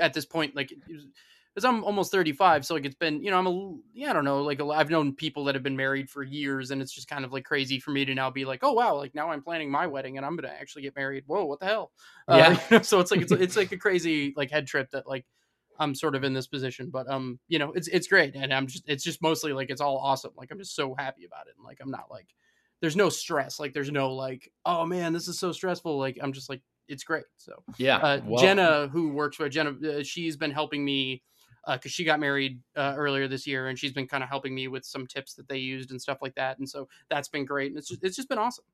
at 0.00 0.14
this 0.14 0.26
point 0.26 0.56
like. 0.56 0.72
Because 1.54 1.64
I'm 1.66 1.84
almost 1.84 2.10
35, 2.12 2.64
so 2.64 2.74
like 2.74 2.86
it's 2.86 2.94
been, 2.94 3.22
you 3.22 3.30
know, 3.30 3.38
I'm 3.38 3.46
a, 3.46 3.74
yeah, 3.92 4.10
I 4.10 4.12
don't 4.14 4.24
know, 4.24 4.42
like 4.42 4.60
I've 4.60 4.88
known 4.88 5.14
people 5.14 5.44
that 5.44 5.54
have 5.54 5.62
been 5.62 5.76
married 5.76 6.08
for 6.08 6.22
years, 6.22 6.70
and 6.70 6.80
it's 6.80 6.92
just 6.92 7.08
kind 7.08 7.24
of 7.24 7.32
like 7.32 7.44
crazy 7.44 7.78
for 7.78 7.90
me 7.90 8.04
to 8.06 8.14
now 8.14 8.30
be 8.30 8.44
like, 8.44 8.60
oh 8.62 8.72
wow, 8.72 8.96
like 8.96 9.14
now 9.14 9.30
I'm 9.30 9.42
planning 9.42 9.70
my 9.70 9.86
wedding 9.86 10.16
and 10.16 10.24
I'm 10.24 10.34
gonna 10.36 10.48
actually 10.48 10.82
get 10.82 10.96
married. 10.96 11.24
Whoa, 11.26 11.44
what 11.44 11.60
the 11.60 11.66
hell? 11.66 11.92
Yeah. 12.28 12.58
Uh, 12.70 12.80
so 12.80 13.00
it's 13.00 13.10
like 13.10 13.20
it's 13.20 13.32
it's 13.32 13.56
like 13.56 13.72
a 13.72 13.76
crazy 13.76 14.32
like 14.36 14.50
head 14.50 14.66
trip 14.66 14.90
that 14.92 15.06
like 15.06 15.26
I'm 15.78 15.94
sort 15.94 16.14
of 16.14 16.24
in 16.24 16.32
this 16.32 16.46
position, 16.46 16.90
but 16.90 17.08
um, 17.10 17.38
you 17.48 17.58
know, 17.58 17.72
it's 17.72 17.88
it's 17.88 18.06
great, 18.06 18.34
and 18.34 18.52
I'm 18.52 18.66
just 18.66 18.84
it's 18.88 19.04
just 19.04 19.20
mostly 19.20 19.52
like 19.52 19.68
it's 19.68 19.80
all 19.80 19.98
awesome. 19.98 20.32
Like 20.36 20.50
I'm 20.50 20.58
just 20.58 20.74
so 20.74 20.94
happy 20.94 21.24
about 21.24 21.48
it, 21.48 21.54
and 21.56 21.64
like 21.66 21.78
I'm 21.82 21.90
not 21.90 22.10
like 22.10 22.28
there's 22.80 22.96
no 22.96 23.08
stress, 23.08 23.60
like 23.60 23.74
there's 23.74 23.90
no 23.90 24.14
like 24.14 24.50
oh 24.64 24.86
man, 24.86 25.12
this 25.12 25.28
is 25.28 25.38
so 25.38 25.52
stressful. 25.52 25.98
Like 25.98 26.18
I'm 26.22 26.32
just 26.32 26.48
like 26.48 26.62
it's 26.88 27.04
great. 27.04 27.24
So 27.36 27.62
yeah. 27.78 27.96
uh, 27.98 28.20
well, 28.24 28.42
Jenna, 28.42 28.88
who 28.88 29.12
works 29.12 29.36
for 29.36 29.48
Jenna, 29.48 29.70
uh, 29.70 30.02
she's 30.02 30.36
been 30.36 30.50
helping 30.50 30.84
me 30.84 31.22
because 31.70 31.92
she 31.92 32.04
got 32.04 32.20
married 32.20 32.60
uh, 32.76 32.94
earlier 32.96 33.28
this 33.28 33.46
year, 33.46 33.68
and 33.68 33.78
she's 33.78 33.92
been 33.92 34.08
kind 34.08 34.22
of 34.22 34.28
helping 34.28 34.54
me 34.54 34.68
with 34.68 34.84
some 34.84 35.06
tips 35.06 35.34
that 35.34 35.48
they 35.48 35.58
used 35.58 35.90
and 35.90 36.00
stuff 36.00 36.18
like 36.22 36.34
that. 36.34 36.58
And 36.58 36.68
so 36.68 36.88
that's 37.08 37.28
been 37.28 37.44
great, 37.44 37.70
and 37.72 37.78
it's 37.78 37.88
just, 37.88 38.02
it's 38.04 38.16
just 38.16 38.28
been 38.28 38.38
awesome. 38.38 38.64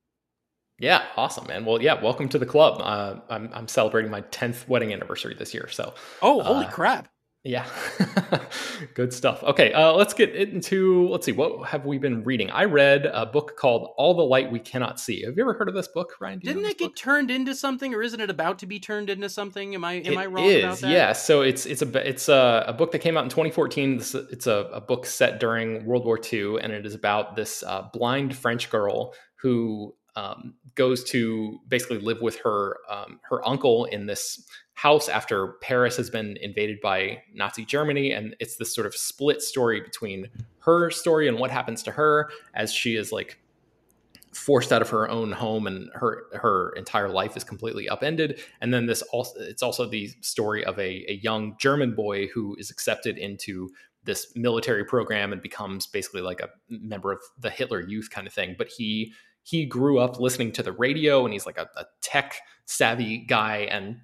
Yeah, 0.80 1.06
awesome, 1.16 1.46
man. 1.48 1.64
Well, 1.64 1.82
yeah, 1.82 2.00
welcome 2.00 2.28
to 2.28 2.38
the 2.38 2.46
club. 2.46 2.80
Uh, 2.80 3.20
I'm 3.28 3.52
I'm 3.52 3.66
celebrating 3.68 4.10
my 4.10 4.20
10th 4.22 4.68
wedding 4.68 4.92
anniversary 4.92 5.34
this 5.34 5.52
year, 5.52 5.68
so 5.68 5.94
Oh, 6.22 6.42
holy 6.44 6.64
Uh, 6.64 6.68
crap! 6.68 7.08
Yeah, 7.44 7.66
good 8.94 9.12
stuff. 9.12 9.44
Okay, 9.44 9.72
uh, 9.72 9.92
let's 9.92 10.12
get 10.12 10.34
into 10.34 11.08
let's 11.08 11.24
see 11.24 11.32
what 11.32 11.68
have 11.68 11.86
we 11.86 11.96
been 11.96 12.24
reading. 12.24 12.50
I 12.50 12.64
read 12.64 13.06
a 13.06 13.26
book 13.26 13.56
called 13.56 13.90
All 13.96 14.14
the 14.14 14.24
Light 14.24 14.50
We 14.50 14.58
Cannot 14.58 14.98
See. 14.98 15.24
Have 15.24 15.36
you 15.36 15.44
ever 15.44 15.54
heard 15.54 15.68
of 15.68 15.74
this 15.74 15.86
book, 15.86 16.14
Ryan? 16.20 16.40
Didn't 16.40 16.64
it 16.64 16.78
get 16.78 16.88
book? 16.88 16.96
turned 16.96 17.30
into 17.30 17.54
something, 17.54 17.94
or 17.94 18.02
isn't 18.02 18.20
it 18.20 18.28
about 18.28 18.58
to 18.58 18.66
be 18.66 18.80
turned 18.80 19.08
into 19.08 19.28
something? 19.28 19.74
Am 19.74 19.84
I 19.84 19.94
am 19.94 20.18
I 20.18 20.26
wrong 20.26 20.44
is, 20.44 20.64
about 20.64 20.78
that? 20.80 20.90
Yeah, 20.90 21.12
so 21.12 21.42
it's 21.42 21.64
it's 21.64 21.80
a 21.80 22.08
it's 22.08 22.28
a, 22.28 22.64
a 22.66 22.72
book 22.72 22.90
that 22.90 22.98
came 22.98 23.16
out 23.16 23.22
in 23.22 23.30
2014. 23.30 23.98
This, 23.98 24.14
it's 24.14 24.48
a, 24.48 24.68
a 24.72 24.80
book 24.80 25.06
set 25.06 25.38
during 25.38 25.86
World 25.86 26.04
War 26.04 26.18
II, 26.20 26.58
and 26.60 26.72
it 26.72 26.84
is 26.84 26.94
about 26.94 27.36
this 27.36 27.62
uh, 27.62 27.82
blind 27.92 28.36
French 28.36 28.68
girl 28.68 29.14
who 29.36 29.94
um, 30.18 30.54
goes 30.74 31.04
to 31.04 31.60
basically 31.68 31.98
live 31.98 32.20
with 32.20 32.40
her 32.40 32.78
um, 32.90 33.20
her 33.22 33.46
uncle 33.46 33.84
in 33.84 34.06
this 34.06 34.44
house 34.74 35.08
after 35.08 35.54
Paris 35.60 35.96
has 35.96 36.10
been 36.10 36.36
invaded 36.40 36.80
by 36.80 37.22
Nazi 37.32 37.64
Germany, 37.64 38.10
and 38.10 38.34
it's 38.40 38.56
this 38.56 38.74
sort 38.74 38.86
of 38.86 38.96
split 38.96 39.42
story 39.42 39.80
between 39.80 40.28
her 40.60 40.90
story 40.90 41.28
and 41.28 41.38
what 41.38 41.52
happens 41.52 41.84
to 41.84 41.92
her 41.92 42.30
as 42.54 42.72
she 42.72 42.96
is 42.96 43.12
like 43.12 43.38
forced 44.32 44.72
out 44.72 44.82
of 44.82 44.90
her 44.90 45.08
own 45.08 45.30
home 45.30 45.68
and 45.68 45.88
her 45.94 46.24
her 46.32 46.72
entire 46.72 47.08
life 47.08 47.36
is 47.36 47.44
completely 47.44 47.88
upended. 47.88 48.40
And 48.60 48.74
then 48.74 48.86
this 48.86 49.02
also 49.02 49.38
it's 49.38 49.62
also 49.62 49.88
the 49.88 50.08
story 50.20 50.64
of 50.64 50.78
a, 50.80 51.04
a 51.08 51.20
young 51.22 51.56
german 51.60 51.94
boy 51.94 52.26
who 52.26 52.56
is 52.58 52.70
accepted 52.70 53.18
into 53.18 53.70
this 54.04 54.32
military 54.34 54.84
program 54.84 55.32
and 55.32 55.42
becomes 55.42 55.86
basically 55.86 56.22
like 56.22 56.40
a 56.40 56.48
member 56.68 57.12
of 57.12 57.20
the 57.38 57.50
hitler 57.50 57.80
youth 57.80 58.10
kind 58.10 58.26
of 58.26 58.32
thing. 58.32 58.54
But 58.56 58.68
he 58.68 59.12
he 59.48 59.64
grew 59.64 59.98
up 59.98 60.20
listening 60.20 60.52
to 60.52 60.62
the 60.62 60.72
radio 60.72 61.24
and 61.24 61.32
he's 61.32 61.46
like 61.46 61.56
a, 61.56 61.68
a 61.76 61.86
tech 62.02 62.38
savvy 62.66 63.18
guy 63.18 63.68
and 63.70 63.96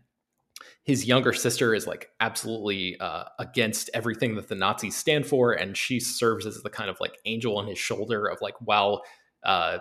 his 0.84 1.06
younger 1.06 1.32
sister 1.32 1.74
is 1.74 1.86
like 1.86 2.10
absolutely 2.20 2.98
uh, 3.00 3.24
against 3.38 3.90
everything 3.92 4.36
that 4.36 4.48
the 4.48 4.54
Nazis 4.54 4.96
stand 4.96 5.26
for, 5.26 5.52
and 5.52 5.76
she 5.76 5.98
serves 5.98 6.46
as 6.46 6.62
the 6.62 6.70
kind 6.70 6.90
of 6.90 6.98
like 7.00 7.16
angel 7.24 7.56
on 7.56 7.66
his 7.66 7.78
shoulder 7.78 8.26
of 8.26 8.38
like, 8.42 8.54
while 8.60 9.02
uh, 9.44 9.78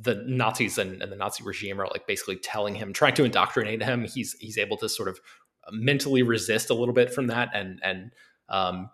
the 0.00 0.22
Nazis 0.26 0.78
and, 0.78 1.02
and 1.02 1.10
the 1.10 1.16
Nazi 1.16 1.42
regime 1.42 1.80
are 1.80 1.88
like 1.88 2.06
basically 2.06 2.36
telling 2.36 2.76
him, 2.76 2.92
trying 2.92 3.14
to 3.14 3.24
indoctrinate 3.24 3.82
him, 3.82 4.04
he's 4.04 4.34
he's 4.38 4.56
able 4.56 4.76
to 4.76 4.88
sort 4.88 5.08
of 5.08 5.20
mentally 5.72 6.22
resist 6.22 6.70
a 6.70 6.74
little 6.74 6.94
bit 6.94 7.12
from 7.12 7.26
that, 7.26 7.50
and 7.52 7.80
and 7.82 8.12
um, 8.48 8.90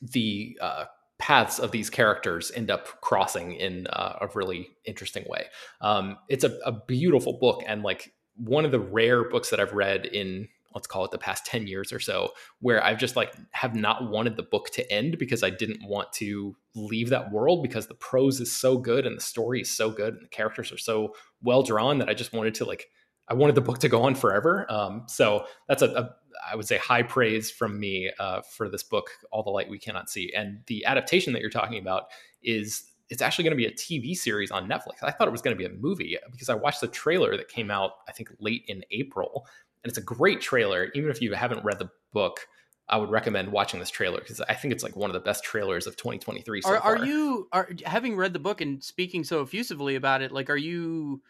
the 0.00 0.56
uh, 0.60 0.84
paths 1.18 1.58
of 1.58 1.70
these 1.70 1.90
characters 1.90 2.52
end 2.54 2.70
up 2.70 3.00
crossing 3.00 3.52
in 3.52 3.86
uh, 3.88 4.18
a 4.20 4.28
really 4.34 4.68
interesting 4.84 5.24
way. 5.28 5.46
Um, 5.80 6.18
it's 6.28 6.44
a, 6.44 6.58
a 6.64 6.72
beautiful 6.72 7.38
book, 7.38 7.62
and 7.66 7.82
like 7.82 8.12
one 8.36 8.64
of 8.64 8.70
the 8.70 8.80
rare 8.80 9.28
books 9.28 9.50
that 9.50 9.60
I've 9.60 9.72
read 9.72 10.06
in 10.06 10.48
let's 10.76 10.86
call 10.86 11.06
it 11.06 11.10
the 11.10 11.16
past 11.16 11.46
10 11.46 11.66
years 11.66 11.90
or 11.90 11.98
so 11.98 12.28
where 12.60 12.84
i've 12.84 12.98
just 12.98 13.16
like 13.16 13.34
have 13.52 13.74
not 13.74 14.10
wanted 14.10 14.36
the 14.36 14.42
book 14.42 14.68
to 14.68 14.92
end 14.92 15.16
because 15.18 15.42
i 15.42 15.48
didn't 15.48 15.80
want 15.88 16.12
to 16.12 16.54
leave 16.74 17.08
that 17.08 17.32
world 17.32 17.62
because 17.62 17.86
the 17.86 17.94
prose 17.94 18.40
is 18.40 18.54
so 18.54 18.76
good 18.76 19.06
and 19.06 19.16
the 19.16 19.22
story 19.22 19.62
is 19.62 19.70
so 19.74 19.90
good 19.90 20.12
and 20.12 20.22
the 20.22 20.28
characters 20.28 20.70
are 20.70 20.78
so 20.78 21.14
well 21.42 21.62
drawn 21.62 21.98
that 21.98 22.10
i 22.10 22.14
just 22.14 22.34
wanted 22.34 22.54
to 22.54 22.66
like 22.66 22.88
i 23.28 23.34
wanted 23.34 23.54
the 23.54 23.60
book 23.60 23.78
to 23.78 23.88
go 23.88 24.02
on 24.02 24.14
forever 24.14 24.70
um, 24.70 25.04
so 25.06 25.44
that's 25.68 25.82
a, 25.82 25.88
a 25.88 26.10
i 26.50 26.54
would 26.54 26.66
say 26.66 26.76
high 26.76 27.02
praise 27.02 27.50
from 27.50 27.78
me 27.78 28.10
uh, 28.18 28.40
for 28.42 28.68
this 28.68 28.82
book 28.82 29.10
all 29.30 29.42
the 29.42 29.50
light 29.50 29.68
we 29.68 29.78
cannot 29.78 30.08
see 30.10 30.32
and 30.34 30.60
the 30.66 30.84
adaptation 30.84 31.32
that 31.32 31.40
you're 31.40 31.50
talking 31.50 31.78
about 31.78 32.04
is 32.42 32.92
it's 33.08 33.22
actually 33.22 33.44
going 33.44 33.52
to 33.52 33.56
be 33.56 33.66
a 33.66 33.72
TV 33.72 34.16
series 34.16 34.50
on 34.50 34.68
Netflix. 34.68 35.02
I 35.02 35.12
thought 35.12 35.28
it 35.28 35.30
was 35.30 35.40
going 35.40 35.56
to 35.56 35.58
be 35.58 35.64
a 35.64 35.76
movie 35.78 36.18
because 36.32 36.48
I 36.48 36.54
watched 36.54 36.80
the 36.80 36.88
trailer 36.88 37.36
that 37.36 37.48
came 37.48 37.70
out, 37.70 37.92
I 38.08 38.12
think, 38.12 38.30
late 38.40 38.64
in 38.66 38.82
April, 38.90 39.46
and 39.84 39.88
it's 39.88 39.98
a 39.98 40.02
great 40.02 40.40
trailer. 40.40 40.90
Even 40.94 41.10
if 41.10 41.22
you 41.22 41.32
haven't 41.34 41.64
read 41.64 41.78
the 41.78 41.88
book, 42.12 42.48
I 42.88 42.96
would 42.96 43.10
recommend 43.10 43.52
watching 43.52 43.80
this 43.80 43.90
trailer 43.90 44.18
because 44.18 44.40
I 44.40 44.54
think 44.54 44.72
it's 44.72 44.82
like 44.82 44.96
one 44.96 45.10
of 45.10 45.14
the 45.14 45.20
best 45.20 45.44
trailers 45.44 45.86
of 45.86 45.96
2023 45.96 46.62
so 46.62 46.68
are, 46.70 46.78
are 46.78 47.04
you 47.04 47.48
are 47.52 47.68
having 47.84 48.16
read 48.16 48.32
the 48.32 48.38
book 48.38 48.60
and 48.60 48.82
speaking 48.82 49.24
so 49.24 49.40
effusively 49.40 49.96
about 49.96 50.22
it? 50.22 50.32
Like, 50.32 50.50
are 50.50 50.56
you? 50.56 51.22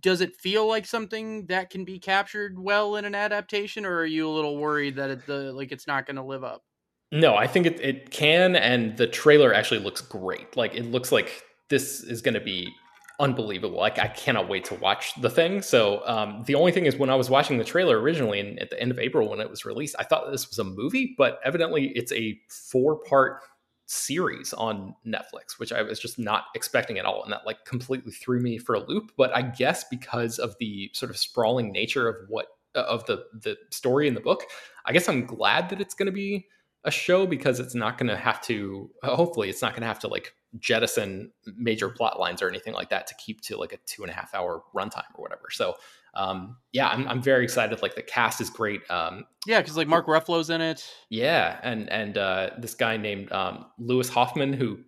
Does 0.00 0.20
it 0.20 0.34
feel 0.36 0.66
like 0.66 0.86
something 0.86 1.46
that 1.46 1.70
can 1.70 1.84
be 1.84 1.98
captured 1.98 2.58
well 2.58 2.96
in 2.96 3.04
an 3.04 3.14
adaptation, 3.14 3.86
or 3.86 3.98
are 3.98 4.06
you 4.06 4.28
a 4.28 4.30
little 4.30 4.56
worried 4.56 4.96
that 4.96 5.10
it, 5.10 5.26
the 5.26 5.52
like 5.52 5.72
it's 5.72 5.86
not 5.86 6.06
going 6.06 6.16
to 6.16 6.22
live 6.22 6.44
up? 6.44 6.62
No, 7.10 7.36
I 7.36 7.46
think 7.46 7.66
it, 7.66 7.80
it 7.80 8.10
can, 8.10 8.54
and 8.56 8.96
the 8.96 9.06
trailer 9.06 9.54
actually 9.54 9.80
looks 9.80 10.00
great. 10.00 10.56
Like 10.56 10.74
it 10.74 10.84
looks 10.84 11.10
like 11.10 11.42
this 11.70 12.02
is 12.02 12.20
going 12.20 12.34
to 12.34 12.40
be 12.40 12.70
unbelievable. 13.20 13.78
Like 13.78 13.98
I 13.98 14.08
cannot 14.08 14.48
wait 14.48 14.64
to 14.66 14.74
watch 14.74 15.14
the 15.20 15.30
thing. 15.30 15.62
So 15.62 16.02
um, 16.06 16.44
the 16.46 16.54
only 16.54 16.72
thing 16.72 16.86
is, 16.86 16.96
when 16.96 17.10
I 17.10 17.14
was 17.14 17.30
watching 17.30 17.58
the 17.58 17.64
trailer 17.64 18.00
originally, 18.00 18.40
and 18.40 18.58
at 18.60 18.70
the 18.70 18.80
end 18.80 18.90
of 18.90 18.98
April 18.98 19.28
when 19.28 19.40
it 19.40 19.50
was 19.50 19.64
released, 19.64 19.96
I 19.98 20.04
thought 20.04 20.30
this 20.30 20.48
was 20.48 20.58
a 20.58 20.64
movie, 20.64 21.14
but 21.16 21.40
evidently 21.44 21.92
it's 21.94 22.12
a 22.12 22.38
four 22.48 23.00
part 23.00 23.40
series 23.88 24.52
on 24.52 24.94
Netflix, 25.06 25.58
which 25.58 25.72
I 25.72 25.82
was 25.82 25.98
just 25.98 26.18
not 26.18 26.44
expecting 26.54 26.98
at 26.98 27.04
all, 27.04 27.24
and 27.24 27.32
that 27.32 27.46
like 27.46 27.64
completely 27.64 28.12
threw 28.12 28.40
me 28.40 28.58
for 28.58 28.74
a 28.74 28.80
loop. 28.80 29.12
But 29.16 29.34
I 29.34 29.42
guess 29.42 29.84
because 29.90 30.38
of 30.38 30.54
the 30.60 30.90
sort 30.92 31.10
of 31.10 31.16
sprawling 31.16 31.72
nature 31.72 32.08
of 32.08 32.16
what 32.28 32.46
uh, 32.76 32.80
of 32.82 33.04
the 33.06 33.24
the 33.32 33.56
story 33.70 34.06
in 34.06 34.14
the 34.14 34.20
book, 34.20 34.44
I 34.86 34.92
guess 34.92 35.08
I'm 35.08 35.26
glad 35.26 35.70
that 35.70 35.80
it's 35.80 35.94
going 35.94 36.06
to 36.06 36.12
be 36.12 36.46
a 36.84 36.90
show 36.90 37.26
because 37.26 37.58
it's 37.58 37.74
not 37.74 37.98
going 37.98 38.08
to 38.08 38.16
have 38.16 38.40
to 38.42 38.90
uh, 39.02 39.16
hopefully 39.16 39.48
it's 39.48 39.62
not 39.62 39.72
going 39.72 39.82
to 39.82 39.88
have 39.88 39.98
to 39.98 40.08
like 40.08 40.34
jettison 40.58 41.30
major 41.56 41.88
plot 41.88 42.20
lines 42.20 42.40
or 42.40 42.48
anything 42.48 42.72
like 42.72 42.88
that 42.88 43.06
to 43.06 43.14
keep 43.16 43.40
to 43.40 43.56
like 43.56 43.72
a 43.72 43.78
two 43.84 44.02
and 44.02 44.10
a 44.10 44.14
half 44.14 44.34
hour 44.34 44.62
runtime 44.74 45.02
or 45.14 45.22
whatever 45.22 45.48
so 45.50 45.74
um 46.18 46.56
yeah 46.72 46.88
i'm, 46.88 47.06
I'm 47.08 47.22
very 47.22 47.44
excited 47.44 47.80
like 47.80 47.94
the 47.94 48.02
cast 48.02 48.40
is 48.42 48.50
great 48.50 48.82
um 48.90 49.24
Yeah, 49.46 49.60
because 49.62 49.76
like 49.76 49.88
Mark 49.88 50.06
Ruffalo's 50.06 50.50
in 50.50 50.60
it. 50.60 50.84
yeah 51.08 51.58
and 51.62 51.88
and 51.90 52.18
uh 52.18 52.50
this 52.58 52.74
guy 52.74 52.96
named 52.98 53.32
um 53.32 53.66
Louis 53.78 54.08
Hofmann 54.10 54.52
who 54.52 54.80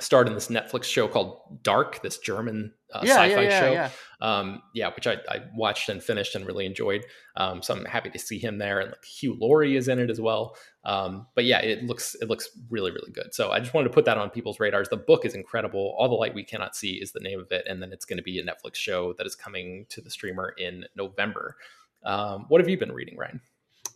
starred 0.00 0.26
in 0.26 0.34
this 0.34 0.48
netflix 0.48 0.84
show 0.84 1.06
called 1.06 1.62
dark 1.62 2.02
this 2.02 2.18
german 2.18 2.72
uh, 2.94 3.00
yeah, 3.02 3.14
sci-fi 3.14 3.26
yeah, 3.26 3.40
yeah, 3.40 3.60
show 3.60 3.72
yeah. 3.72 3.90
um, 4.20 4.62
yeah, 4.72 4.90
which 4.94 5.08
I, 5.08 5.16
I 5.28 5.42
watched 5.56 5.88
and 5.88 6.00
finished 6.00 6.36
and 6.36 6.46
really 6.46 6.64
enjoyed. 6.64 7.04
Um, 7.36 7.60
so 7.60 7.74
I'm 7.74 7.84
happy 7.84 8.08
to 8.10 8.18
see 8.20 8.38
him 8.38 8.58
there, 8.58 8.78
and 8.78 8.90
like 8.90 9.04
Hugh 9.04 9.36
Laurie 9.38 9.76
is 9.76 9.88
in 9.88 9.98
it 9.98 10.10
as 10.10 10.20
well. 10.20 10.56
Um, 10.84 11.26
but 11.34 11.44
yeah, 11.44 11.60
it 11.60 11.82
looks 11.82 12.14
it 12.20 12.28
looks 12.28 12.48
really 12.70 12.92
really 12.92 13.10
good. 13.10 13.34
So 13.34 13.50
I 13.50 13.58
just 13.58 13.74
wanted 13.74 13.88
to 13.88 13.94
put 13.94 14.04
that 14.04 14.16
on 14.16 14.30
people's 14.30 14.60
radars. 14.60 14.88
The 14.88 14.96
book 14.96 15.24
is 15.24 15.34
incredible. 15.34 15.96
All 15.98 16.08
the 16.08 16.14
light 16.14 16.34
we 16.34 16.44
cannot 16.44 16.76
see 16.76 16.92
is 16.92 17.10
the 17.10 17.20
name 17.20 17.40
of 17.40 17.50
it, 17.50 17.66
and 17.68 17.82
then 17.82 17.92
it's 17.92 18.04
going 18.04 18.18
to 18.18 18.22
be 18.22 18.38
a 18.38 18.44
Netflix 18.44 18.76
show 18.76 19.12
that 19.14 19.26
is 19.26 19.34
coming 19.34 19.86
to 19.88 20.00
the 20.00 20.10
streamer 20.10 20.54
in 20.56 20.84
November. 20.94 21.56
Um, 22.04 22.44
what 22.48 22.60
have 22.60 22.68
you 22.68 22.78
been 22.78 22.92
reading, 22.92 23.16
Ryan? 23.16 23.40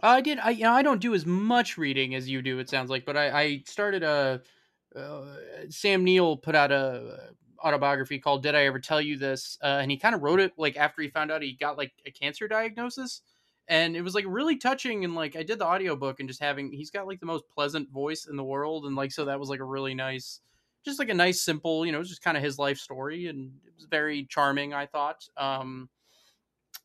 I 0.01 0.21
did. 0.21 0.41
I 0.41 0.51
you 0.51 0.65
know 0.65 0.73
I 0.73 0.83
don't 0.83 1.01
do 1.01 1.15
as 1.15 1.25
much 1.25 1.79
reading 1.79 2.17
as 2.17 2.29
you 2.29 2.43
do. 2.43 2.59
It 2.59 2.69
sounds 2.69 2.91
like, 2.91 3.05
but 3.05 3.17
I, 3.17 3.41
I 3.41 3.63
started 3.67 4.03
a. 4.03 4.41
Uh, 4.95 5.23
Sam 5.69 6.05
Neill 6.05 6.37
put 6.37 6.55
out 6.55 6.73
a 6.73 7.31
autobiography 7.63 8.19
called 8.19 8.43
"Did 8.43 8.55
I 8.55 8.65
Ever 8.65 8.79
Tell 8.79 9.01
You 9.01 9.17
This?" 9.17 9.59
Uh, 9.63 9.79
and 9.81 9.91
he 9.91 9.97
kind 9.97 10.15
of 10.15 10.23
wrote 10.23 10.41
it 10.41 10.53
like 10.57 10.77
after 10.77 11.03
he 11.03 11.09
found 11.09 11.31
out 11.31 11.43
he 11.43 11.53
got 11.53 11.79
like 11.79 11.93
a 12.07 12.11
cancer 12.11 12.49
diagnosis, 12.49 13.23
and 13.69 13.97
it 13.97 14.03
was 14.03 14.15
like 14.15 14.25
really 14.29 14.57
touching. 14.57 15.05
And 15.05 15.15
like 15.15 15.37
I 15.37 15.43
did 15.43 15.59
the 15.59 15.67
audiobook 15.67 16.21
and 16.21 16.29
just 16.29 16.41
having 16.41 16.73
he's 16.73 16.91
got 16.91 17.07
like 17.07 17.21
the 17.21 17.27
most 17.27 17.45
pleasant 17.49 17.91
voice 17.91 18.27
in 18.27 18.37
the 18.37 18.45
world, 18.45 18.87
and 18.87 18.97
like 18.97 19.13
so 19.13 19.25
that 19.27 19.41
was 19.41 19.51
like 19.51 19.61
a 19.61 19.65
really 19.65 19.95
nice 19.95 20.41
just 20.85 20.99
like 20.99 21.09
a 21.09 21.15
nice, 21.15 21.41
simple, 21.41 21.85
you 21.85 21.93
know, 21.93 22.03
just 22.03 22.23
kind 22.23 22.37
of 22.37 22.43
his 22.43 22.59
life 22.59 22.79
story, 22.79 23.27
and 23.27 23.53
it 23.67 23.73
was 23.75 23.87
very 23.87 24.25
charming. 24.25 24.75
I 24.75 24.87
thought. 24.87 25.29
Um, 25.37 25.89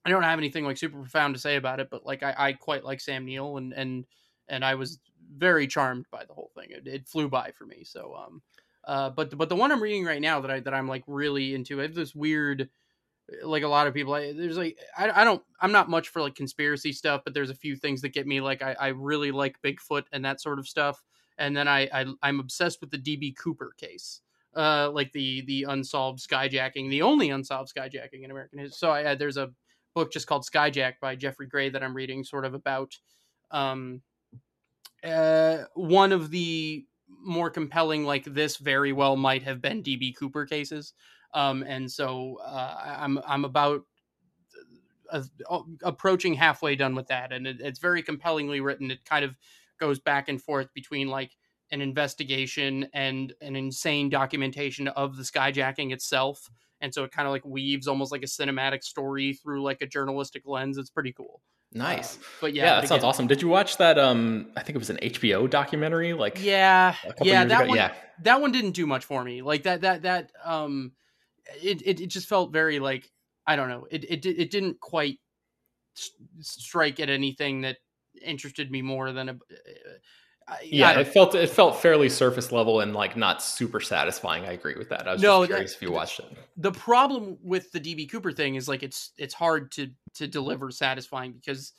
I 0.05 0.09
don't 0.09 0.23
have 0.23 0.39
anything 0.39 0.65
like 0.65 0.77
super 0.77 0.99
profound 0.99 1.33
to 1.35 1.39
say 1.39 1.55
about 1.55 1.79
it, 1.79 1.89
but 1.89 2.05
like 2.05 2.23
I, 2.23 2.35
I 2.37 2.53
quite 2.53 2.83
like 2.83 2.99
Sam 2.99 3.25
Neill, 3.25 3.57
and 3.57 3.73
and 3.73 4.05
and 4.49 4.65
I 4.65 4.75
was 4.75 4.99
very 5.35 5.67
charmed 5.67 6.05
by 6.11 6.25
the 6.25 6.33
whole 6.33 6.51
thing. 6.55 6.69
It, 6.69 6.87
it 6.87 7.07
flew 7.07 7.29
by 7.29 7.51
for 7.57 7.65
me. 7.65 7.83
So, 7.83 8.15
um, 8.15 8.41
uh, 8.85 9.09
but 9.09 9.37
but 9.37 9.49
the 9.49 9.55
one 9.55 9.71
I'm 9.71 9.81
reading 9.81 10.05
right 10.05 10.21
now 10.21 10.41
that 10.41 10.51
I 10.51 10.59
that 10.61 10.73
I'm 10.73 10.87
like 10.87 11.03
really 11.07 11.55
into, 11.55 11.79
I 11.79 11.83
have 11.83 11.95
this 11.95 12.13
weird, 12.13 12.69
like 13.43 13.63
a 13.63 13.67
lot 13.67 13.87
of 13.87 13.93
people. 13.93 14.13
I, 14.13 14.33
there's 14.33 14.57
like 14.57 14.77
I, 14.97 15.21
I 15.21 15.23
don't 15.23 15.41
I'm 15.61 15.71
not 15.71 15.89
much 15.89 16.09
for 16.09 16.21
like 16.21 16.35
conspiracy 16.35 16.91
stuff, 16.91 17.21
but 17.23 17.33
there's 17.33 17.49
a 17.49 17.55
few 17.55 17.75
things 17.75 18.01
that 18.01 18.09
get 18.09 18.27
me. 18.27 18.41
Like 18.41 18.61
I, 18.61 18.75
I 18.79 18.87
really 18.89 19.31
like 19.31 19.61
Bigfoot 19.61 20.03
and 20.11 20.25
that 20.25 20.41
sort 20.41 20.59
of 20.59 20.67
stuff, 20.67 21.01
and 21.37 21.55
then 21.55 21.67
I, 21.67 21.89
I 21.93 22.05
I'm 22.21 22.39
obsessed 22.39 22.81
with 22.81 22.91
the 22.91 22.97
DB 22.97 23.35
Cooper 23.35 23.73
case. 23.77 24.21
Uh, 24.55 24.91
like 24.91 25.11
the 25.13 25.41
the 25.41 25.63
unsolved 25.63 26.19
skyjacking, 26.19 26.89
the 26.89 27.01
only 27.01 27.31
unsolved 27.31 27.73
skyjacking 27.75 28.23
in 28.23 28.29
American 28.31 28.59
history. 28.59 28.75
So 28.77 28.91
I, 28.91 29.15
there's 29.15 29.37
a 29.37 29.51
book 29.93 30.11
just 30.11 30.27
called 30.27 30.45
Skyjack 30.45 30.93
by 31.01 31.15
Geoffrey 31.15 31.47
Gray 31.47 31.69
that 31.69 31.83
I'm 31.83 31.95
reading, 31.95 32.23
sort 32.23 32.45
of 32.45 32.53
about 32.53 32.93
um, 33.51 34.01
uh, 35.03 35.65
one 35.73 36.11
of 36.11 36.31
the 36.31 36.85
more 37.21 37.49
compelling, 37.49 38.05
like 38.05 38.25
this 38.25 38.57
very 38.57 38.93
well 38.93 39.15
might 39.15 39.43
have 39.43 39.61
been 39.61 39.83
DB 39.83 40.15
Cooper 40.15 40.45
cases. 40.45 40.93
Um, 41.33 41.63
and 41.63 41.91
so 41.91 42.39
uh, 42.45 42.95
I'm 42.99 43.19
I'm 43.25 43.45
about 43.45 43.81
uh, 45.11 45.23
approaching 45.83 46.33
halfway 46.33 46.75
done 46.75 46.95
with 46.95 47.07
that, 47.07 47.31
and 47.31 47.47
it, 47.47 47.59
it's 47.59 47.79
very 47.79 48.03
compellingly 48.03 48.61
written. 48.61 48.91
It 48.91 49.05
kind 49.05 49.25
of 49.25 49.35
goes 49.79 49.99
back 49.99 50.29
and 50.29 50.41
forth 50.41 50.73
between 50.73 51.07
like 51.07 51.35
an 51.71 51.81
investigation 51.81 52.87
and 52.93 53.33
an 53.41 53.55
insane 53.55 54.09
documentation 54.09 54.87
of 54.89 55.17
the 55.17 55.23
skyjacking 55.23 55.91
itself 55.91 56.49
and 56.83 56.93
so 56.93 57.05
it 57.05 57.11
kind 57.11 57.25
of 57.25 57.31
like 57.31 57.45
weaves 57.45 57.87
almost 57.87 58.11
like 58.11 58.23
a 58.23 58.27
cinematic 58.27 58.83
story 58.83 59.33
through 59.33 59.63
like 59.63 59.81
a 59.81 59.87
journalistic 59.87 60.43
lens. 60.45 60.77
It's 60.77 60.89
pretty 60.89 61.13
cool. 61.13 61.41
Nice. 61.73 62.15
Um, 62.17 62.23
but 62.41 62.53
yeah, 62.53 62.63
yeah, 62.63 62.69
that 62.75 62.81
but 62.81 62.87
sounds 62.89 62.99
again- 62.99 63.09
awesome. 63.09 63.27
Did 63.27 63.41
you 63.41 63.47
watch 63.47 63.77
that? 63.77 63.97
Um, 63.97 64.51
I 64.55 64.61
think 64.63 64.75
it 64.75 64.79
was 64.79 64.89
an 64.89 64.97
HBO 65.01 65.49
documentary. 65.49 66.13
Like, 66.13 66.43
Yeah, 66.43 66.95
yeah, 67.21 67.45
that 67.45 67.61
ago? 67.61 67.69
one. 67.69 67.77
Yeah. 67.77 67.93
That 68.21 68.41
one 68.41 68.51
didn't 68.51 68.71
do 68.71 68.85
much 68.85 69.05
for 69.05 69.23
me. 69.23 69.41
Like 69.41 69.63
that, 69.63 69.81
that, 69.81 70.03
that. 70.03 70.31
Um, 70.43 70.91
it, 71.61 71.81
it, 71.85 71.99
it 72.01 72.07
just 72.07 72.27
felt 72.27 72.53
very 72.53 72.79
like 72.79 73.09
I 73.47 73.55
don't 73.55 73.69
know. 73.69 73.87
It, 73.91 74.03
it, 74.05 74.25
it 74.25 74.51
didn't 74.51 74.79
quite 74.79 75.19
strike 76.39 76.99
at 76.99 77.09
anything 77.09 77.61
that 77.61 77.77
interested 78.23 78.71
me 78.71 78.81
more 78.81 79.11
than 79.11 79.29
a. 79.29 79.33
Yeah, 80.63 80.99
it 80.99 81.07
felt 81.07 81.35
it 81.35 81.49
felt 81.49 81.81
fairly 81.81 82.09
surface 82.09 82.51
level 82.51 82.79
and 82.81 82.93
like 82.93 83.15
not 83.17 83.41
super 83.41 83.79
satisfying. 83.79 84.43
I 84.45 84.51
agree 84.53 84.75
with 84.75 84.89
that. 84.89 85.07
I 85.07 85.13
was 85.13 85.21
No, 85.21 85.45
just 85.45 85.51
that- 85.57 85.75
if 85.75 85.81
you 85.81 85.91
watched 85.91 86.19
it. 86.19 86.25
the 86.57 86.71
problem 86.71 87.37
with 87.41 87.71
the 87.71 87.79
DB 87.79 88.09
Cooper 88.09 88.31
thing 88.31 88.55
is 88.55 88.67
like 88.67 88.83
it's 88.83 89.11
it's 89.17 89.33
hard 89.33 89.71
to 89.73 89.89
to 90.15 90.27
deliver 90.27 90.69
satisfying 90.71 91.31
because 91.33 91.73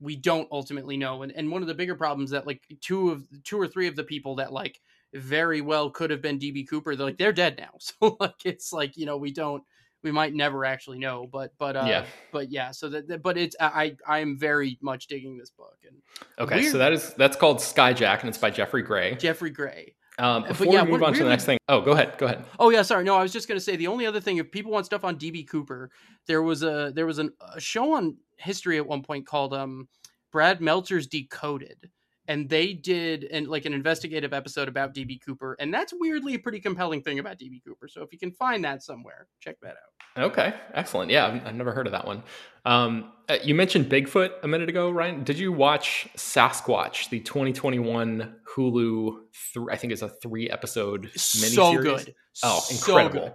we 0.00 0.16
don't 0.16 0.48
ultimately 0.50 0.96
know 0.96 1.22
and 1.22 1.32
and 1.32 1.50
one 1.50 1.62
of 1.62 1.68
the 1.68 1.74
bigger 1.74 1.94
problems 1.94 2.30
that 2.30 2.46
like 2.46 2.62
two 2.80 3.10
of 3.10 3.24
two 3.44 3.58
or 3.60 3.66
three 3.68 3.86
of 3.88 3.96
the 3.96 4.04
people 4.04 4.36
that 4.36 4.52
like 4.52 4.80
very 5.14 5.60
well 5.60 5.88
could 5.90 6.10
have 6.10 6.20
been 6.20 6.38
DB 6.38 6.68
Cooper 6.68 6.96
they're 6.96 7.06
like 7.06 7.18
they're 7.18 7.32
dead 7.32 7.56
now 7.58 7.70
so 7.78 8.16
like 8.20 8.44
it's 8.44 8.72
like 8.72 8.96
you 8.96 9.06
know 9.06 9.16
we 9.16 9.32
don't 9.32 9.62
we 10.04 10.12
might 10.12 10.34
never 10.34 10.64
actually 10.64 10.98
know 11.00 11.26
but 11.26 11.52
but 11.58 11.74
uh 11.76 11.84
Yeah. 11.88 12.04
but 12.30 12.50
yeah 12.52 12.70
so 12.70 12.88
that 12.90 13.08
that- 13.08 13.22
but 13.22 13.36
it's 13.36 13.56
I 13.58 13.96
I 14.06 14.20
am 14.20 14.38
very 14.38 14.78
much 14.80 15.08
digging 15.08 15.36
this 15.36 15.50
book 15.50 15.78
and 15.88 15.96
Okay, 16.38 16.60
Weird. 16.60 16.72
so 16.72 16.78
that 16.78 16.92
is 16.92 17.12
that's 17.14 17.36
called 17.36 17.56
Skyjack 17.58 18.20
and 18.20 18.28
it's 18.28 18.38
by 18.38 18.50
Geoffrey 18.50 18.82
Gray. 18.82 19.16
Geoffrey 19.16 19.50
Gray 19.50 19.96
Um, 20.18 20.44
before 20.46 20.66
yeah, 20.72 20.84
we 20.84 20.92
move 20.92 21.02
on 21.02 21.12
to 21.14 21.24
the 21.24 21.28
next 21.28 21.44
thing, 21.44 21.58
oh, 21.68 21.80
go 21.80 21.90
ahead, 21.92 22.16
go 22.18 22.26
ahead. 22.26 22.44
Oh 22.60 22.70
yeah, 22.70 22.82
sorry. 22.82 23.02
No, 23.02 23.16
I 23.16 23.22
was 23.22 23.32
just 23.32 23.48
gonna 23.48 23.58
say 23.58 23.74
the 23.74 23.88
only 23.88 24.06
other 24.06 24.20
thing 24.20 24.36
if 24.36 24.50
people 24.52 24.70
want 24.70 24.86
stuff 24.86 25.02
on 25.02 25.16
DB 25.18 25.48
Cooper, 25.48 25.90
there 26.28 26.42
was 26.42 26.62
a 26.62 26.92
there 26.94 27.06
was 27.06 27.18
an, 27.18 27.32
a 27.52 27.58
show 27.60 27.94
on 27.94 28.16
History 28.36 28.76
at 28.76 28.86
one 28.86 29.02
point 29.02 29.26
called 29.26 29.52
um 29.54 29.88
Brad 30.30 30.60
Meltzer's 30.60 31.06
Decoded, 31.08 31.90
and 32.28 32.48
they 32.48 32.72
did 32.72 33.24
an 33.24 33.46
like 33.46 33.64
an 33.66 33.74
investigative 33.74 34.32
episode 34.32 34.68
about 34.68 34.94
DB 34.94 35.20
Cooper, 35.24 35.56
and 35.58 35.72
that's 35.72 35.92
weirdly 35.96 36.34
a 36.34 36.38
pretty 36.38 36.60
compelling 36.60 37.02
thing 37.02 37.18
about 37.18 37.38
DB 37.38 37.62
Cooper. 37.64 37.88
So 37.88 38.02
if 38.02 38.12
you 38.12 38.18
can 38.18 38.30
find 38.32 38.64
that 38.64 38.82
somewhere, 38.82 39.26
check 39.40 39.56
that 39.62 39.76
out. 40.16 40.22
Okay, 40.30 40.54
excellent. 40.74 41.10
Yeah, 41.10 41.26
I've, 41.26 41.46
I've 41.48 41.54
never 41.56 41.72
heard 41.72 41.86
of 41.86 41.92
that 41.92 42.06
one. 42.06 42.22
Um, 42.64 43.10
uh, 43.28 43.38
you 43.42 43.54
mentioned 43.54 43.86
Bigfoot 43.90 44.30
a 44.44 44.48
minute 44.48 44.68
ago, 44.68 44.88
Ryan. 44.90 45.24
Did 45.24 45.38
you 45.38 45.50
watch 45.52 46.06
Sasquatch, 46.16 47.08
the 47.10 47.18
2021 47.20 48.36
Hulu? 48.54 49.16
Th- 49.54 49.66
I 49.70 49.76
think 49.76 49.92
it's 49.92 50.02
a 50.02 50.08
three 50.08 50.48
episode 50.48 51.06
miniseries. 51.14 51.54
So 51.54 51.78
good. 51.82 52.14
Oh, 52.44 52.60
So 52.60 52.96
incredible. 52.98 53.34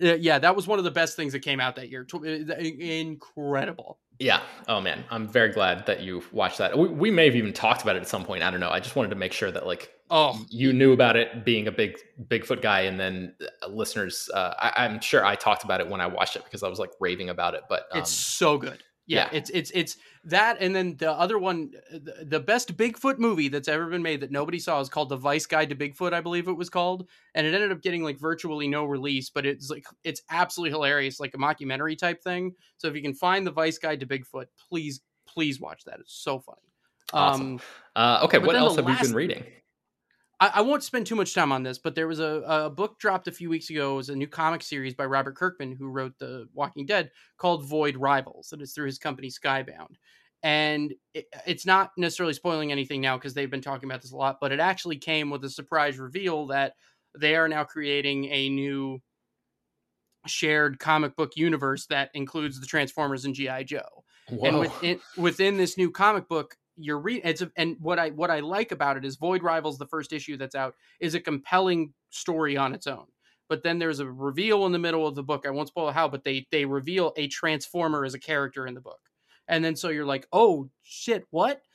good. 0.00 0.12
Uh, 0.12 0.14
yeah, 0.14 0.38
that 0.38 0.56
was 0.56 0.66
one 0.66 0.78
of 0.78 0.84
the 0.84 0.90
best 0.90 1.14
things 1.14 1.34
that 1.34 1.40
came 1.40 1.60
out 1.60 1.76
that 1.76 1.88
year. 1.90 2.04
Tw- 2.04 2.14
uh, 2.14 2.54
Incredible. 2.58 3.98
Yeah. 4.18 4.40
Oh 4.68 4.80
man, 4.80 5.04
I'm 5.10 5.28
very 5.28 5.50
glad 5.50 5.86
that 5.86 6.02
you 6.02 6.22
watched 6.32 6.58
that. 6.58 6.78
We, 6.78 6.88
we 6.88 7.10
may 7.10 7.26
have 7.26 7.36
even 7.36 7.52
talked 7.52 7.82
about 7.82 7.96
it 7.96 8.02
at 8.02 8.08
some 8.08 8.24
point. 8.24 8.42
I 8.42 8.50
don't 8.50 8.60
know. 8.60 8.70
I 8.70 8.80
just 8.80 8.96
wanted 8.96 9.10
to 9.10 9.16
make 9.16 9.32
sure 9.32 9.50
that 9.50 9.66
like 9.66 9.90
Oh, 10.10 10.38
you 10.50 10.72
knew 10.72 10.92
about 10.92 11.16
it 11.16 11.44
being 11.44 11.66
a 11.66 11.72
big 11.72 11.96
Bigfoot 12.28 12.60
guy, 12.60 12.82
and 12.82 13.00
then 13.00 13.34
uh, 13.62 13.68
listeners, 13.68 14.28
uh, 14.34 14.52
I, 14.58 14.84
I'm 14.84 15.00
sure 15.00 15.24
I 15.24 15.34
talked 15.34 15.64
about 15.64 15.80
it 15.80 15.88
when 15.88 16.00
I 16.00 16.06
watched 16.06 16.36
it 16.36 16.44
because 16.44 16.62
I 16.62 16.68
was 16.68 16.78
like 16.78 16.90
raving 17.00 17.30
about 17.30 17.54
it. 17.54 17.62
But 17.68 17.86
um, 17.90 18.00
it's 18.00 18.10
so 18.10 18.58
good. 18.58 18.82
Yeah, 19.06 19.28
yeah. 19.30 19.38
it's 19.38 19.50
it's 19.50 19.70
it's 19.74 19.96
that, 20.24 20.56
and 20.60 20.74
then 20.74 20.96
the 20.96 21.12
other 21.12 21.38
one, 21.38 21.72
the, 21.90 22.24
the 22.24 22.40
best 22.40 22.74
Bigfoot 22.76 23.18
movie 23.18 23.48
that's 23.48 23.68
ever 23.68 23.86
been 23.86 24.02
made 24.02 24.20
that 24.20 24.30
nobody 24.30 24.58
saw 24.58 24.80
is 24.80 24.88
called 24.88 25.10
The 25.10 25.16
Vice 25.16 25.44
Guide 25.44 25.68
to 25.68 25.74
Bigfoot, 25.74 26.14
I 26.14 26.22
believe 26.22 26.48
it 26.48 26.54
was 26.54 26.70
called, 26.70 27.06
and 27.34 27.46
it 27.46 27.52
ended 27.52 27.70
up 27.70 27.82
getting 27.82 28.02
like 28.02 28.18
virtually 28.18 28.66
no 28.66 28.84
release, 28.84 29.28
but 29.28 29.44
it's 29.44 29.68
like 29.68 29.84
it's 30.04 30.22
absolutely 30.30 30.70
hilarious, 30.70 31.20
like 31.20 31.34
a 31.34 31.38
mockumentary 31.38 31.98
type 31.98 32.22
thing. 32.22 32.54
So 32.78 32.88
if 32.88 32.94
you 32.94 33.02
can 33.02 33.14
find 33.14 33.46
The 33.46 33.50
Vice 33.50 33.76
Guide 33.76 34.00
to 34.00 34.06
Bigfoot, 34.06 34.46
please 34.68 35.02
please 35.26 35.60
watch 35.60 35.84
that. 35.84 36.00
It's 36.00 36.14
so 36.14 36.38
funny. 36.38 36.58
Awesome. 37.12 37.52
Um, 37.52 37.60
uh, 37.96 38.20
okay, 38.24 38.38
what 38.38 38.56
else 38.56 38.76
have 38.76 38.88
you 38.88 38.96
been 38.96 39.14
reading? 39.14 39.44
I, 40.40 40.52
I 40.56 40.60
won't 40.62 40.82
spend 40.82 41.06
too 41.06 41.14
much 41.14 41.34
time 41.34 41.52
on 41.52 41.62
this, 41.62 41.78
but 41.78 41.94
there 41.94 42.08
was 42.08 42.20
a, 42.20 42.42
a 42.46 42.70
book 42.70 42.98
dropped 42.98 43.28
a 43.28 43.32
few 43.32 43.48
weeks 43.48 43.70
ago. 43.70 43.94
It 43.94 43.96
was 43.96 44.08
a 44.08 44.16
new 44.16 44.26
comic 44.26 44.62
series 44.62 44.94
by 44.94 45.06
Robert 45.06 45.36
Kirkman, 45.36 45.72
who 45.72 45.88
wrote 45.88 46.18
The 46.18 46.48
Walking 46.52 46.86
Dead, 46.86 47.10
called 47.36 47.64
Void 47.66 47.96
Rivals, 47.96 48.52
and 48.52 48.60
it's 48.60 48.72
through 48.72 48.86
his 48.86 48.98
company 48.98 49.28
Skybound. 49.28 49.94
And 50.42 50.92
it, 51.14 51.26
it's 51.46 51.64
not 51.64 51.92
necessarily 51.96 52.34
spoiling 52.34 52.70
anything 52.70 53.00
now 53.00 53.16
because 53.16 53.34
they've 53.34 53.50
been 53.50 53.62
talking 53.62 53.88
about 53.88 54.02
this 54.02 54.12
a 54.12 54.16
lot, 54.16 54.38
but 54.40 54.52
it 54.52 54.60
actually 54.60 54.98
came 54.98 55.30
with 55.30 55.44
a 55.44 55.50
surprise 55.50 55.98
reveal 55.98 56.46
that 56.48 56.74
they 57.18 57.36
are 57.36 57.48
now 57.48 57.64
creating 57.64 58.26
a 58.26 58.48
new 58.48 59.00
shared 60.26 60.78
comic 60.78 61.16
book 61.16 61.32
universe 61.36 61.86
that 61.86 62.10
includes 62.14 62.60
the 62.60 62.66
Transformers 62.66 63.24
and 63.24 63.34
GI 63.34 63.64
Joe 63.64 64.04
and 64.28 64.58
within 64.58 65.00
within 65.16 65.56
this 65.56 65.76
new 65.76 65.90
comic 65.90 66.28
book 66.28 66.56
you're 66.76 66.98
reading 66.98 67.22
it's 67.24 67.42
a, 67.42 67.50
and 67.56 67.76
what 67.80 67.98
i 67.98 68.10
what 68.10 68.30
i 68.30 68.40
like 68.40 68.72
about 68.72 68.96
it 68.96 69.04
is 69.04 69.16
void 69.16 69.42
rivals 69.42 69.78
the 69.78 69.86
first 69.86 70.12
issue 70.12 70.36
that's 70.36 70.54
out 70.54 70.74
is 71.00 71.14
a 71.14 71.20
compelling 71.20 71.92
story 72.10 72.56
on 72.56 72.74
its 72.74 72.86
own. 72.86 73.06
But 73.48 73.62
then 73.62 73.78
there's 73.78 74.00
a 74.00 74.10
reveal 74.10 74.66
in 74.66 74.72
the 74.72 74.78
middle 74.78 75.06
of 75.06 75.14
the 75.14 75.22
book 75.22 75.44
i 75.46 75.50
won't 75.50 75.68
spoil 75.68 75.90
how 75.90 76.08
but 76.08 76.24
they 76.24 76.46
they 76.50 76.64
reveal 76.64 77.12
a 77.16 77.28
transformer 77.28 78.04
as 78.04 78.14
a 78.14 78.18
character 78.18 78.66
in 78.66 78.74
the 78.74 78.80
book. 78.80 79.00
And 79.48 79.64
then 79.64 79.76
so 79.76 79.88
you're 79.90 80.06
like 80.06 80.26
oh 80.32 80.68
shit 80.82 81.24
what? 81.30 81.62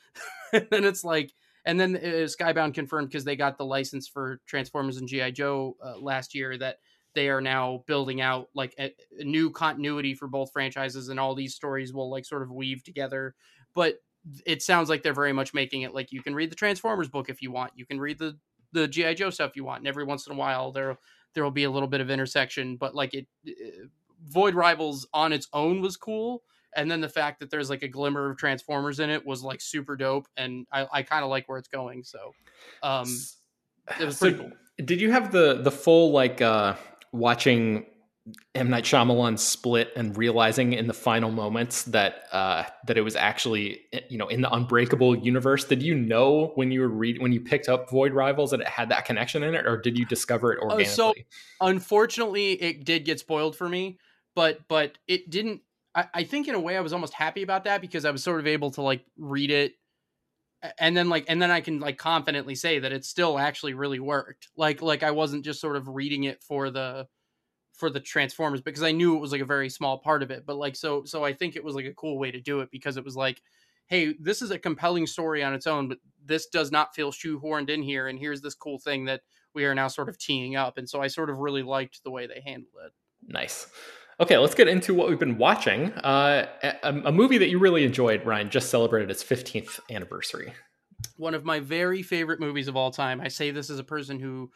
And 0.51 0.67
then 0.71 0.83
it's 0.83 1.03
like 1.03 1.31
and 1.65 1.79
then 1.79 1.95
uh, 1.95 2.25
skybound 2.25 2.73
confirmed 2.73 3.09
because 3.09 3.23
they 3.23 3.35
got 3.35 3.59
the 3.59 3.65
license 3.65 4.07
for 4.07 4.41
transformers 4.47 4.97
and 4.97 5.07
gi 5.07 5.31
joe 5.31 5.77
uh, 5.83 5.97
last 5.99 6.33
year 6.33 6.57
that 6.57 6.79
they 7.15 7.29
are 7.29 7.41
now 7.41 7.83
building 7.87 8.21
out 8.21 8.49
like 8.53 8.73
a, 8.79 8.93
a 9.19 9.23
new 9.23 9.49
continuity 9.49 10.13
for 10.13 10.27
both 10.27 10.51
franchises 10.51 11.09
and 11.09 11.19
all 11.19 11.35
these 11.35 11.55
stories 11.55 11.93
will 11.93 12.09
like 12.09 12.25
sort 12.25 12.41
of 12.41 12.51
weave 12.51 12.83
together. 12.83 13.35
But 13.73 13.99
it 14.45 14.61
sounds 14.61 14.89
like 14.89 15.03
they're 15.03 15.13
very 15.13 15.33
much 15.33 15.53
making 15.53 15.81
it 15.83 15.93
like 15.93 16.11
you 16.11 16.21
can 16.21 16.35
read 16.35 16.51
the 16.51 16.55
transformers 16.55 17.07
book 17.07 17.29
if 17.29 17.41
you 17.41 17.51
want 17.51 17.71
you 17.75 17.85
can 17.85 17.99
read 17.99 18.17
the 18.19 18.37
the 18.73 18.87
gi 18.87 19.15
joe 19.15 19.29
stuff 19.29 19.51
if 19.51 19.55
you 19.55 19.63
want 19.63 19.79
and 19.79 19.87
every 19.87 20.03
once 20.03 20.27
in 20.27 20.33
a 20.33 20.35
while 20.35 20.71
there 20.71 20.97
there 21.33 21.43
will 21.43 21.51
be 21.51 21.63
a 21.63 21.71
little 21.71 21.87
bit 21.87 22.01
of 22.01 22.09
intersection 22.09 22.75
but 22.77 22.93
like 22.93 23.13
it 23.13 23.27
uh, 23.47 23.51
void 24.25 24.53
rivals 24.55 25.07
on 25.13 25.31
its 25.31 25.47
own 25.53 25.81
was 25.81 25.95
cool 25.97 26.43
and 26.75 26.91
then 26.91 27.01
the 27.01 27.09
fact 27.09 27.39
that 27.39 27.49
there's 27.49 27.69
like 27.69 27.81
a 27.81 27.87
glimmer 27.87 28.29
of 28.29 28.37
transformers 28.37 28.99
in 28.99 29.09
it 29.09 29.25
was 29.25 29.41
like 29.41 29.61
super 29.61 29.95
dope 29.95 30.27
and 30.37 30.67
i, 30.71 30.85
I 30.91 31.03
kind 31.03 31.23
of 31.23 31.29
like 31.29 31.47
where 31.47 31.57
it's 31.57 31.69
going 31.69 32.03
so 32.03 32.33
um 32.83 33.07
it 33.99 34.05
was 34.05 34.17
So, 34.17 34.29
pretty 34.29 34.37
cool. 34.37 34.51
Did 34.85 35.01
you 35.01 35.11
have 35.11 35.31
the 35.31 35.61
the 35.61 35.71
full 35.71 36.11
like 36.11 36.41
uh 36.41 36.75
watching 37.11 37.85
M 38.55 38.69
Night 38.69 38.83
Shyamalan 38.83 39.37
split 39.37 39.91
and 39.95 40.17
realizing 40.17 40.73
in 40.73 40.87
the 40.87 40.93
final 40.93 41.31
moments 41.31 41.83
that 41.83 42.23
uh 42.31 42.63
that 42.87 42.97
it 42.97 43.01
was 43.01 43.15
actually 43.15 43.81
you 44.09 44.17
know 44.17 44.27
in 44.27 44.41
the 44.41 44.53
Unbreakable 44.53 45.17
universe? 45.17 45.65
Did 45.65 45.81
you 45.83 45.95
know 45.95 46.51
when 46.55 46.71
you 46.71 46.81
were 46.81 46.89
read 46.89 47.21
when 47.21 47.31
you 47.31 47.41
picked 47.41 47.69
up 47.69 47.89
Void 47.89 48.13
Rivals 48.13 48.51
that 48.51 48.61
it 48.61 48.67
had 48.67 48.89
that 48.89 49.05
connection 49.05 49.43
in 49.43 49.55
it, 49.55 49.65
or 49.65 49.77
did 49.77 49.97
you 49.97 50.05
discover 50.05 50.53
it 50.53 50.59
organically? 50.59 50.85
so- 50.85 51.13
unfortunately 51.61 52.53
it 52.53 52.85
did 52.85 53.05
get 53.05 53.19
spoiled 53.19 53.55
for 53.55 53.67
me 53.67 53.97
but 54.35 54.59
but 54.67 54.97
it 55.07 55.29
didn't 55.29 55.61
I, 55.95 56.07
I 56.13 56.23
think 56.23 56.47
in 56.47 56.55
a 56.55 56.59
way 56.59 56.77
i 56.77 56.81
was 56.81 56.93
almost 56.93 57.13
happy 57.13 57.43
about 57.43 57.65
that 57.65 57.81
because 57.81 58.05
i 58.05 58.11
was 58.11 58.23
sort 58.23 58.39
of 58.39 58.47
able 58.47 58.71
to 58.71 58.81
like 58.81 59.03
read 59.17 59.51
it 59.51 59.73
and 60.77 60.95
then 60.95 61.09
like 61.09 61.25
and 61.27 61.41
then 61.41 61.51
I 61.51 61.61
can 61.61 61.79
like 61.79 61.97
confidently 61.97 62.55
say 62.55 62.79
that 62.79 62.91
it 62.91 63.05
still 63.05 63.39
actually 63.39 63.73
really 63.73 63.99
worked. 63.99 64.49
Like 64.57 64.81
like 64.81 65.03
I 65.03 65.11
wasn't 65.11 65.45
just 65.45 65.61
sort 65.61 65.75
of 65.75 65.87
reading 65.87 66.25
it 66.25 66.43
for 66.43 66.69
the 66.69 67.07
for 67.79 67.89
the 67.89 67.99
Transformers 67.99 68.61
because 68.61 68.83
I 68.83 68.91
knew 68.91 69.15
it 69.15 69.21
was 69.21 69.31
like 69.31 69.41
a 69.41 69.45
very 69.45 69.69
small 69.69 69.97
part 69.97 70.21
of 70.21 70.31
it. 70.31 70.45
But 70.45 70.57
like 70.57 70.75
so 70.75 71.03
so 71.05 71.23
I 71.23 71.33
think 71.33 71.55
it 71.55 71.63
was 71.63 71.75
like 71.75 71.85
a 71.85 71.93
cool 71.93 72.19
way 72.19 72.29
to 72.31 72.41
do 72.41 72.59
it 72.59 72.69
because 72.71 72.97
it 72.97 73.05
was 73.05 73.15
like, 73.15 73.41
hey, 73.87 74.13
this 74.19 74.41
is 74.41 74.51
a 74.51 74.59
compelling 74.59 75.07
story 75.07 75.43
on 75.43 75.53
its 75.53 75.65
own, 75.65 75.87
but 75.87 75.97
this 76.23 76.47
does 76.47 76.71
not 76.71 76.93
feel 76.93 77.11
shoehorned 77.11 77.69
in 77.69 77.81
here. 77.81 78.07
And 78.07 78.19
here's 78.19 78.41
this 78.41 78.53
cool 78.53 78.77
thing 78.77 79.05
that 79.05 79.21
we 79.55 79.65
are 79.65 79.73
now 79.73 79.87
sort 79.87 80.09
of 80.09 80.17
teeing 80.17 80.55
up. 80.55 80.77
And 80.77 80.87
so 80.87 81.01
I 81.01 81.07
sort 81.07 81.29
of 81.29 81.37
really 81.37 81.63
liked 81.63 82.03
the 82.03 82.11
way 82.11 82.27
they 82.27 82.41
handled 82.45 82.73
it. 82.85 82.91
Nice. 83.27 83.67
Okay, 84.19 84.37
let's 84.37 84.53
get 84.53 84.67
into 84.67 84.93
what 84.93 85.09
we've 85.09 85.19
been 85.19 85.37
watching. 85.37 85.93
Uh, 85.93 86.45
a, 86.61 87.01
a, 87.05 87.11
movie 87.11 87.37
that 87.37 87.47
you 87.47 87.57
really 87.57 87.85
enjoyed, 87.85 88.25
Ryan, 88.25 88.49
just 88.49 88.69
celebrated 88.69 89.09
its 89.09 89.23
15th 89.23 89.79
anniversary. 89.89 90.53
One 91.15 91.33
of 91.33 91.45
my 91.45 91.61
very 91.61 92.01
favorite 92.01 92.41
movies 92.41 92.67
of 92.67 92.75
all 92.75 92.91
time. 92.91 93.21
I 93.21 93.29
say 93.29 93.51
this 93.51 93.69
as 93.69 93.79
a 93.79 93.83
person 93.83 94.19
who 94.19 94.51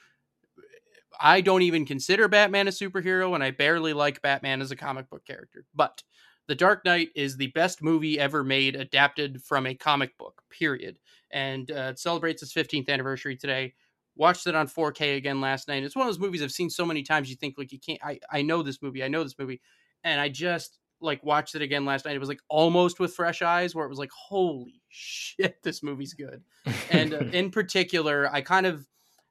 I 1.20 1.42
don't 1.42 1.62
even 1.62 1.86
consider 1.86 2.28
Batman 2.28 2.68
a 2.68 2.72
superhero, 2.72 3.36
and 3.36 3.44
I 3.44 3.52
barely 3.52 3.94
like 3.94 4.22
Batman 4.22 4.62
as 4.62 4.72
a 4.72 4.76
comic 4.76 5.10
book 5.10 5.26
character. 5.26 5.66
But 5.74 6.04
The 6.48 6.56
Dark 6.56 6.86
Knight 6.86 7.10
is 7.16 7.38
the 7.38 7.48
best 7.48 7.82
movie 7.82 8.20
ever 8.20 8.44
made 8.44 8.76
adapted 8.76 9.42
from 9.44 9.66
a 9.66 9.76
comic 9.76 10.18
book, 10.18 10.42
period. 10.50 10.98
And 11.32 11.72
uh, 11.72 11.92
it 11.92 12.00
celebrates 12.00 12.44
its 12.44 12.54
15th 12.54 12.90
anniversary 12.90 13.36
today 13.36 13.74
watched 14.16 14.48
it 14.48 14.56
on 14.56 14.68
4K 14.68 15.18
again 15.18 15.42
last 15.42 15.68
night. 15.68 15.84
It's 15.84 15.96
one 15.96 16.08
of 16.08 16.14
those 16.14 16.20
movies 16.20 16.42
I've 16.42 16.52
seen 16.52 16.70
so 16.70 16.86
many 16.86 17.04
times 17.04 17.30
you 17.30 17.36
think 17.36 17.56
like 17.58 17.72
you 17.72 17.80
can't 17.80 18.00
I 18.04 18.20
I 18.32 18.42
know 18.42 18.64
this 18.64 18.82
movie. 18.82 19.04
I 19.04 19.08
know 19.08 19.24
this 19.24 19.38
movie. 19.40 19.62
And 20.04 20.20
I 20.20 20.30
just 20.30 20.80
like 21.02 21.24
watched 21.24 21.56
it 21.56 21.62
again 21.62 21.86
last 21.86 22.06
night. 22.06 22.16
It 22.16 22.20
was 22.20 22.30
like 22.30 22.42
almost 22.50 23.00
with 23.00 23.14
fresh 23.14 23.42
eyes 23.42 23.76
where 23.76 23.86
it 23.86 23.90
was 23.90 24.00
like 24.00 24.12
holy 24.12 24.82
shit 24.90 25.62
this 25.64 25.84
movie's 25.84 26.14
good. 26.14 26.44
And 26.92 27.14
uh, 27.14 27.18
in 27.34 27.52
particular, 27.52 28.30
I 28.32 28.42
kind 28.42 28.66
of 28.66 28.86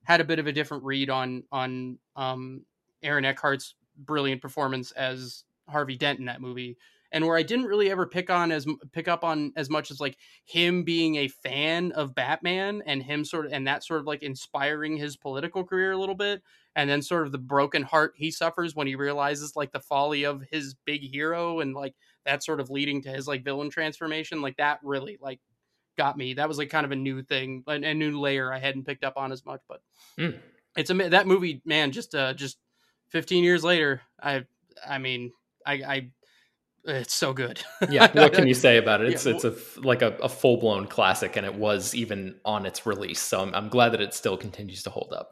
had 0.05 0.21
a 0.21 0.25
bit 0.25 0.39
of 0.39 0.47
a 0.47 0.53
different 0.53 0.85
read 0.85 1.11
on 1.11 1.45
on 1.53 1.99
um 2.17 2.65
Aaron 3.03 3.25
Eckhart's 3.25 3.75
brilliant 3.97 4.41
performance 4.43 4.93
as 4.93 5.45
Harvey 5.69 5.97
Dent 5.97 6.19
in 6.19 6.27
that 6.27 6.41
movie 6.41 6.77
and 7.13 7.27
where 7.27 7.37
I 7.37 7.43
didn't 7.43 7.67
really 7.67 7.91
ever 7.91 8.07
pick 8.07 8.31
on 8.31 8.51
as 8.51 8.67
pick 8.93 9.07
up 9.07 9.23
on 9.23 9.53
as 9.55 9.69
much 9.69 9.91
as 9.91 10.01
like 10.01 10.17
him 10.47 10.83
being 10.83 11.17
a 11.17 11.29
fan 11.29 11.93
of 11.93 12.15
Batman 12.15 12.83
and 12.87 13.03
him 13.03 13.25
sort 13.25 13.47
of 13.47 13.53
and 13.53 13.67
that 13.67 13.85
sort 13.85 14.01
of 14.01 14.07
like 14.07 14.23
inspiring 14.23 14.97
his 14.97 15.17
political 15.17 15.63
career 15.63 15.93
a 15.93 15.99
little 15.99 16.15
bit 16.15 16.43
and 16.75 16.89
then 16.89 17.03
sort 17.03 17.27
of 17.27 17.33
the 17.33 17.39
broken 17.39 17.83
heart 17.83 18.15
he 18.17 18.31
suffers 18.31 18.75
when 18.75 18.87
he 18.87 18.97
realizes 18.97 19.55
like 19.55 19.73
the 19.73 19.81
folly 19.81 20.25
of 20.25 20.43
his 20.51 20.75
big 20.87 21.03
hero 21.03 21.61
and 21.61 21.75
like 21.75 21.95
that 22.25 22.43
sort 22.43 22.61
of 22.61 22.71
leading 22.71 23.03
to 23.03 23.11
his 23.11 23.29
like 23.29 23.45
villain 23.45 23.71
transformation 23.71 24.41
like 24.41 24.57
that 24.57 24.79
really 24.83 25.19
like 25.21 25.41
got 25.97 26.17
me 26.17 26.35
that 26.35 26.49
was 26.49 26.59
like 26.59 26.71
kind 26.71 26.85
of 26.85 26.93
a 26.93 26.97
new 26.97 27.23
thing 27.23 27.63
a, 27.67 27.73
a 27.73 27.95
new 27.95 28.19
layer 28.19 28.53
I 28.53 28.59
hadn't 28.59 28.85
picked 28.85 29.05
up 29.05 29.17
on 29.17 29.33
as 29.33 29.45
much 29.45 29.61
but 29.69 29.83
mm. 30.19 30.39
it's 30.77 30.91
a 30.91 30.95
that 30.95 31.27
movie 31.27 31.63
man 31.65 31.93
just 31.93 32.15
uh 32.15 32.35
just 32.35 32.59
15 33.11 33.45
years 33.45 33.63
later 33.63 34.03
I 34.21 34.45
I 34.87 34.99
mean 34.99 35.33
I, 35.67 35.73
I 35.75 36.11
it's 36.85 37.15
so 37.15 37.33
good. 37.33 37.63
yeah, 37.91 38.11
what 38.13 38.33
can 38.33 38.49
you 38.49 38.55
say 38.55 38.77
about 38.77 39.01
it? 39.03 39.13
It's 39.13 39.25
yeah, 39.27 39.35
it's 39.35 39.45
a 39.45 39.55
like 39.81 40.03
a, 40.03 40.17
a 40.23 40.29
full 40.29 40.57
blown 40.57 40.87
classic, 40.87 41.37
and 41.37 41.47
it 41.47 41.55
was 41.55 41.95
even 41.95 42.41
on 42.45 42.67
its 42.67 42.87
release. 42.87 43.21
So 43.21 43.41
I'm, 43.41 43.55
I'm 43.55 43.69
glad 43.69 43.91
that 43.91 44.01
it 44.01 44.15
still 44.15 44.37
continues 44.37 44.83
to 44.85 44.91
hold 44.91 45.13
up. 45.17 45.31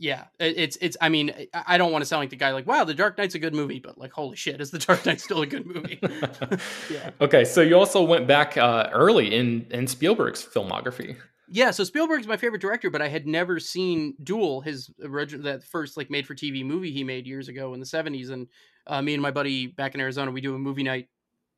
Yeah, 0.00 0.24
it's 0.38 0.78
it's. 0.80 0.96
I 1.00 1.08
mean, 1.08 1.32
I 1.52 1.76
don't 1.76 1.90
want 1.90 2.02
to 2.02 2.06
sound 2.06 2.20
like 2.20 2.30
the 2.30 2.36
guy 2.36 2.52
like, 2.52 2.68
wow, 2.68 2.84
The 2.84 2.94
Dark 2.94 3.18
Knight's 3.18 3.34
a 3.34 3.38
good 3.40 3.54
movie, 3.54 3.80
but 3.80 3.98
like, 3.98 4.12
holy 4.12 4.36
shit, 4.36 4.60
is 4.60 4.70
The 4.70 4.78
Dark 4.78 5.04
Knight 5.04 5.20
still 5.20 5.42
a 5.42 5.46
good 5.46 5.66
movie? 5.66 5.98
yeah. 6.90 7.10
Okay, 7.20 7.44
so 7.44 7.60
you 7.62 7.76
also 7.76 8.02
went 8.02 8.28
back 8.28 8.56
uh, 8.56 8.88
early 8.92 9.34
in 9.34 9.66
in 9.70 9.88
Spielberg's 9.88 10.44
filmography. 10.44 11.16
Yeah, 11.50 11.70
so 11.70 11.82
Spielberg's 11.82 12.26
my 12.26 12.36
favorite 12.36 12.60
director, 12.60 12.90
but 12.90 13.00
I 13.02 13.08
had 13.08 13.26
never 13.26 13.58
seen 13.58 14.14
Duel, 14.22 14.60
his 14.60 14.90
original 15.02 15.44
that 15.44 15.64
first 15.64 15.96
like 15.96 16.10
made 16.10 16.26
for 16.26 16.34
TV 16.34 16.64
movie 16.64 16.92
he 16.92 17.02
made 17.02 17.26
years 17.26 17.48
ago 17.48 17.72
in 17.72 17.80
the 17.80 17.86
70s 17.86 18.30
and 18.30 18.46
uh, 18.88 19.02
me 19.02 19.14
and 19.14 19.22
my 19.22 19.30
buddy 19.30 19.66
back 19.66 19.94
in 19.94 20.00
Arizona, 20.00 20.30
we 20.30 20.40
do 20.40 20.54
a 20.54 20.58
movie 20.58 20.82
night 20.82 21.08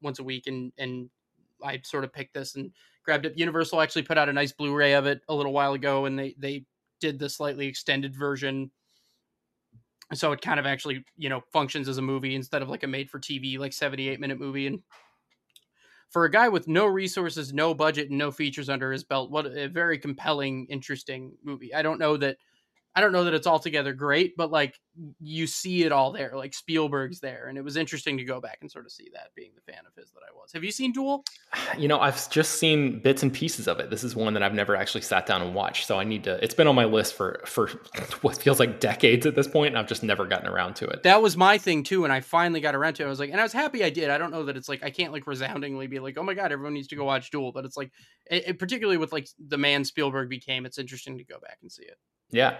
once 0.02 0.18
a 0.18 0.24
week, 0.24 0.46
and 0.46 0.72
and 0.78 1.08
I 1.62 1.80
sort 1.84 2.04
of 2.04 2.12
picked 2.12 2.34
this 2.34 2.56
and 2.56 2.72
grabbed 3.04 3.26
it. 3.26 3.38
Universal 3.38 3.80
actually 3.80 4.02
put 4.02 4.18
out 4.18 4.28
a 4.28 4.32
nice 4.32 4.52
Blu-ray 4.52 4.94
of 4.94 5.06
it 5.06 5.20
a 5.28 5.34
little 5.34 5.52
while 5.52 5.72
ago, 5.72 6.04
and 6.04 6.18
they 6.18 6.34
they 6.38 6.64
did 7.00 7.18
the 7.18 7.28
slightly 7.28 7.66
extended 7.66 8.14
version, 8.14 8.70
so 10.14 10.32
it 10.32 10.40
kind 10.40 10.60
of 10.60 10.66
actually 10.66 11.04
you 11.16 11.28
know 11.28 11.42
functions 11.52 11.88
as 11.88 11.98
a 11.98 12.02
movie 12.02 12.34
instead 12.34 12.62
of 12.62 12.68
like 12.68 12.82
a 12.82 12.86
made-for-TV 12.86 13.58
like 13.58 13.72
78 13.72 14.20
minute 14.20 14.38
movie. 14.38 14.66
And 14.66 14.80
for 16.10 16.24
a 16.24 16.30
guy 16.30 16.48
with 16.48 16.66
no 16.68 16.86
resources, 16.86 17.52
no 17.52 17.72
budget, 17.72 18.10
and 18.10 18.18
no 18.18 18.30
features 18.30 18.68
under 18.68 18.92
his 18.92 19.04
belt, 19.04 19.30
what 19.30 19.46
a 19.46 19.68
very 19.68 19.98
compelling, 19.98 20.66
interesting 20.68 21.32
movie. 21.44 21.72
I 21.72 21.82
don't 21.82 22.00
know 22.00 22.16
that 22.16 22.36
I 22.94 23.00
don't 23.00 23.12
know 23.12 23.24
that 23.24 23.34
it's 23.34 23.46
altogether 23.46 23.92
great, 23.92 24.36
but 24.36 24.50
like 24.50 24.74
you 25.20 25.46
see 25.46 25.84
it 25.84 25.92
all 25.92 26.10
there. 26.10 26.32
Like 26.34 26.54
Spielberg's 26.54 27.20
there, 27.20 27.46
and 27.46 27.56
it 27.56 27.62
was 27.62 27.76
interesting 27.76 28.18
to 28.18 28.24
go 28.24 28.40
back 28.40 28.58
and 28.60 28.70
sort 28.70 28.84
of 28.84 28.92
see 28.92 29.08
that. 29.14 29.28
Being 29.36 29.52
the 29.54 29.72
fan 29.72 29.82
of 29.86 29.94
his 29.94 30.10
that 30.10 30.20
I 30.28 30.34
was. 30.34 30.52
Have 30.52 30.64
you 30.64 30.72
seen 30.72 30.92
Duel? 30.92 31.24
You 31.78 31.86
know, 31.86 32.00
I've 32.00 32.28
just 32.30 32.58
seen 32.58 32.98
bits 32.98 33.22
and 33.22 33.32
pieces 33.32 33.68
of 33.68 33.78
it. 33.78 33.90
This 33.90 34.02
is 34.02 34.16
one 34.16 34.34
that 34.34 34.42
I've 34.42 34.54
never 34.54 34.74
actually 34.74 35.02
sat 35.02 35.24
down 35.24 35.40
and 35.40 35.54
watched, 35.54 35.86
so 35.86 36.00
I 36.00 36.04
need 36.04 36.24
to. 36.24 36.42
It's 36.42 36.52
been 36.52 36.66
on 36.66 36.74
my 36.74 36.84
list 36.84 37.14
for 37.14 37.40
for 37.46 37.68
what 38.22 38.36
feels 38.36 38.58
like 38.58 38.80
decades 38.80 39.24
at 39.24 39.36
this 39.36 39.46
point, 39.46 39.68
and 39.68 39.78
I've 39.78 39.86
just 39.86 40.02
never 40.02 40.26
gotten 40.26 40.48
around 40.48 40.74
to 40.76 40.86
it. 40.86 41.04
That 41.04 41.22
was 41.22 41.36
my 41.36 41.58
thing 41.58 41.84
too, 41.84 42.02
and 42.04 42.12
I 42.12 42.20
finally 42.20 42.60
got 42.60 42.74
around 42.74 42.94
to 42.94 43.04
it. 43.04 43.06
I 43.06 43.08
was 43.08 43.20
like, 43.20 43.30
and 43.30 43.40
I 43.40 43.44
was 43.44 43.52
happy 43.52 43.84
I 43.84 43.90
did. 43.90 44.10
I 44.10 44.18
don't 44.18 44.32
know 44.32 44.44
that 44.44 44.56
it's 44.56 44.68
like 44.68 44.82
I 44.82 44.90
can't 44.90 45.12
like 45.12 45.28
resoundingly 45.28 45.86
be 45.86 46.00
like, 46.00 46.18
oh 46.18 46.24
my 46.24 46.34
god, 46.34 46.50
everyone 46.50 46.74
needs 46.74 46.88
to 46.88 46.96
go 46.96 47.04
watch 47.04 47.30
Duel, 47.30 47.52
but 47.52 47.64
it's 47.64 47.76
like, 47.76 47.92
it, 48.28 48.48
it, 48.48 48.58
particularly 48.58 48.98
with 48.98 49.12
like 49.12 49.28
the 49.38 49.58
man 49.58 49.84
Spielberg 49.84 50.28
became, 50.28 50.66
it's 50.66 50.78
interesting 50.78 51.18
to 51.18 51.24
go 51.24 51.38
back 51.38 51.58
and 51.62 51.70
see 51.70 51.84
it. 51.84 51.96
Yeah. 52.30 52.58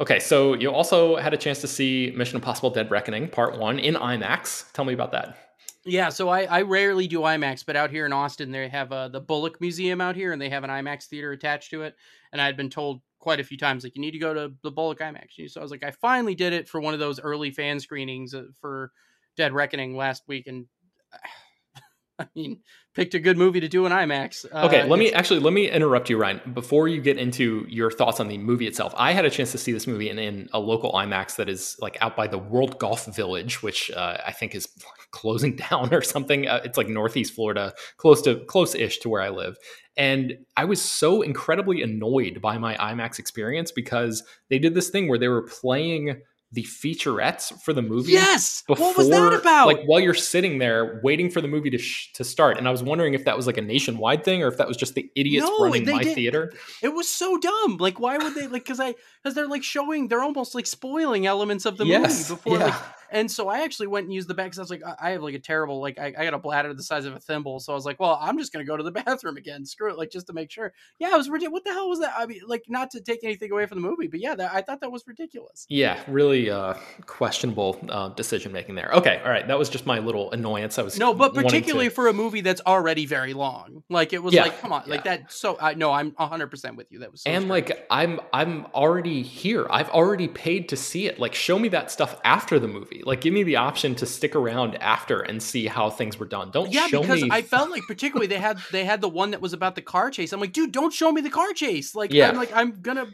Okay, 0.00 0.18
so 0.18 0.54
you 0.54 0.70
also 0.70 1.16
had 1.16 1.34
a 1.34 1.36
chance 1.36 1.60
to 1.60 1.66
see 1.66 2.12
Mission 2.16 2.36
Impossible 2.36 2.70
Dead 2.70 2.90
Reckoning 2.90 3.28
Part 3.28 3.58
1 3.58 3.78
in 3.78 3.94
IMAX. 3.94 4.72
Tell 4.72 4.84
me 4.84 4.94
about 4.94 5.12
that. 5.12 5.36
Yeah, 5.84 6.10
so 6.10 6.28
I, 6.28 6.44
I 6.44 6.62
rarely 6.62 7.06
do 7.06 7.20
IMAX, 7.20 7.64
but 7.64 7.76
out 7.76 7.90
here 7.90 8.04
in 8.06 8.12
Austin, 8.12 8.50
they 8.50 8.68
have 8.68 8.92
uh, 8.92 9.08
the 9.08 9.20
Bullock 9.20 9.60
Museum 9.60 10.00
out 10.00 10.14
here, 10.14 10.32
and 10.32 10.40
they 10.40 10.50
have 10.50 10.64
an 10.64 10.70
IMAX 10.70 11.04
theater 11.04 11.32
attached 11.32 11.70
to 11.70 11.82
it. 11.82 11.96
And 12.32 12.40
I 12.40 12.46
had 12.46 12.56
been 12.56 12.70
told 12.70 13.00
quite 13.18 13.40
a 13.40 13.44
few 13.44 13.56
times, 13.56 13.84
like, 13.84 13.94
you 13.94 14.00
need 14.00 14.10
to 14.12 14.18
go 14.18 14.32
to 14.32 14.52
the 14.62 14.70
Bullock 14.70 15.00
IMAX. 15.00 15.50
So 15.50 15.60
I 15.60 15.62
was 15.62 15.70
like, 15.70 15.84
I 15.84 15.90
finally 15.90 16.34
did 16.34 16.52
it 16.52 16.68
for 16.68 16.80
one 16.80 16.94
of 16.94 17.00
those 17.00 17.20
early 17.20 17.50
fan 17.50 17.80
screenings 17.80 18.34
uh, 18.34 18.44
for 18.60 18.92
Dead 19.36 19.52
Reckoning 19.52 19.96
last 19.96 20.22
week, 20.26 20.46
and 20.46 20.66
I 22.24 22.26
mean, 22.34 22.60
picked 22.94 23.14
a 23.14 23.18
good 23.18 23.38
movie 23.38 23.60
to 23.60 23.68
do 23.68 23.86
in 23.86 23.92
IMAX. 23.92 24.44
Uh, 24.52 24.66
okay, 24.66 24.84
let 24.84 24.98
me 24.98 25.12
actually 25.12 25.40
let 25.40 25.52
me 25.52 25.70
interrupt 25.70 26.10
you, 26.10 26.18
Ryan. 26.18 26.40
Before 26.52 26.86
you 26.86 27.00
get 27.00 27.16
into 27.16 27.64
your 27.68 27.90
thoughts 27.90 28.20
on 28.20 28.28
the 28.28 28.36
movie 28.36 28.66
itself, 28.66 28.92
I 28.96 29.12
had 29.12 29.24
a 29.24 29.30
chance 29.30 29.52
to 29.52 29.58
see 29.58 29.72
this 29.72 29.86
movie 29.86 30.10
in, 30.10 30.18
in 30.18 30.48
a 30.52 30.60
local 30.60 30.92
IMAX 30.92 31.36
that 31.36 31.48
is 31.48 31.76
like 31.80 31.96
out 32.00 32.16
by 32.16 32.26
the 32.26 32.38
World 32.38 32.78
Golf 32.78 33.06
Village, 33.06 33.62
which 33.62 33.90
uh, 33.90 34.18
I 34.26 34.32
think 34.32 34.54
is 34.54 34.68
closing 35.12 35.56
down 35.56 35.94
or 35.94 36.02
something. 36.02 36.46
Uh, 36.46 36.60
it's 36.64 36.76
like 36.76 36.88
Northeast 36.88 37.32
Florida, 37.32 37.72
close 37.96 38.20
to 38.22 38.44
close-ish 38.44 38.98
to 38.98 39.08
where 39.08 39.22
I 39.22 39.30
live. 39.30 39.56
And 39.96 40.38
I 40.56 40.66
was 40.66 40.80
so 40.80 41.22
incredibly 41.22 41.82
annoyed 41.82 42.40
by 42.40 42.58
my 42.58 42.76
IMAX 42.76 43.18
experience 43.18 43.72
because 43.72 44.22
they 44.48 44.58
did 44.58 44.74
this 44.74 44.88
thing 44.88 45.08
where 45.08 45.18
they 45.18 45.28
were 45.28 45.42
playing 45.42 46.22
the 46.52 46.64
featurettes 46.64 47.60
for 47.62 47.72
the 47.72 47.82
movie. 47.82 48.12
Yes. 48.12 48.62
Before, 48.66 48.88
what 48.88 48.96
was 48.98 49.08
that 49.10 49.32
about? 49.32 49.66
Like 49.66 49.82
while 49.84 50.00
you're 50.00 50.14
sitting 50.14 50.58
there 50.58 51.00
waiting 51.04 51.30
for 51.30 51.40
the 51.40 51.46
movie 51.46 51.70
to 51.70 51.78
sh- 51.78 52.12
to 52.14 52.24
start, 52.24 52.58
and 52.58 52.66
I 52.66 52.72
was 52.72 52.82
wondering 52.82 53.14
if 53.14 53.24
that 53.24 53.36
was 53.36 53.46
like 53.46 53.56
a 53.56 53.62
nationwide 53.62 54.24
thing 54.24 54.42
or 54.42 54.48
if 54.48 54.56
that 54.56 54.66
was 54.66 54.76
just 54.76 54.94
the 54.94 55.10
idiots 55.14 55.46
no, 55.46 55.64
running 55.64 55.86
my 55.86 56.02
did. 56.02 56.14
theater. 56.14 56.52
It 56.82 56.92
was 56.92 57.08
so 57.08 57.38
dumb. 57.38 57.76
Like, 57.76 58.00
why 58.00 58.18
would 58.18 58.34
they 58.34 58.48
like? 58.48 58.64
Because 58.64 58.80
I 58.80 58.94
because 59.22 59.34
they're 59.34 59.46
like 59.46 59.62
showing, 59.62 60.08
they're 60.08 60.22
almost 60.22 60.54
like 60.54 60.66
spoiling 60.66 61.26
elements 61.26 61.66
of 61.66 61.76
the 61.76 61.86
yes, 61.86 62.28
movie 62.30 62.40
before. 62.40 62.58
Yeah. 62.58 62.64
Like, 62.66 62.74
and 63.10 63.30
so 63.30 63.48
I 63.48 63.62
actually 63.62 63.88
went 63.88 64.04
and 64.04 64.14
used 64.14 64.28
the 64.28 64.34
bag 64.34 64.46
because 64.46 64.58
I 64.58 64.62
was 64.62 64.70
like, 64.70 64.82
I 65.00 65.10
have 65.10 65.22
like 65.22 65.34
a 65.34 65.38
terrible, 65.40 65.80
like, 65.80 65.98
I, 65.98 66.14
I, 66.16 66.24
got 66.24 66.34
a 66.34 66.38
bladder 66.38 66.72
the 66.72 66.82
size 66.82 67.04
of 67.04 67.14
a 67.14 67.20
thimble. 67.20 67.58
So 67.60 67.72
I 67.72 67.76
was 67.76 67.84
like, 67.84 67.98
well, 67.98 68.18
I'm 68.20 68.38
just 68.38 68.52
going 68.52 68.64
to 68.64 68.70
go 68.70 68.76
to 68.76 68.82
the 68.82 68.90
bathroom 69.04 69.36
again. 69.36 69.64
Screw 69.64 69.90
it. 69.90 69.98
Like, 69.98 70.10
just 70.10 70.28
to 70.28 70.32
make 70.32 70.50
sure. 70.50 70.72
Yeah, 70.98 71.14
it 71.14 71.16
was 71.16 71.28
ridiculous. 71.28 71.52
What 71.52 71.64
the 71.64 71.72
hell 71.72 71.88
was 71.88 72.00
that? 72.00 72.14
I 72.16 72.26
mean, 72.26 72.40
like, 72.46 72.64
not 72.68 72.90
to 72.92 73.00
take 73.00 73.24
anything 73.24 73.50
away 73.50 73.66
from 73.66 73.82
the 73.82 73.88
movie, 73.88 74.06
but 74.06 74.20
yeah, 74.20 74.34
that, 74.34 74.52
I 74.54 74.62
thought 74.62 74.80
that 74.80 74.92
was 74.92 75.04
ridiculous. 75.06 75.66
Yeah, 75.68 76.00
really 76.06 76.50
uh, 76.50 76.74
questionable 77.06 77.78
uh, 77.88 78.10
decision 78.10 78.52
making 78.52 78.76
there. 78.76 78.90
Okay. 78.92 79.20
All 79.24 79.30
right. 79.30 79.46
That 79.46 79.58
was 79.58 79.68
just 79.68 79.86
my 79.86 79.98
little 79.98 80.30
annoyance. 80.30 80.78
I 80.78 80.82
was 80.82 80.98
no, 80.98 81.12
but 81.14 81.34
particularly 81.34 81.88
to... 81.88 81.94
for 81.94 82.08
a 82.08 82.12
movie 82.12 82.42
that's 82.42 82.60
already 82.66 83.06
very 83.06 83.34
long. 83.34 83.82
Like, 83.88 84.12
it 84.12 84.22
was 84.22 84.34
yeah, 84.34 84.44
like, 84.44 84.60
come 84.60 84.72
on, 84.72 84.84
yeah. 84.86 84.90
like 84.90 85.04
that. 85.04 85.32
So, 85.32 85.58
I 85.60 85.74
no, 85.74 85.92
I'm 85.92 86.12
100% 86.12 86.76
with 86.76 86.92
you. 86.92 87.00
That 87.00 87.10
was 87.10 87.22
so 87.22 87.30
and 87.30 87.44
strange. 87.44 87.68
like, 87.68 87.86
I'm, 87.90 88.20
I'm 88.32 88.66
already 88.74 89.22
here. 89.22 89.66
I've 89.70 89.90
already 89.90 90.28
paid 90.28 90.68
to 90.70 90.76
see 90.76 91.06
it. 91.06 91.18
Like, 91.18 91.34
show 91.34 91.58
me 91.58 91.68
that 91.68 91.90
stuff 91.90 92.16
after 92.24 92.58
the 92.58 92.68
movie. 92.68 92.99
Like, 93.04 93.20
give 93.20 93.32
me 93.32 93.42
the 93.42 93.56
option 93.56 93.94
to 93.96 94.06
stick 94.06 94.34
around 94.34 94.76
after 94.76 95.20
and 95.20 95.42
see 95.42 95.66
how 95.66 95.90
things 95.90 96.18
were 96.18 96.26
done. 96.26 96.50
Don't 96.50 96.72
yeah, 96.72 96.86
because 96.90 97.22
me... 97.22 97.28
I 97.30 97.42
felt 97.42 97.70
like 97.70 97.82
particularly 97.86 98.26
they 98.26 98.38
had 98.38 98.58
they 98.72 98.84
had 98.84 99.00
the 99.00 99.08
one 99.08 99.30
that 99.32 99.40
was 99.40 99.52
about 99.52 99.74
the 99.74 99.82
car 99.82 100.10
chase. 100.10 100.32
I'm 100.32 100.40
like, 100.40 100.52
dude, 100.52 100.72
don't 100.72 100.92
show 100.92 101.10
me 101.12 101.20
the 101.20 101.30
car 101.30 101.52
chase. 101.52 101.94
Like, 101.94 102.12
yeah. 102.12 102.28
I'm 102.28 102.36
like, 102.36 102.52
I'm 102.54 102.80
gonna 102.80 103.06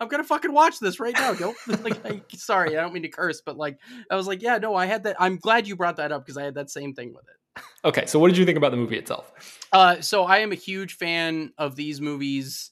I'm 0.00 0.08
gonna 0.08 0.24
fucking 0.24 0.52
watch 0.52 0.78
this 0.78 1.00
right 1.00 1.14
now. 1.14 1.34
Don't 1.34 1.56
like, 1.82 2.04
I, 2.04 2.22
sorry, 2.34 2.76
I 2.76 2.80
don't 2.80 2.92
mean 2.92 3.02
to 3.02 3.08
curse, 3.08 3.40
but 3.40 3.56
like, 3.56 3.78
I 4.10 4.16
was 4.16 4.26
like, 4.26 4.42
yeah, 4.42 4.58
no, 4.58 4.74
I 4.74 4.86
had 4.86 5.04
that. 5.04 5.16
I'm 5.18 5.36
glad 5.36 5.66
you 5.66 5.76
brought 5.76 5.96
that 5.96 6.12
up 6.12 6.24
because 6.24 6.36
I 6.36 6.44
had 6.44 6.54
that 6.54 6.70
same 6.70 6.94
thing 6.94 7.14
with 7.14 7.24
it. 7.28 7.62
Okay, 7.84 8.06
so 8.06 8.18
what 8.18 8.28
did 8.28 8.36
you 8.36 8.44
think 8.44 8.58
about 8.58 8.70
the 8.70 8.76
movie 8.76 8.96
itself? 8.96 9.32
Uh, 9.72 10.00
so 10.00 10.24
I 10.24 10.38
am 10.38 10.52
a 10.52 10.56
huge 10.56 10.94
fan 10.94 11.52
of 11.58 11.76
these 11.76 12.00
movies. 12.00 12.70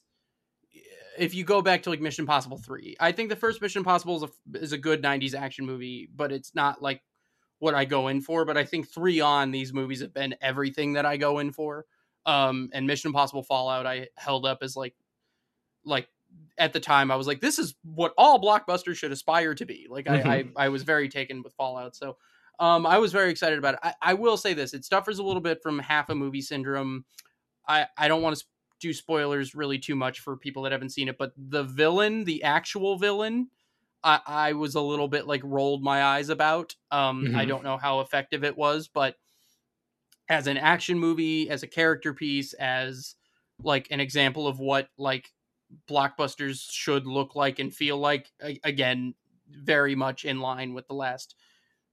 If 1.19 1.33
you 1.33 1.43
go 1.43 1.61
back 1.61 1.83
to 1.83 1.89
like 1.89 2.01
Mission 2.01 2.23
Impossible 2.23 2.57
three, 2.57 2.95
I 2.99 3.11
think 3.11 3.29
the 3.29 3.35
first 3.35 3.61
Mission 3.61 3.79
Impossible 3.79 4.23
is 4.23 4.23
a, 4.23 4.59
is 4.59 4.71
a 4.71 4.77
good 4.77 5.03
'90s 5.03 5.35
action 5.35 5.65
movie, 5.65 6.09
but 6.15 6.31
it's 6.31 6.55
not 6.55 6.81
like 6.81 7.01
what 7.59 7.75
I 7.75 7.85
go 7.85 8.07
in 8.07 8.21
for. 8.21 8.45
But 8.45 8.57
I 8.57 8.63
think 8.63 8.89
three 8.89 9.19
on 9.19 9.51
these 9.51 9.73
movies 9.73 10.01
have 10.01 10.13
been 10.13 10.35
everything 10.41 10.93
that 10.93 11.05
I 11.05 11.17
go 11.17 11.39
in 11.39 11.51
for. 11.51 11.85
Um, 12.25 12.69
and 12.73 12.87
Mission 12.87 13.09
Impossible 13.09 13.43
Fallout, 13.43 13.85
I 13.85 14.07
held 14.15 14.45
up 14.45 14.59
as 14.61 14.75
like, 14.75 14.93
like 15.83 16.07
at 16.57 16.73
the 16.73 16.79
time, 16.79 17.11
I 17.11 17.15
was 17.15 17.27
like, 17.27 17.41
this 17.41 17.59
is 17.59 17.75
what 17.83 18.13
all 18.17 18.41
blockbusters 18.41 18.95
should 18.95 19.11
aspire 19.11 19.55
to 19.55 19.65
be. 19.65 19.87
Like. 19.89 20.09
I, 20.09 20.15
I, 20.15 20.45
I 20.65 20.69
was 20.69 20.83
very 20.83 21.09
taken 21.09 21.43
with 21.43 21.53
Fallout, 21.53 21.95
so 21.95 22.17
um, 22.59 22.85
I 22.85 22.97
was 22.97 23.11
very 23.11 23.31
excited 23.31 23.57
about 23.57 23.75
it. 23.75 23.79
I, 23.83 23.93
I 24.01 24.13
will 24.13 24.37
say 24.37 24.53
this: 24.53 24.73
it 24.73 24.85
suffers 24.85 25.19
a 25.19 25.23
little 25.23 25.41
bit 25.41 25.63
from 25.63 25.79
half 25.79 26.09
a 26.09 26.15
movie 26.15 26.41
syndrome. 26.41 27.05
I 27.67 27.87
I 27.97 28.07
don't 28.07 28.21
want 28.21 28.37
to 28.37 28.45
do 28.79 28.93
spoilers 28.93 29.55
really 29.55 29.79
too 29.79 29.95
much 29.95 30.19
for 30.19 30.37
people 30.37 30.63
that 30.63 30.71
haven't 30.71 30.91
seen 30.91 31.07
it, 31.07 31.17
but 31.17 31.33
the 31.37 31.63
villain, 31.63 32.23
the 32.23 32.43
actual 32.43 32.97
villain, 32.97 33.49
I, 34.03 34.19
I 34.25 34.53
was 34.53 34.75
a 34.75 34.81
little 34.81 35.07
bit 35.07 35.27
like 35.27 35.41
rolled 35.43 35.83
my 35.83 36.03
eyes 36.03 36.29
about. 36.29 36.75
Um, 36.91 37.25
mm-hmm. 37.25 37.35
I 37.35 37.45
don't 37.45 37.63
know 37.63 37.77
how 37.77 37.99
effective 37.99 38.43
it 38.43 38.57
was, 38.57 38.87
but 38.87 39.15
as 40.29 40.47
an 40.47 40.57
action 40.57 40.99
movie, 40.99 41.49
as 41.49 41.63
a 41.63 41.67
character 41.67 42.13
piece, 42.13 42.53
as 42.53 43.15
like 43.61 43.87
an 43.91 43.99
example 43.99 44.47
of 44.47 44.59
what 44.59 44.89
like 44.97 45.31
blockbusters 45.89 46.65
should 46.69 47.05
look 47.05 47.35
like 47.35 47.59
and 47.59 47.75
feel 47.75 47.97
like, 47.97 48.31
again, 48.63 49.15
very 49.49 49.95
much 49.95 50.25
in 50.25 50.39
line 50.39 50.73
with 50.73 50.87
the 50.87 50.93
last, 50.93 51.35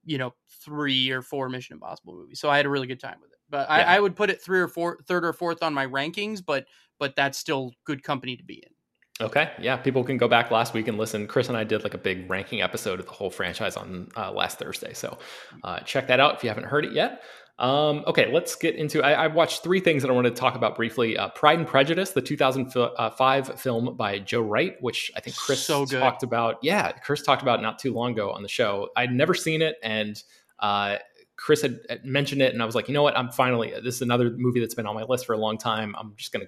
you 0.05 0.19
know, 0.19 0.35
three 0.63 1.11
or 1.11 1.23
four 1.23 1.49
Mission 1.49 1.75
Impossible 1.75 2.15
movies. 2.15 2.39
So 2.39 2.49
I 2.49 2.57
had 2.57 2.67
a 2.67 2.71
really 2.71 2.87
good 2.87 3.01
time 3.01 3.17
with 3.21 3.33
it. 3.33 3.36
But 3.49 3.69
yeah. 3.69 3.75
I, 3.75 3.97
I 3.97 4.01
would 4.01 4.17
put 4.17 4.31
it 4.31 4.43
three 4.43 4.61
or 4.61 4.69
four, 4.69 4.99
third 5.07 5.25
or 5.25 5.33
fourth 5.33 5.63
on 5.63 5.75
my 5.75 5.87
rankings, 5.87 6.45
but 6.45 6.67
but 6.99 7.15
that's 7.15 7.39
still 7.39 7.73
good 7.85 8.03
company 8.03 8.37
to 8.37 8.43
be 8.43 8.55
in. 8.55 9.25
Okay, 9.25 9.51
yeah, 9.61 9.79
people 9.79 10.05
can 10.05 10.19
go 10.19 10.29
back 10.29 10.51
last 10.51 10.75
week 10.75 10.89
and 10.89 10.99
listen. 10.99 11.27
Chris 11.27 11.49
and 11.49 11.57
I 11.57 11.65
did 11.65 11.83
like 11.83 11.95
a 11.95 11.99
big 11.99 12.29
ranking 12.29 12.61
episode 12.61 13.01
of 13.01 13.07
the 13.07 13.13
whole 13.13 13.31
franchise 13.31 13.77
on 13.77 14.09
uh, 14.15 14.31
last 14.31 14.59
Thursday, 14.59 14.93
so 14.93 15.17
uh, 15.65 15.81
check 15.81 16.07
that 16.09 16.21
out 16.21 16.35
if 16.35 16.45
you 16.45 16.51
haven't 16.51 16.67
heard 16.67 16.85
it 16.85 16.93
yet. 16.93 17.23
Um, 17.59 18.05
okay, 18.07 18.31
let's 18.31 18.55
get 18.55 18.75
into. 18.75 19.03
I, 19.03 19.13
I, 19.13 19.27
watched 19.29 19.63
three 19.63 19.81
things 19.81 20.03
that 20.03 20.11
I 20.11 20.13
wanted 20.13 20.35
to 20.35 20.41
talk 20.41 20.57
about 20.57 20.77
briefly. 20.77 21.17
Uh, 21.17 21.31
Pride 21.31 21.59
and 21.59 21.67
Prejudice, 21.67 22.11
the 22.11 22.21
2005 22.21 22.91
uh, 22.99 23.55
film 23.55 23.97
by 23.97 24.19
Joe 24.19 24.43
Wright, 24.43 24.77
which 24.83 25.11
I 25.17 25.21
think 25.21 25.37
Chris 25.37 25.65
so 25.65 25.87
talked 25.87 26.23
about. 26.23 26.59
Yeah, 26.61 26.93
Chris 26.93 27.23
talked 27.23 27.41
about 27.41 27.63
not 27.63 27.79
too 27.79 27.95
long 27.95 28.13
ago 28.13 28.31
on 28.31 28.43
the 28.43 28.49
show. 28.49 28.91
I'd 28.95 29.11
never 29.11 29.33
seen 29.33 29.63
it, 29.63 29.77
and 29.83 30.23
uh, 30.59 30.97
Chris 31.37 31.63
had 31.63 31.81
mentioned 32.05 32.43
it, 32.43 32.53
and 32.53 32.63
I 32.63 32.67
was 32.67 32.75
like, 32.75 32.89
you 32.89 32.95
know 32.95 33.03
what? 33.03 33.17
I'm 33.17 33.31
finally. 33.31 33.73
This 33.83 33.97
is 33.97 34.03
another 34.03 34.31
movie 34.31 34.61
that's 34.61 34.75
been 34.75 34.87
on 34.87 34.95
my 34.95 35.05
list 35.05 35.27
for 35.27 35.35
a 35.35 35.39
long 35.39 35.59
time. 35.59 35.95
I'm 35.99 36.15
just 36.17 36.33
gonna 36.33 36.47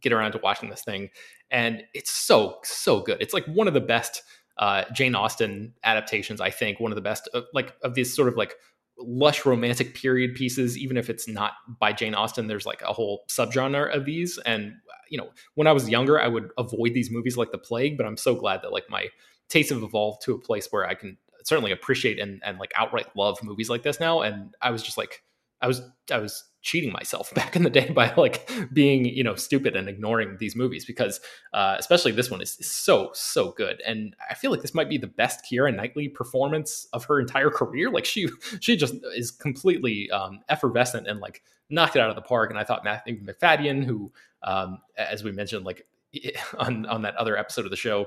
get 0.00 0.12
around 0.12 0.32
to 0.32 0.38
watching 0.38 0.70
this 0.70 0.82
thing, 0.82 1.10
and 1.50 1.84
it's 1.94 2.10
so 2.10 2.58
so 2.64 3.00
good. 3.00 3.18
It's 3.20 3.34
like 3.34 3.46
one 3.46 3.68
of 3.68 3.74
the 3.74 3.80
best 3.80 4.22
uh, 4.58 4.84
Jane 4.92 5.14
Austen 5.14 5.74
adaptations. 5.82 6.40
I 6.40 6.50
think 6.50 6.80
one 6.80 6.92
of 6.92 6.96
the 6.96 7.02
best, 7.02 7.28
of, 7.34 7.44
like 7.52 7.74
of 7.82 7.94
these 7.94 8.14
sort 8.14 8.28
of 8.28 8.36
like 8.36 8.54
lush 8.98 9.44
romantic 9.44 9.94
period 9.94 10.34
pieces, 10.34 10.78
even 10.78 10.96
if 10.96 11.10
it's 11.10 11.26
not 11.26 11.52
by 11.80 11.92
Jane 11.92 12.14
Austen, 12.14 12.46
there's 12.46 12.66
like 12.66 12.82
a 12.82 12.92
whole 12.92 13.24
subgenre 13.28 13.94
of 13.94 14.04
these. 14.04 14.38
And, 14.46 14.74
you 15.10 15.18
know, 15.18 15.30
when 15.54 15.66
I 15.66 15.72
was 15.72 15.88
younger, 15.88 16.20
I 16.20 16.28
would 16.28 16.50
avoid 16.56 16.94
these 16.94 17.10
movies 17.10 17.36
like 17.36 17.50
the 17.50 17.58
plague, 17.58 17.96
but 17.96 18.06
I'm 18.06 18.16
so 18.16 18.34
glad 18.34 18.62
that 18.62 18.72
like 18.72 18.88
my 18.88 19.08
tastes 19.48 19.72
have 19.72 19.82
evolved 19.82 20.22
to 20.22 20.34
a 20.34 20.38
place 20.38 20.68
where 20.70 20.86
I 20.86 20.94
can 20.94 21.18
certainly 21.44 21.70
appreciate 21.70 22.18
and, 22.18 22.42
and 22.44 22.58
like 22.58 22.72
outright 22.74 23.06
love 23.16 23.42
movies 23.42 23.70
like 23.70 23.82
this 23.82 24.00
now. 24.00 24.20
And 24.22 24.54
I 24.60 24.70
was 24.70 24.82
just 24.82 24.98
like, 24.98 25.22
I 25.60 25.68
was, 25.68 25.80
I 26.10 26.18
was 26.18 26.44
cheating 26.64 26.92
myself 26.92 27.32
back 27.34 27.54
in 27.54 27.62
the 27.62 27.70
day 27.70 27.90
by 27.90 28.12
like 28.16 28.50
being 28.72 29.04
you 29.04 29.22
know 29.22 29.36
stupid 29.36 29.76
and 29.76 29.88
ignoring 29.88 30.36
these 30.40 30.56
movies 30.56 30.84
because 30.84 31.20
uh, 31.52 31.76
especially 31.78 32.10
this 32.10 32.30
one 32.30 32.40
is, 32.40 32.56
is, 32.58 32.70
so 32.70 33.10
so 33.12 33.52
good 33.52 33.80
and 33.86 34.16
I 34.28 34.34
feel 34.34 34.50
like 34.50 34.62
this 34.62 34.74
might 34.74 34.88
be 34.88 34.98
the 34.98 35.06
best 35.06 35.44
Keira 35.44 35.74
Knightley 35.74 36.08
performance 36.08 36.88
of 36.92 37.04
her 37.04 37.20
entire 37.20 37.50
career 37.50 37.90
like 37.90 38.06
she 38.06 38.28
she 38.60 38.76
just 38.76 38.94
is 39.14 39.30
completely 39.30 40.10
um, 40.10 40.40
effervescent 40.48 41.06
and 41.06 41.20
like 41.20 41.42
knocked 41.70 41.96
it 41.96 42.00
out 42.00 42.10
of 42.10 42.16
the 42.16 42.22
park 42.22 42.50
and 42.50 42.58
I 42.58 42.64
thought 42.64 42.82
Matthew 42.82 43.22
Macfadyen 43.22 43.84
who 43.84 44.10
um, 44.42 44.78
as 44.96 45.22
we 45.22 45.32
mentioned 45.32 45.64
like 45.64 45.86
on 46.58 46.86
on 46.86 47.02
that 47.02 47.14
other 47.16 47.36
episode 47.36 47.66
of 47.66 47.70
the 47.70 47.76
show 47.76 48.06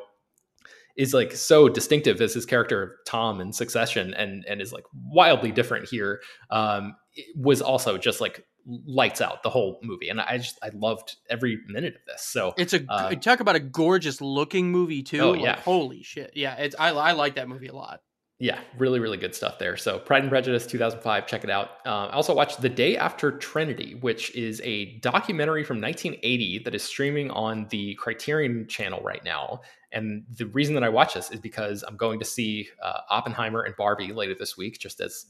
is 0.98 1.14
like 1.14 1.32
so 1.32 1.70
distinctive 1.70 2.20
as 2.22 2.34
his 2.34 2.46
character 2.46 2.84
of 2.84 2.90
Tom 3.06 3.40
in 3.40 3.54
Succession 3.54 4.14
and 4.16 4.44
and 4.46 4.62
is 4.62 4.74
like 4.74 4.86
wildly 5.06 5.52
different 5.52 5.88
here 5.88 6.22
um, 6.50 6.96
was 7.36 7.62
also 7.62 7.98
just 7.98 8.20
like 8.20 8.46
lights 8.66 9.22
out 9.22 9.44
the 9.44 9.50
whole 9.50 9.80
movie. 9.82 10.10
And 10.10 10.20
i 10.20 10.38
just 10.38 10.60
i 10.62 10.70
loved 10.74 11.16
every 11.30 11.60
minute 11.68 11.96
of 11.96 12.02
this. 12.08 12.24
So 12.24 12.54
it's 12.58 12.74
a 12.74 12.84
uh, 12.90 13.16
talk 13.16 13.40
about 13.40 13.56
a 13.56 13.62
gorgeous 13.62 14.20
looking 14.20 14.72
movie 14.72 15.04
too. 15.04 15.22
Oh 15.22 15.34
yeah. 15.34 15.52
like, 15.52 15.60
holy 15.60 16.04
shit. 16.04 16.32
Yeah 16.36 16.56
it's 16.56 16.76
I, 16.78 16.90
I 16.90 17.12
like 17.14 17.36
that 17.36 17.48
movie 17.48 17.68
a 17.68 17.76
lot 17.76 18.02
yeah 18.40 18.60
really 18.78 19.00
really 19.00 19.18
good 19.18 19.34
stuff 19.34 19.58
there 19.58 19.76
so 19.76 19.98
pride 19.98 20.22
and 20.22 20.30
prejudice 20.30 20.68
2005 20.68 21.26
check 21.26 21.44
it 21.44 21.50
out 21.50 21.70
uh, 21.86 22.08
i 22.08 22.14
also 22.14 22.36
watched 22.36 22.62
the 22.62 22.70
day 22.70 22.96
after 22.96 23.32
trinity 23.32 23.96
which 23.96 24.34
is 24.36 24.62
a 24.64 24.98
documentary 25.00 25.64
from 25.64 25.82
1980 25.82 26.60
that 26.60 26.76
is 26.76 26.84
streaming 26.84 27.32
on 27.32 27.68
the 27.70 27.96
criterion 27.96 28.68
channel 28.68 29.02
right 29.02 29.24
now 29.24 29.62
and 29.92 30.24
the 30.38 30.46
reason 30.48 30.76
that 30.76 30.84
i 30.84 30.90
watch 30.90 31.16
this 31.16 31.32
is 31.32 31.40
because 31.40 31.84
i'm 31.88 31.98
going 31.98 32.20
to 32.20 32.26
see 32.26 32.68
uh, 32.84 33.00
oppenheimer 33.10 33.64
and 33.64 33.76
barbie 33.76 34.14
later 34.14 34.36
this 34.38 34.56
week 34.56 34.78
just 34.80 35.02
as 35.02 35.26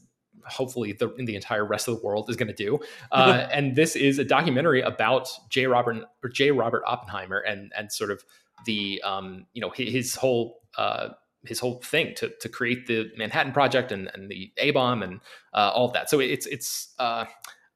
hopefully 0.46 0.92
the 0.92 1.08
the 1.18 1.34
entire 1.34 1.64
rest 1.64 1.88
of 1.88 1.98
the 1.98 2.06
world 2.06 2.28
is 2.30 2.36
going 2.36 2.48
to 2.48 2.54
do. 2.54 2.78
Uh, 3.10 3.48
and 3.52 3.74
this 3.74 3.96
is 3.96 4.18
a 4.18 4.24
documentary 4.24 4.82
about 4.82 5.28
J. 5.48 5.66
Robert 5.66 6.04
or 6.22 6.28
J. 6.28 6.50
Robert 6.50 6.82
Oppenheimer 6.86 7.38
and 7.38 7.72
and 7.76 7.90
sort 7.90 8.10
of 8.10 8.22
the 8.66 9.00
um, 9.02 9.46
you 9.54 9.62
know 9.62 9.70
his, 9.70 9.92
his 9.92 10.14
whole 10.14 10.60
uh, 10.76 11.08
his 11.48 11.58
whole 11.58 11.80
thing 11.82 12.14
to 12.16 12.30
to 12.40 12.48
create 12.48 12.86
the 12.86 13.10
Manhattan 13.16 13.52
Project 13.52 13.90
and 13.90 14.10
and 14.14 14.30
the 14.30 14.52
A 14.58 14.70
bomb 14.70 15.02
and 15.02 15.20
uh, 15.54 15.72
all 15.74 15.86
of 15.86 15.92
that. 15.94 16.10
So 16.10 16.20
it's 16.20 16.46
it's 16.46 16.94
uh, 16.98 17.24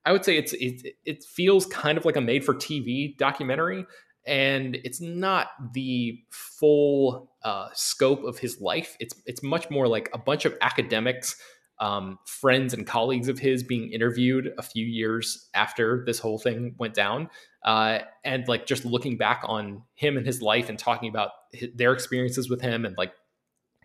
I 0.05 0.13
would 0.13 0.25
say 0.25 0.37
it's 0.37 0.53
it 0.53 0.95
it 1.05 1.25
feels 1.25 1.67
kind 1.67 1.99
of 1.99 2.05
like 2.05 2.17
a 2.17 2.21
made 2.21 2.45
for 2.45 2.55
TV 2.55 3.17
documentary. 3.17 3.87
And 4.25 4.77
it's 4.85 5.01
not 5.01 5.49
the 5.75 6.17
full 6.31 7.33
uh, 7.43 7.71
scope 7.75 8.23
of 8.23 8.39
his 8.39 8.61
life. 8.61 8.97
It's 9.01 9.21
it's 9.27 9.43
much 9.43 9.69
more 9.69 9.89
like 9.89 10.11
a 10.13 10.19
bunch 10.19 10.45
of 10.45 10.55
academics 10.61 11.37
um, 11.83 12.21
friends 12.27 12.73
and 12.73 12.87
colleagues 12.87 13.29
of 13.29 13.41
his 13.41 13.65
being 13.65 13.91
interviewed 13.93 14.53
a 14.57 14.63
few 14.63 14.87
years 14.87 15.49
after 15.53 16.05
this 16.07 16.21
whole 16.21 16.39
thing 16.39 16.77
went 16.79 16.95
down. 16.95 17.29
Uh, 17.65 17.99
and 18.25 18.47
like 18.47 18.67
just 18.67 18.85
looking 18.85 19.17
back 19.17 19.43
on 19.45 19.83
him 19.95 20.17
and 20.17 20.25
his 20.25 20.41
life 20.41 20.69
and 20.69 20.79
talking 20.79 21.09
about 21.09 21.31
his, 21.53 21.71
their 21.75 21.93
experiences 21.93 22.49
with 22.49 22.61
him 22.61 22.85
and 22.85 22.97
like 22.97 23.13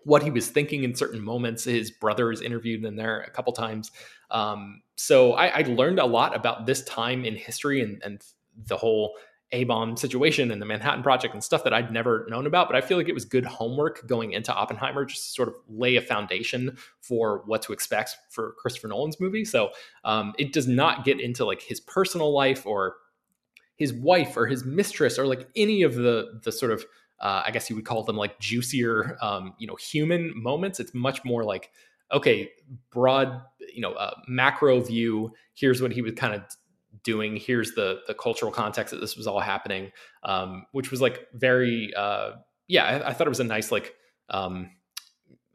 what 0.08 0.24
he 0.24 0.32
was 0.32 0.47
thinking 0.47 0.86
in 0.86 0.95
certain 0.95 1.22
moments. 1.22 1.66
His 1.66 1.91
brother 1.91 2.32
is 2.32 2.41
interviewed 2.41 2.86
in 2.86 2.95
there 2.95 3.20
a 3.20 3.30
couple 3.30 3.51
times. 3.51 3.91
Um, 4.32 4.82
so 4.95 5.34
I, 5.34 5.47
I, 5.47 5.62
learned 5.64 5.99
a 5.99 6.05
lot 6.05 6.34
about 6.34 6.66
this 6.66 6.82
time 6.86 7.26
in 7.26 7.36
history 7.36 7.82
and, 7.82 8.01
and 8.03 8.24
the 8.68 8.78
whole 8.78 9.16
a 9.51 9.66
bomb 9.66 9.97
situation 9.97 10.49
and 10.49 10.62
the 10.62 10.66
Manhattan 10.66 11.03
Project 11.03 11.34
and 11.34 11.43
stuff 11.43 11.66
that 11.66 11.74
I'd 11.74 11.91
never 11.91 12.26
known 12.30 12.45
about. 12.45 12.70
But 12.70 12.78
I 12.78 12.82
feel 12.82 12.97
like 12.97 13.10
it 13.10 13.14
was 13.14 13.26
good 13.26 13.45
homework 13.45 14.08
going 14.08 14.32
into 14.32 14.53
Oppenheimer, 14.53 15.03
just 15.03 15.26
to 15.26 15.30
sort 15.32 15.49
of 15.49 15.55
lay 15.68 15.97
a 15.97 16.01
foundation 16.01 16.78
for 17.01 17.43
what 17.45 17.62
to 17.64 17.74
expect 17.74 18.16
for 18.30 18.53
Christopher 18.58 18.88
Nolan's 18.88 19.20
movie. 19.20 19.43
So 19.43 19.72
um, 20.05 20.34
it 20.39 20.53
does 20.53 20.70
not 20.70 21.03
get 21.03 21.20
into 21.20 21.43
like 21.43 21.62
his 21.62 21.82
personal 21.82 22.34
life 22.34 22.66
or 22.66 22.95
his 23.76 23.93
wife 23.93 24.38
or 24.38 24.47
his 24.47 24.64
mistress 24.64 25.20
or 25.20 25.28
like 25.28 25.49
any 25.55 25.84
of 25.84 25.95
the 25.95 26.39
the 26.43 26.51
sort 26.51 26.72
of 26.72 26.86
uh, 27.20 27.43
I 27.45 27.51
guess 27.51 27.70
you 27.70 27.76
would 27.76 27.86
call 27.86 28.03
them 28.03 28.15
like 28.15 28.39
juicier, 28.39 29.18
um, 29.22 29.53
you 29.57 29.68
know, 29.68 29.76
human 29.76 30.32
moments. 30.36 30.80
It's 30.80 30.93
much 30.93 31.24
more 31.26 31.43
like 31.43 31.72
okay, 32.11 32.49
broad, 32.91 33.41
you 33.74 33.82
know, 33.82 33.91
uh, 33.93 34.13
macro 34.28 34.80
view. 34.80 35.34
Here's 35.55 35.82
what 35.82 35.91
he 35.91 36.01
was 36.01 36.13
kind 36.13 36.34
of 36.34 36.41
doing 37.03 37.38
here's 37.38 37.74
the 37.74 37.99
the 38.07 38.13
cultural 38.13 38.51
context 38.51 38.91
that 38.91 38.99
this 38.99 39.15
was 39.15 39.28
all 39.28 39.39
happening 39.39 39.91
um, 40.24 40.65
which 40.72 40.91
was 40.91 41.01
like 41.01 41.28
very 41.34 41.93
uh, 41.95 42.32
yeah 42.68 42.84
I, 42.84 43.09
I, 43.09 43.13
thought 43.13 43.28
it 43.28 43.30
was 43.30 43.39
a 43.39 43.45
nice 43.45 43.72
like 43.72 43.93
um, 44.30 44.72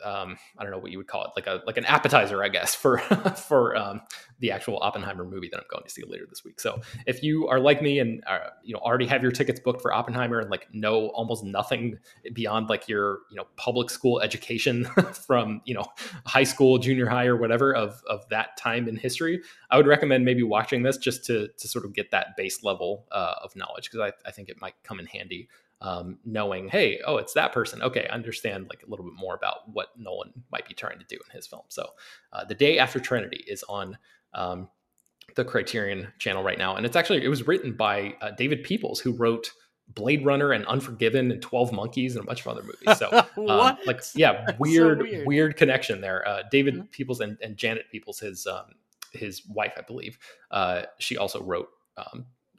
um, 0.04 0.36
I 0.58 0.62
don't 0.62 0.72
know 0.72 0.78
what 0.78 0.90
you 0.90 0.98
would 0.98 1.06
call 1.06 1.24
it, 1.24 1.30
like 1.36 1.46
a 1.46 1.62
like 1.66 1.76
an 1.76 1.84
appetizer, 1.84 2.42
I 2.42 2.48
guess, 2.48 2.74
for 2.82 2.98
for 2.98 3.76
um, 3.76 4.00
the 4.40 4.50
actual 4.50 4.78
Oppenheimer 4.82 5.24
movie 5.24 5.48
that 5.50 5.58
I'm 5.58 5.66
going 5.70 5.84
to 5.84 5.90
see 5.90 6.02
later 6.06 6.26
this 6.28 6.44
week. 6.44 6.60
So 6.60 6.80
if 7.06 7.22
you 7.22 7.48
are 7.48 7.60
like 7.60 7.82
me 7.82 7.98
and 7.98 8.22
uh, 8.26 8.50
you 8.62 8.74
know 8.74 8.80
already 8.80 9.06
have 9.06 9.22
your 9.22 9.32
tickets 9.32 9.60
booked 9.60 9.82
for 9.82 9.92
Oppenheimer 9.92 10.40
and 10.40 10.50
like 10.50 10.72
know 10.72 11.08
almost 11.08 11.44
nothing 11.44 11.98
beyond 12.32 12.68
like 12.68 12.88
your 12.88 13.20
you 13.30 13.36
know 13.36 13.46
public 13.56 13.90
school 13.90 14.20
education 14.20 14.84
from 15.26 15.60
you 15.64 15.74
know 15.74 15.86
high 16.26 16.44
school, 16.44 16.78
junior 16.78 17.06
high, 17.06 17.26
or 17.26 17.36
whatever 17.36 17.74
of 17.74 18.02
of 18.08 18.28
that 18.30 18.56
time 18.56 18.88
in 18.88 18.96
history, 18.96 19.40
I 19.70 19.76
would 19.76 19.86
recommend 19.86 20.24
maybe 20.24 20.42
watching 20.42 20.82
this 20.82 20.96
just 20.96 21.24
to 21.26 21.48
to 21.48 21.68
sort 21.68 21.84
of 21.84 21.92
get 21.92 22.10
that 22.10 22.36
base 22.36 22.64
level 22.64 23.06
uh, 23.12 23.34
of 23.42 23.54
knowledge 23.56 23.90
because 23.90 24.12
I, 24.12 24.28
I 24.28 24.32
think 24.32 24.48
it 24.48 24.60
might 24.60 24.74
come 24.82 25.00
in 25.00 25.06
handy 25.06 25.48
um, 25.82 26.18
knowing, 26.24 26.68
hey, 26.68 27.00
oh, 27.04 27.16
it's 27.16 27.34
that 27.34 27.52
person. 27.52 27.82
Okay, 27.82 28.06
understand 28.08 28.68
like 28.70 28.82
a 28.86 28.90
little 28.90 29.04
bit 29.04 29.14
more 29.14 29.34
about 29.34 29.68
what 29.68 29.88
Nolan 29.98 30.32
might 30.50 30.66
be 30.66 30.74
trying 30.74 30.98
to 31.00 31.04
do 31.04 31.16
in 31.16 31.36
his 31.36 31.46
film. 31.46 31.62
So, 31.68 31.90
uh, 32.32 32.44
the 32.44 32.54
day 32.54 32.78
after 32.78 33.00
Trinity 33.00 33.44
is 33.48 33.64
on 33.68 33.98
um, 34.32 34.68
the 35.34 35.44
Criterion 35.44 36.08
channel 36.18 36.44
right 36.44 36.56
now, 36.56 36.76
and 36.76 36.86
it's 36.86 36.94
actually 36.94 37.24
it 37.24 37.28
was 37.28 37.48
written 37.48 37.72
by 37.72 38.14
uh, 38.20 38.30
David 38.30 38.62
Peoples, 38.62 39.00
who 39.00 39.12
wrote 39.12 39.50
Blade 39.88 40.24
Runner 40.24 40.52
and 40.52 40.64
Unforgiven 40.66 41.32
and 41.32 41.42
Twelve 41.42 41.72
Monkeys 41.72 42.14
and 42.14 42.24
a 42.24 42.26
bunch 42.26 42.42
of 42.42 42.46
other 42.46 42.62
movies. 42.62 42.98
So, 42.98 43.10
um, 43.48 43.76
like, 43.84 44.02
yeah, 44.14 44.54
weird, 44.60 45.00
so 45.00 45.04
weird, 45.04 45.26
weird, 45.26 45.56
connection 45.56 46.00
there. 46.00 46.26
Uh, 46.26 46.44
David 46.48 46.74
mm-hmm. 46.74 46.84
Peoples 46.86 47.20
and, 47.20 47.36
and, 47.42 47.56
Janet 47.56 47.90
Peoples, 47.90 48.20
his 48.20 48.46
um, 48.46 48.66
his 49.12 49.44
wife, 49.48 49.72
I 49.76 49.82
believe, 49.82 50.16
uh, 50.52 50.82
she 51.00 51.18
also 51.18 51.42
wrote 51.42 51.68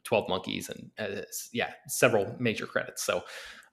um, 0.04 0.28
Twelve 0.28 0.28
Monkeys 0.28 0.68
and 0.68 0.90
uh, 0.98 1.22
yeah, 1.52 1.72
several 1.88 2.34
major 2.38 2.66
credits. 2.66 3.02
So, 3.02 3.24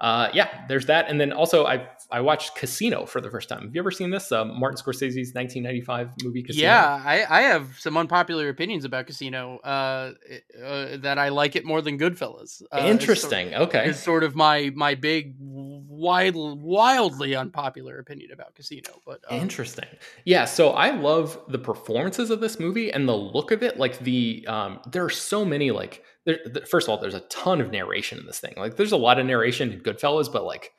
uh, 0.01 0.29
yeah, 0.33 0.65
there's 0.67 0.87
that. 0.87 1.07
And 1.09 1.21
then 1.21 1.31
also 1.31 1.65
I 1.65 1.87
I 2.09 2.21
watched 2.21 2.55
Casino 2.55 3.05
for 3.05 3.21
the 3.21 3.29
first 3.29 3.47
time. 3.47 3.61
Have 3.61 3.75
you 3.75 3.79
ever 3.79 3.91
seen 3.91 4.09
this? 4.09 4.31
Uh, 4.31 4.43
Martin 4.43 4.77
Scorsese's 4.77 5.33
1995 5.33 6.09
movie 6.23 6.41
Casino. 6.41 6.65
Yeah, 6.65 7.01
I, 7.05 7.25
I 7.29 7.41
have 7.43 7.77
some 7.77 7.95
unpopular 7.95 8.49
opinions 8.49 8.83
about 8.83 9.05
Casino. 9.05 9.59
Uh, 9.63 10.13
uh 10.61 10.97
that 10.97 11.19
I 11.19 11.29
like 11.29 11.55
it 11.55 11.65
more 11.65 11.83
than 11.83 11.99
Goodfellas. 11.99 12.63
Uh, 12.71 12.81
Interesting. 12.83 13.49
It's 13.49 13.57
sort, 13.57 13.67
okay, 13.69 13.89
it's 13.89 13.99
sort 13.99 14.23
of 14.23 14.35
my 14.35 14.71
my 14.75 14.95
big 14.95 15.35
wild, 15.39 16.63
wildly 16.63 17.35
unpopular 17.35 17.99
opinion 17.99 18.31
about 18.31 18.55
Casino. 18.55 19.01
But 19.05 19.21
um, 19.29 19.39
interesting. 19.39 19.85
Yeah. 20.25 20.45
So 20.45 20.71
I 20.71 20.89
love 20.89 21.39
the 21.47 21.59
performances 21.59 22.31
of 22.31 22.41
this 22.41 22.59
movie 22.59 22.91
and 22.91 23.07
the 23.07 23.15
look 23.15 23.51
of 23.51 23.61
it. 23.61 23.77
Like 23.77 23.99
the 23.99 24.47
um, 24.47 24.79
there 24.91 25.05
are 25.05 25.11
so 25.11 25.45
many 25.45 25.69
like 25.69 26.03
there, 26.25 26.37
first 26.69 26.87
of 26.87 26.91
all, 26.91 26.97
there's 26.99 27.15
a 27.15 27.21
ton 27.21 27.61
of 27.61 27.71
narration 27.71 28.19
in 28.19 28.25
this 28.27 28.39
thing. 28.39 28.53
Like, 28.55 28.75
there's 28.75 28.91
a 28.91 28.97
lot 28.97 29.19
of 29.19 29.25
narration 29.25 29.71
in 29.71 29.79
Goodfellas, 29.91 30.31
but 30.31 30.43
like, 30.43 30.73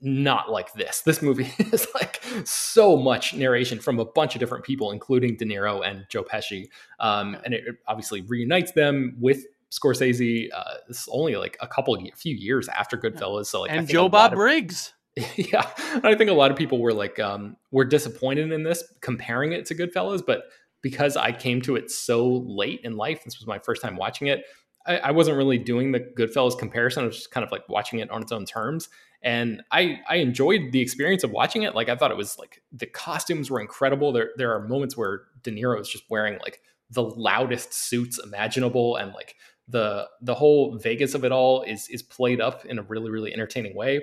not 0.00 0.50
like 0.50 0.72
this. 0.74 1.00
This 1.00 1.22
movie 1.22 1.52
is 1.58 1.86
like 1.94 2.22
so 2.44 2.96
much 2.96 3.34
narration 3.34 3.78
from 3.78 3.98
a 3.98 4.04
bunch 4.04 4.34
of 4.34 4.40
different 4.40 4.64
people, 4.64 4.90
including 4.90 5.36
De 5.36 5.44
Niro 5.44 5.86
and 5.86 6.06
Joe 6.08 6.22
Pesci. 6.22 6.68
Um, 7.00 7.36
and 7.44 7.54
it 7.54 7.64
obviously 7.86 8.22
reunites 8.22 8.72
them 8.72 9.16
with 9.20 9.44
Scorsese. 9.70 10.48
Uh, 10.54 10.74
only 11.10 11.36
like 11.36 11.56
a 11.60 11.66
couple, 11.66 11.96
a 11.96 12.10
few 12.16 12.34
years 12.34 12.68
after 12.68 12.96
Goodfellas. 12.96 13.46
So 13.46 13.62
like, 13.62 13.72
and 13.72 13.88
Joe 13.88 14.08
Bob 14.08 14.32
of, 14.32 14.36
Briggs. 14.36 14.92
Yeah, 15.36 15.68
I 16.02 16.14
think 16.14 16.30
a 16.30 16.34
lot 16.34 16.50
of 16.50 16.56
people 16.56 16.80
were 16.80 16.94
like, 16.94 17.18
um, 17.18 17.56
were 17.70 17.84
disappointed 17.84 18.50
in 18.50 18.62
this, 18.62 18.82
comparing 19.02 19.52
it 19.52 19.66
to 19.66 19.74
Goodfellas, 19.74 20.22
but 20.26 20.44
because 20.80 21.16
I 21.16 21.32
came 21.32 21.60
to 21.62 21.76
it 21.76 21.90
so 21.90 22.28
late 22.46 22.80
in 22.82 22.96
life, 22.96 23.22
this 23.22 23.38
was 23.38 23.46
my 23.46 23.58
first 23.58 23.82
time 23.82 23.96
watching 23.96 24.28
it. 24.28 24.44
I, 24.86 24.98
I, 24.98 25.10
wasn't 25.12 25.36
really 25.36 25.58
doing 25.58 25.92
the 25.92 26.00
Goodfellas 26.00 26.58
comparison. 26.58 27.04
I 27.04 27.06
was 27.06 27.16
just 27.16 27.30
kind 27.30 27.44
of 27.44 27.52
like 27.52 27.68
watching 27.68 27.98
it 28.00 28.10
on 28.10 28.22
its 28.22 28.32
own 28.32 28.44
terms. 28.44 28.88
And 29.22 29.62
I, 29.70 30.00
I 30.08 30.16
enjoyed 30.16 30.72
the 30.72 30.80
experience 30.80 31.22
of 31.22 31.30
watching 31.30 31.62
it. 31.62 31.74
Like 31.74 31.88
I 31.88 31.96
thought 31.96 32.10
it 32.10 32.16
was 32.16 32.38
like 32.38 32.62
the 32.72 32.86
costumes 32.86 33.50
were 33.50 33.60
incredible. 33.60 34.12
There, 34.12 34.30
there 34.36 34.52
are 34.54 34.66
moments 34.66 34.96
where 34.96 35.22
De 35.42 35.50
Niro 35.50 35.80
is 35.80 35.88
just 35.88 36.04
wearing 36.10 36.38
like 36.42 36.60
the 36.90 37.02
loudest 37.02 37.72
suits 37.72 38.18
imaginable, 38.22 38.96
and 38.96 39.12
like 39.12 39.36
the 39.68 40.08
the 40.20 40.34
whole 40.34 40.76
Vegas 40.78 41.14
of 41.14 41.24
it 41.24 41.32
all 41.32 41.62
is 41.62 41.88
is 41.88 42.02
played 42.02 42.40
up 42.40 42.64
in 42.66 42.78
a 42.78 42.82
really 42.82 43.10
really 43.10 43.32
entertaining 43.32 43.74
way. 43.74 44.02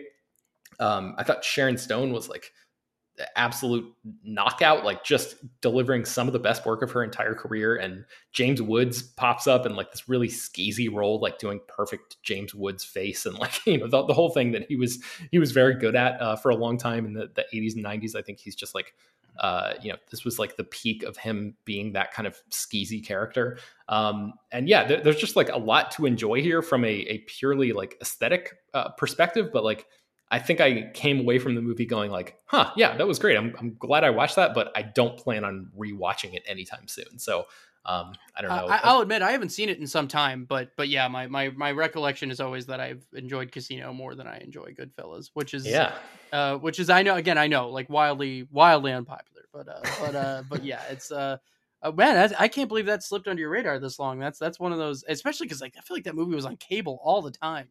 Um, 0.80 1.16
I 1.18 1.24
thought 1.24 1.44
Sharon 1.44 1.78
Stone 1.78 2.14
was 2.14 2.30
like 2.30 2.52
absolute 3.36 3.94
knockout, 4.24 4.86
like 4.86 5.04
just 5.04 5.36
delivering 5.62 6.06
some 6.06 6.28
of 6.28 6.34
the 6.34 6.40
best 6.40 6.66
work 6.66 6.82
of 6.82 6.92
her 6.92 7.04
entire 7.04 7.34
career. 7.34 7.76
And 7.76 8.06
James 8.32 8.62
Woods 8.62 9.02
pops 9.02 9.48
up 9.48 9.66
in 9.66 9.76
like 9.76 9.92
this 9.92 10.08
really 10.08 10.28
skeezy 10.28 10.94
role, 10.94 11.20
like 11.20 11.40
doing 11.40 11.60
perfect 11.68 12.18
James 12.24 12.54
Woods 12.56 12.84
face 12.84 13.26
and 13.26 13.38
like 13.40 13.66
you 13.66 13.78
know 13.78 13.88
the, 13.88 14.06
the 14.06 14.14
whole 14.14 14.30
thing 14.30 14.52
that 14.52 14.66
he 14.68 14.76
was 14.76 15.04
he 15.32 15.40
was 15.40 15.52
very 15.52 15.76
good 15.76 15.96
at 15.96 16.22
uh, 16.22 16.36
for 16.36 16.50
a 16.50 16.56
long 16.56 16.78
time 16.78 17.06
in 17.06 17.14
the, 17.14 17.30
the 17.34 17.46
80s 17.54 17.76
and 17.76 17.86
90s. 17.86 18.16
I 18.16 18.22
think 18.22 18.40
he's 18.40 18.56
just 18.56 18.76
like 18.76 18.94
uh, 19.40 19.74
you 19.82 19.92
know, 19.92 19.98
this 20.12 20.26
was 20.26 20.38
like 20.38 20.58
the 20.58 20.66
peak 20.66 21.04
of 21.04 21.16
him 21.16 21.56
being 21.64 21.94
that 21.94 22.12
kind 22.12 22.28
of 22.28 22.42
skeezy 22.52 23.04
character. 23.04 23.58
Um, 23.88 24.34
and 24.52 24.68
yeah, 24.68 24.86
there, 24.86 25.02
there's 25.02 25.18
just 25.18 25.38
like 25.38 25.50
a 25.50 25.58
lot 25.58 25.92
to 25.92 26.06
enjoy 26.06 26.42
here 26.42 26.62
from 26.62 26.84
a, 26.84 26.90
a 26.90 27.20
purely 27.20 27.72
like 27.72 27.96
aesthetic 28.02 28.58
uh, 28.74 28.90
perspective, 28.90 29.52
but 29.54 29.64
like 29.64 29.88
I 30.32 30.40
think 30.40 30.62
I 30.62 30.92
came 30.94 31.20
away 31.20 31.40
from 31.40 31.56
the 31.56 31.62
movie 31.62 31.86
going 31.86 32.12
like, 32.12 32.38
huh, 32.46 32.72
yeah, 32.76 32.96
that 32.98 33.08
was 33.08 33.18
great. 33.18 33.36
I'm, 33.36 33.56
I'm 33.60 33.76
glad 33.80 34.04
I 34.04 34.12
watched 34.12 34.36
that, 34.36 34.54
but 34.54 34.72
I 34.76 34.84
don't 34.84 35.18
plan 35.18 35.44
on 35.44 35.72
rewatching 35.78 36.36
it 36.36 36.44
anytime 36.48 36.88
soon. 36.88 37.18
So 37.18 37.46
um, 37.86 38.14
I 38.36 38.42
don't 38.42 38.52
know. 38.52 38.68
Uh, 38.68 38.80
I, 38.84 38.94
will 38.94 39.02
admit 39.02 39.22
I 39.22 39.32
haven't 39.32 39.50
seen 39.50 39.70
it 39.70 39.80
in 39.80 39.88
some 39.88 40.08
time, 40.08 40.46
but 40.46 40.72
but 40.76 40.90
yeah, 40.90 41.08
my, 41.08 41.28
my 41.28 41.50
my 41.50 41.72
recollection 41.72 42.30
is 42.30 42.40
always 42.40 42.68
that 42.68 42.80
I've 42.80 43.04
enjoyed 43.14 43.52
Casino 43.52 43.94
more 43.94 44.16
than 44.16 44.28
I 44.28 44.38
enjoy 44.40 44.74
Goodfellas, 44.78 45.32
which 45.34 45.54
is 45.54 45.66
yeah, 45.66 45.94
uh, 46.32 46.58
which 46.58 46.80
is 46.80 46.90
I 46.90 47.02
know 47.02 47.16
again 47.16 47.38
I 47.38 47.48
know 47.48 47.70
like 47.70 47.90
wildly 47.90 48.48
wildly 48.52 48.92
unpopular, 48.92 49.44
but 49.54 49.68
uh, 49.68 49.82
but 50.00 50.16
uh, 50.16 50.44
but 50.50 50.64
yeah, 50.64 50.82
it's 50.90 51.12
uh. 51.12 51.38
Uh, 51.82 51.94
man, 51.94 52.34
I 52.38 52.50
can't 52.50 52.68
believe 52.68 52.88
that 52.88 53.04
slipped 53.04 53.30
under 53.30 53.40
your 53.40 53.52
radar 53.52 53.80
this 53.80 54.00
long. 54.00 54.20
That's 54.20 54.38
that's 54.38 54.60
one 54.60 54.74
of 54.74 54.78
those, 54.78 55.06
especially 55.08 55.46
because 55.46 55.62
like 55.62 55.76
I 55.78 55.82
feel 55.82 55.96
like 55.96 56.04
that 56.04 56.16
movie 56.16 56.36
was 56.36 56.44
on 56.44 56.58
cable 56.58 57.00
all 57.02 57.22
the 57.22 57.32
time. 57.32 57.70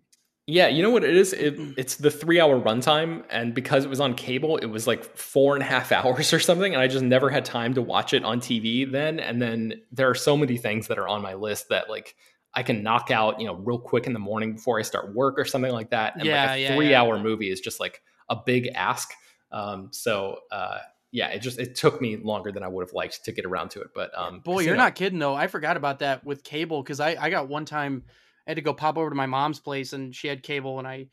Yeah, 0.51 0.69
you 0.69 0.83
know 0.83 0.89
what 0.89 1.05
it 1.05 1.15
is? 1.15 1.35
It, 1.35 1.59
mm. 1.59 1.75
it's 1.77 1.97
the 1.97 2.11
three 2.11 2.41
hour 2.41 2.59
runtime, 2.59 3.23
and 3.29 3.55
because 3.55 3.85
it 3.85 3.91
was 3.91 4.01
on 4.01 4.15
cable, 4.15 4.57
it 4.57 4.65
was 4.65 4.87
like 4.87 5.05
four 5.15 5.55
and 5.55 5.63
a 5.63 5.67
half 5.67 5.93
hours 5.93 6.33
or 6.33 6.41
something, 6.41 6.73
and 6.73 6.81
I 6.83 6.89
just 6.89 7.05
never 7.05 7.29
had 7.29 7.45
time 7.45 7.75
to 7.75 7.83
watch 7.83 8.15
it 8.15 8.25
on 8.25 8.41
TV 8.41 8.91
then. 8.91 9.21
And 9.21 9.43
then 9.43 9.83
there 9.93 10.09
are 10.09 10.15
so 10.15 10.39
many 10.39 10.57
things 10.57 10.89
that 10.89 10.99
are 10.99 11.07
on 11.07 11.21
my 11.21 11.35
list 11.35 11.69
that 11.69 11.91
like 11.91 12.17
I 12.55 12.63
can 12.63 12.83
knock 12.83 13.11
out, 13.11 13.39
you 13.39 13.47
know, 13.47 13.57
real 13.57 13.79
quick 13.79 14.07
in 14.07 14.15
the 14.15 14.19
morning 14.19 14.55
before 14.55 14.79
I 14.79 14.83
start 14.83 15.15
work 15.15 15.39
or 15.39 15.45
something 15.45 15.71
like 15.71 15.91
that. 15.91 16.17
And 16.17 16.25
yeah, 16.25 16.47
like 16.47 16.57
a 16.57 16.61
yeah, 16.63 16.75
three 16.75 16.91
yeah. 16.91 17.03
hour 17.03 17.19
movie 17.19 17.51
is 17.51 17.61
just 17.61 17.79
like 17.79 18.01
a 18.31 18.37
big 18.37 18.69
ask. 18.75 19.11
Um, 19.53 19.89
so 19.93 20.39
uh, 20.51 20.79
yeah, 21.13 21.29
it 21.29 21.41
just 21.41 21.59
it 21.59 21.75
took 21.75 22.01
me 22.01 22.17
longer 22.17 22.53
than 22.53 22.63
I 22.63 22.69
would 22.69 22.87
have 22.87 22.95
liked 22.95 23.27
to 23.27 23.33
get 23.33 23.45
around 23.45 23.73
to 23.73 23.83
it. 23.83 23.89
But 23.95 24.17
um, 24.17 24.41
boy, 24.41 24.61
you're 24.61 24.77
not 24.77 24.95
kidding 24.95 25.19
though. 25.19 25.35
I 25.35 25.47
forgot 25.47 25.77
about 25.77 25.99
that 25.99 26.25
with 26.25 26.43
cable 26.43 26.83
because 26.83 27.01
I 27.01 27.17
I 27.21 27.29
got 27.29 27.49
one 27.49 27.67
time 27.67 28.05
I 28.49 28.53
had 28.53 28.57
to 28.57 28.63
go 28.63 28.73
pop 28.73 28.97
over 28.97 29.11
to 29.11 29.15
my 29.15 29.27
mom's 29.27 29.61
place 29.61 29.93
and 29.93 30.15
she 30.15 30.27
had 30.27 30.43
cable 30.43 30.79
and 30.79 30.89
I 30.89 31.09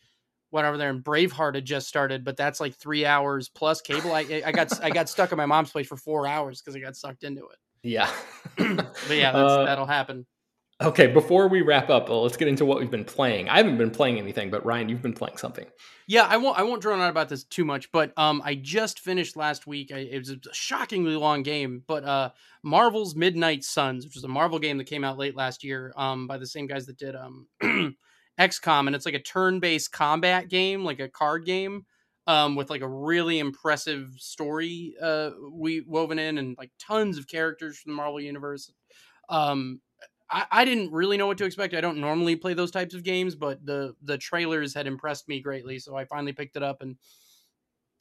went 0.51 0.65
over 0.67 0.77
there 0.77 0.89
and 0.89 1.03
Braveheart 1.03 1.55
had 1.55 1.65
just 1.65 1.85
started, 1.85 2.23
but 2.23 2.37
that's 2.37 2.61
like 2.61 2.73
three 2.75 3.05
hours 3.05 3.49
plus 3.49 3.81
cable. 3.81 4.13
I 4.13 4.41
I 4.45 4.53
got 4.53 4.81
I 4.81 4.89
got 4.89 5.09
stuck 5.09 5.33
at 5.33 5.37
my 5.37 5.45
mom's 5.45 5.69
place 5.69 5.85
for 5.85 5.97
four 5.97 6.27
hours 6.27 6.61
because 6.61 6.77
I 6.77 6.79
got 6.79 6.95
sucked 6.95 7.25
into 7.25 7.41
it. 7.41 7.57
Yeah, 7.83 8.09
but 8.57 9.17
yeah, 9.17 9.31
uh, 9.35 9.65
that'll 9.65 9.85
happen. 9.85 10.25
Okay, 10.83 11.07
before 11.07 11.47
we 11.47 11.61
wrap 11.61 11.89
up, 11.89 12.09
let's 12.09 12.35
get 12.35 12.49
into 12.49 12.65
what 12.65 12.79
we've 12.79 12.91
been 12.91 13.05
playing. 13.05 13.47
I 13.47 13.57
haven't 13.57 13.77
been 13.77 13.91
playing 13.91 14.17
anything, 14.19 14.49
but 14.49 14.65
Ryan, 14.65 14.89
you've 14.89 15.01
been 15.01 15.13
playing 15.13 15.37
something. 15.37 15.65
Yeah, 16.05 16.23
I 16.23 16.35
won't. 16.35 16.59
I 16.59 16.63
won't 16.63 16.81
drone 16.81 16.99
on 16.99 17.09
about 17.09 17.29
this 17.29 17.45
too 17.45 17.63
much, 17.63 17.89
but 17.93 18.11
um, 18.17 18.41
I 18.43 18.55
just 18.55 18.99
finished 18.99 19.37
last 19.37 19.65
week. 19.67 19.93
I, 19.93 19.99
it 19.99 20.19
was 20.19 20.31
a 20.31 20.37
shockingly 20.51 21.15
long 21.15 21.43
game, 21.43 21.83
but 21.87 22.03
uh, 22.03 22.31
Marvel's 22.61 23.15
Midnight 23.15 23.63
Suns, 23.63 24.03
which 24.03 24.17
is 24.17 24.25
a 24.25 24.27
Marvel 24.27 24.59
game 24.59 24.77
that 24.77 24.83
came 24.83 25.05
out 25.05 25.17
late 25.17 25.33
last 25.33 25.63
year, 25.63 25.93
um, 25.95 26.27
by 26.27 26.37
the 26.37 26.45
same 26.45 26.67
guys 26.67 26.85
that 26.87 26.97
did 26.97 27.15
um, 27.15 27.47
XCOM, 28.37 28.87
and 28.87 28.95
it's 28.97 29.05
like 29.05 29.15
a 29.15 29.19
turn-based 29.19 29.93
combat 29.93 30.49
game, 30.49 30.83
like 30.83 30.99
a 30.99 31.07
card 31.07 31.45
game, 31.45 31.85
um, 32.27 32.57
with 32.57 32.69
like 32.69 32.81
a 32.81 32.89
really 32.89 33.39
impressive 33.39 34.09
story 34.17 34.95
uh 35.01 35.29
we 35.53 35.79
woven 35.87 36.19
in, 36.19 36.37
and 36.37 36.57
like 36.57 36.71
tons 36.79 37.17
of 37.17 37.29
characters 37.29 37.77
from 37.77 37.93
the 37.93 37.95
Marvel 37.95 38.19
universe. 38.19 38.73
Um, 39.29 39.79
I, 40.29 40.45
I 40.51 40.65
didn't 40.65 40.91
really 40.91 41.17
know 41.17 41.27
what 41.27 41.37
to 41.39 41.45
expect. 41.45 41.73
I 41.73 41.81
don't 41.81 41.99
normally 41.99 42.35
play 42.35 42.53
those 42.53 42.71
types 42.71 42.95
of 42.95 43.03
games, 43.03 43.35
but 43.35 43.65
the 43.65 43.95
the 44.03 44.17
trailers 44.17 44.73
had 44.73 44.87
impressed 44.87 45.27
me 45.27 45.39
greatly, 45.39 45.79
so 45.79 45.95
I 45.95 46.05
finally 46.05 46.33
picked 46.33 46.55
it 46.55 46.63
up 46.63 46.81
and 46.81 46.97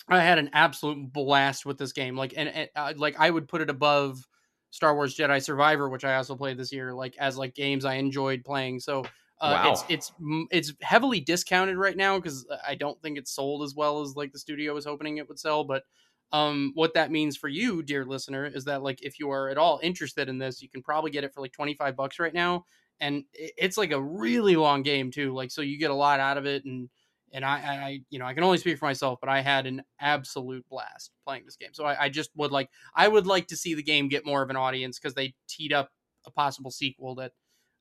I 0.09 0.21
had 0.21 0.39
an 0.39 0.51
absolute 0.53 1.13
blast 1.13 1.65
with 1.65 1.79
this 1.79 1.93
game. 1.93 2.17
Like 2.17 2.35
and, 2.37 2.49
and 2.49 2.69
uh, 2.77 2.93
like 2.97 3.17
I 3.19 3.31
would 3.31 3.49
put 3.49 3.61
it 3.61 3.71
above 3.71 4.27
Star 4.71 4.95
Wars 4.95 5.17
Jedi 5.17 5.43
Survivor, 5.43 5.89
which 5.89 6.05
I 6.05 6.17
also 6.17 6.37
played 6.37 6.59
this 6.59 6.73
year, 6.73 6.93
like 6.93 7.17
as 7.19 7.39
like 7.39 7.55
games 7.55 7.85
I 7.85 7.95
enjoyed 7.95 8.45
playing. 8.45 8.81
So 8.81 9.05
uh, 9.41 9.63
wow. 9.65 9.73
it's 9.73 9.85
it's 9.89 10.13
it's 10.51 10.73
heavily 10.83 11.21
discounted 11.21 11.77
right 11.77 11.97
now 11.97 12.19
because 12.19 12.47
I 12.67 12.75
don't 12.75 13.01
think 13.01 13.19
it's 13.19 13.33
sold 13.33 13.63
as 13.63 13.75
well 13.75 14.03
as 14.03 14.17
like 14.17 14.33
the 14.33 14.39
studio 14.39 14.75
was 14.75 14.85
hoping 14.85 15.19
it 15.19 15.29
would 15.29 15.39
sell. 15.39 15.65
But 15.65 15.85
um, 16.35 16.73
what 16.75 16.95
that 16.95 17.13
means 17.13 17.37
for 17.37 17.47
you, 17.47 17.81
dear 17.81 18.05
listener, 18.05 18.45
is 18.45 18.65
that 18.65 18.83
like 18.83 19.01
if 19.03 19.21
you 19.21 19.31
are 19.31 19.49
at 19.49 19.57
all 19.57 19.79
interested 19.85 20.29
in 20.29 20.37
this, 20.37 20.61
you 20.61 20.69
can 20.69 20.83
probably 20.83 21.13
get 21.13 21.23
it 21.23 21.33
for 21.33 21.41
like 21.41 21.53
25 21.53 21.95
bucks 21.95 22.19
right 22.19 22.35
now. 22.35 22.65
And 22.99 23.23
it's 23.33 23.79
like 23.79 23.93
a 23.93 24.03
really 24.03 24.57
long 24.57 24.83
game 24.83 25.13
too. 25.13 25.33
Like, 25.33 25.53
so 25.53 25.63
you 25.63 25.79
get 25.79 25.93
a 25.93 25.95
lot 25.95 26.19
out 26.19 26.37
of 26.37 26.45
it. 26.45 26.65
And, 26.65 26.89
and 27.33 27.45
I, 27.45 27.57
I, 27.59 28.01
you 28.11 28.19
know, 28.19 28.27
I 28.27 28.35
can 28.35 28.43
only 28.43 28.59
speak 28.59 28.79
for 28.79 28.87
myself, 28.87 29.21
but 29.21 29.29
I 29.29 29.43
had 29.43 29.67
an 29.67 29.85
absolute 30.01 30.69
blast 30.69 31.13
playing 31.25 31.45
this 31.45 31.55
game. 31.55 31.71
So 31.73 31.85
I, 31.85 32.07
I 32.07 32.09
just 32.09 32.31
would 32.35 32.51
like, 32.51 32.69
I 32.97 33.07
would 33.07 33.29
like 33.29 33.47
to 33.49 33.57
see 33.57 33.75
the 33.75 33.83
game 33.83 34.09
get 34.09 34.27
more 34.27 34.43
of 34.43 34.51
an 34.51 34.57
audience 34.57 34.99
because 34.99 35.15
they 35.15 35.35
teed 35.49 35.73
up 35.73 35.91
a 36.27 36.33
possible 36.33 36.73
sequel 36.73 37.15
that 37.17 37.31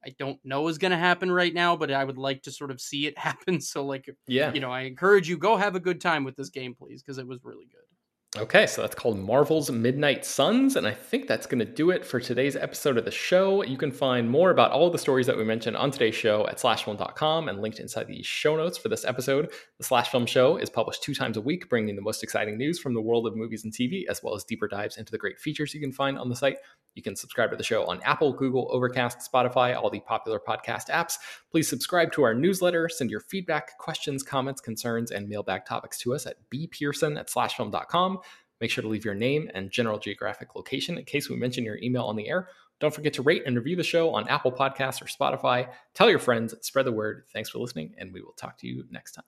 I 0.05 0.13
don't 0.19 0.39
know 0.43 0.67
is 0.67 0.77
going 0.77 0.91
to 0.91 0.97
happen 0.97 1.31
right 1.31 1.53
now, 1.53 1.75
but 1.75 1.89
I 1.89 2.03
would 2.03 2.19
like 2.19 2.43
to 2.43 2.51
sort 2.51 2.69
of 2.69 2.79
see 2.79 3.07
it 3.07 3.17
happen. 3.17 3.61
So, 3.61 3.83
like, 3.83 4.07
yeah, 4.27 4.53
you 4.53 4.59
know, 4.59 4.71
I 4.71 4.81
encourage 4.81 5.27
you 5.27 5.39
go 5.39 5.57
have 5.57 5.75
a 5.75 5.79
good 5.79 6.01
time 6.01 6.23
with 6.23 6.35
this 6.35 6.49
game, 6.49 6.75
please, 6.75 7.01
because 7.01 7.17
it 7.17 7.27
was 7.27 7.39
really 7.43 7.65
good. 7.65 7.92
Okay, 8.35 8.65
so 8.65 8.81
that's 8.81 8.95
called 8.95 9.19
Marvel's 9.19 9.69
Midnight 9.69 10.25
Suns, 10.25 10.75
and 10.75 10.87
I 10.87 10.91
think 10.91 11.27
that's 11.27 11.45
going 11.45 11.59
to 11.59 11.71
do 11.71 11.91
it 11.91 12.03
for 12.03 12.19
today's 12.19 12.55
episode 12.55 12.97
of 12.97 13.05
the 13.05 13.11
show. 13.11 13.63
You 13.63 13.77
can 13.77 13.91
find 13.91 14.27
more 14.27 14.49
about 14.49 14.71
all 14.71 14.89
the 14.89 14.97
stories 14.97 15.27
that 15.27 15.37
we 15.37 15.43
mentioned 15.43 15.77
on 15.77 15.91
today's 15.91 16.15
show 16.15 16.47
at 16.47 16.57
slashfilm.com 16.57 17.47
and 17.47 17.61
linked 17.61 17.79
inside 17.79 18.07
the 18.07 18.23
show 18.23 18.55
notes 18.55 18.75
for 18.75 18.89
this 18.89 19.05
episode. 19.05 19.51
The 19.77 19.83
Slash 19.83 20.09
Film 20.09 20.25
Show 20.25 20.57
is 20.57 20.67
published 20.67 21.03
two 21.03 21.13
times 21.13 21.37
a 21.37 21.41
week, 21.41 21.69
bringing 21.69 21.95
the 21.95 22.01
most 22.01 22.23
exciting 22.23 22.57
news 22.57 22.79
from 22.79 22.95
the 22.95 23.01
world 23.01 23.27
of 23.27 23.35
movies 23.35 23.65
and 23.65 23.71
TV, 23.71 24.05
as 24.09 24.23
well 24.23 24.33
as 24.33 24.43
deeper 24.43 24.67
dives 24.67 24.97
into 24.97 25.11
the 25.11 25.19
great 25.19 25.39
features 25.39 25.75
you 25.75 25.79
can 25.79 25.93
find 25.93 26.17
on 26.17 26.27
the 26.27 26.35
site. 26.35 26.57
You 26.95 27.03
can 27.03 27.15
subscribe 27.15 27.51
to 27.51 27.57
the 27.57 27.63
show 27.63 27.85
on 27.85 28.01
Apple, 28.03 28.33
Google, 28.33 28.67
Overcast, 28.71 29.31
Spotify, 29.31 29.75
all 29.75 29.89
the 29.89 29.99
popular 29.99 30.39
podcast 30.39 30.89
apps. 30.89 31.17
Please 31.51 31.67
subscribe 31.67 32.11
to 32.13 32.23
our 32.23 32.33
newsletter, 32.33 32.89
send 32.89 33.09
your 33.09 33.19
feedback, 33.19 33.77
questions, 33.77 34.23
comments, 34.23 34.61
concerns, 34.61 35.11
and 35.11 35.27
mailbag 35.27 35.65
topics 35.65 35.97
to 35.99 36.13
us 36.13 36.25
at 36.25 36.37
bpearson 36.51 37.19
at 37.19 37.29
slashfilm.com. 37.29 38.19
Make 38.63 38.71
sure 38.71 38.81
to 38.81 38.87
leave 38.87 39.03
your 39.03 39.13
name 39.13 39.51
and 39.53 39.69
general 39.69 39.99
geographic 39.99 40.55
location 40.55 40.97
in 40.97 41.03
case 41.03 41.27
we 41.27 41.35
mention 41.35 41.65
your 41.65 41.79
email 41.83 42.05
on 42.05 42.15
the 42.15 42.29
air. 42.29 42.47
Don't 42.79 42.93
forget 42.93 43.11
to 43.15 43.21
rate 43.21 43.43
and 43.45 43.57
review 43.57 43.75
the 43.75 43.83
show 43.83 44.15
on 44.15 44.25
Apple 44.29 44.53
Podcasts 44.53 45.01
or 45.01 45.05
Spotify. 45.05 45.67
Tell 45.93 46.09
your 46.09 46.17
friends, 46.17 46.55
spread 46.65 46.85
the 46.85 46.93
word. 46.93 47.25
Thanks 47.33 47.49
for 47.49 47.59
listening, 47.59 47.93
and 47.97 48.13
we 48.13 48.21
will 48.21 48.31
talk 48.31 48.57
to 48.59 48.67
you 48.69 48.85
next 48.89 49.15
time. 49.15 49.25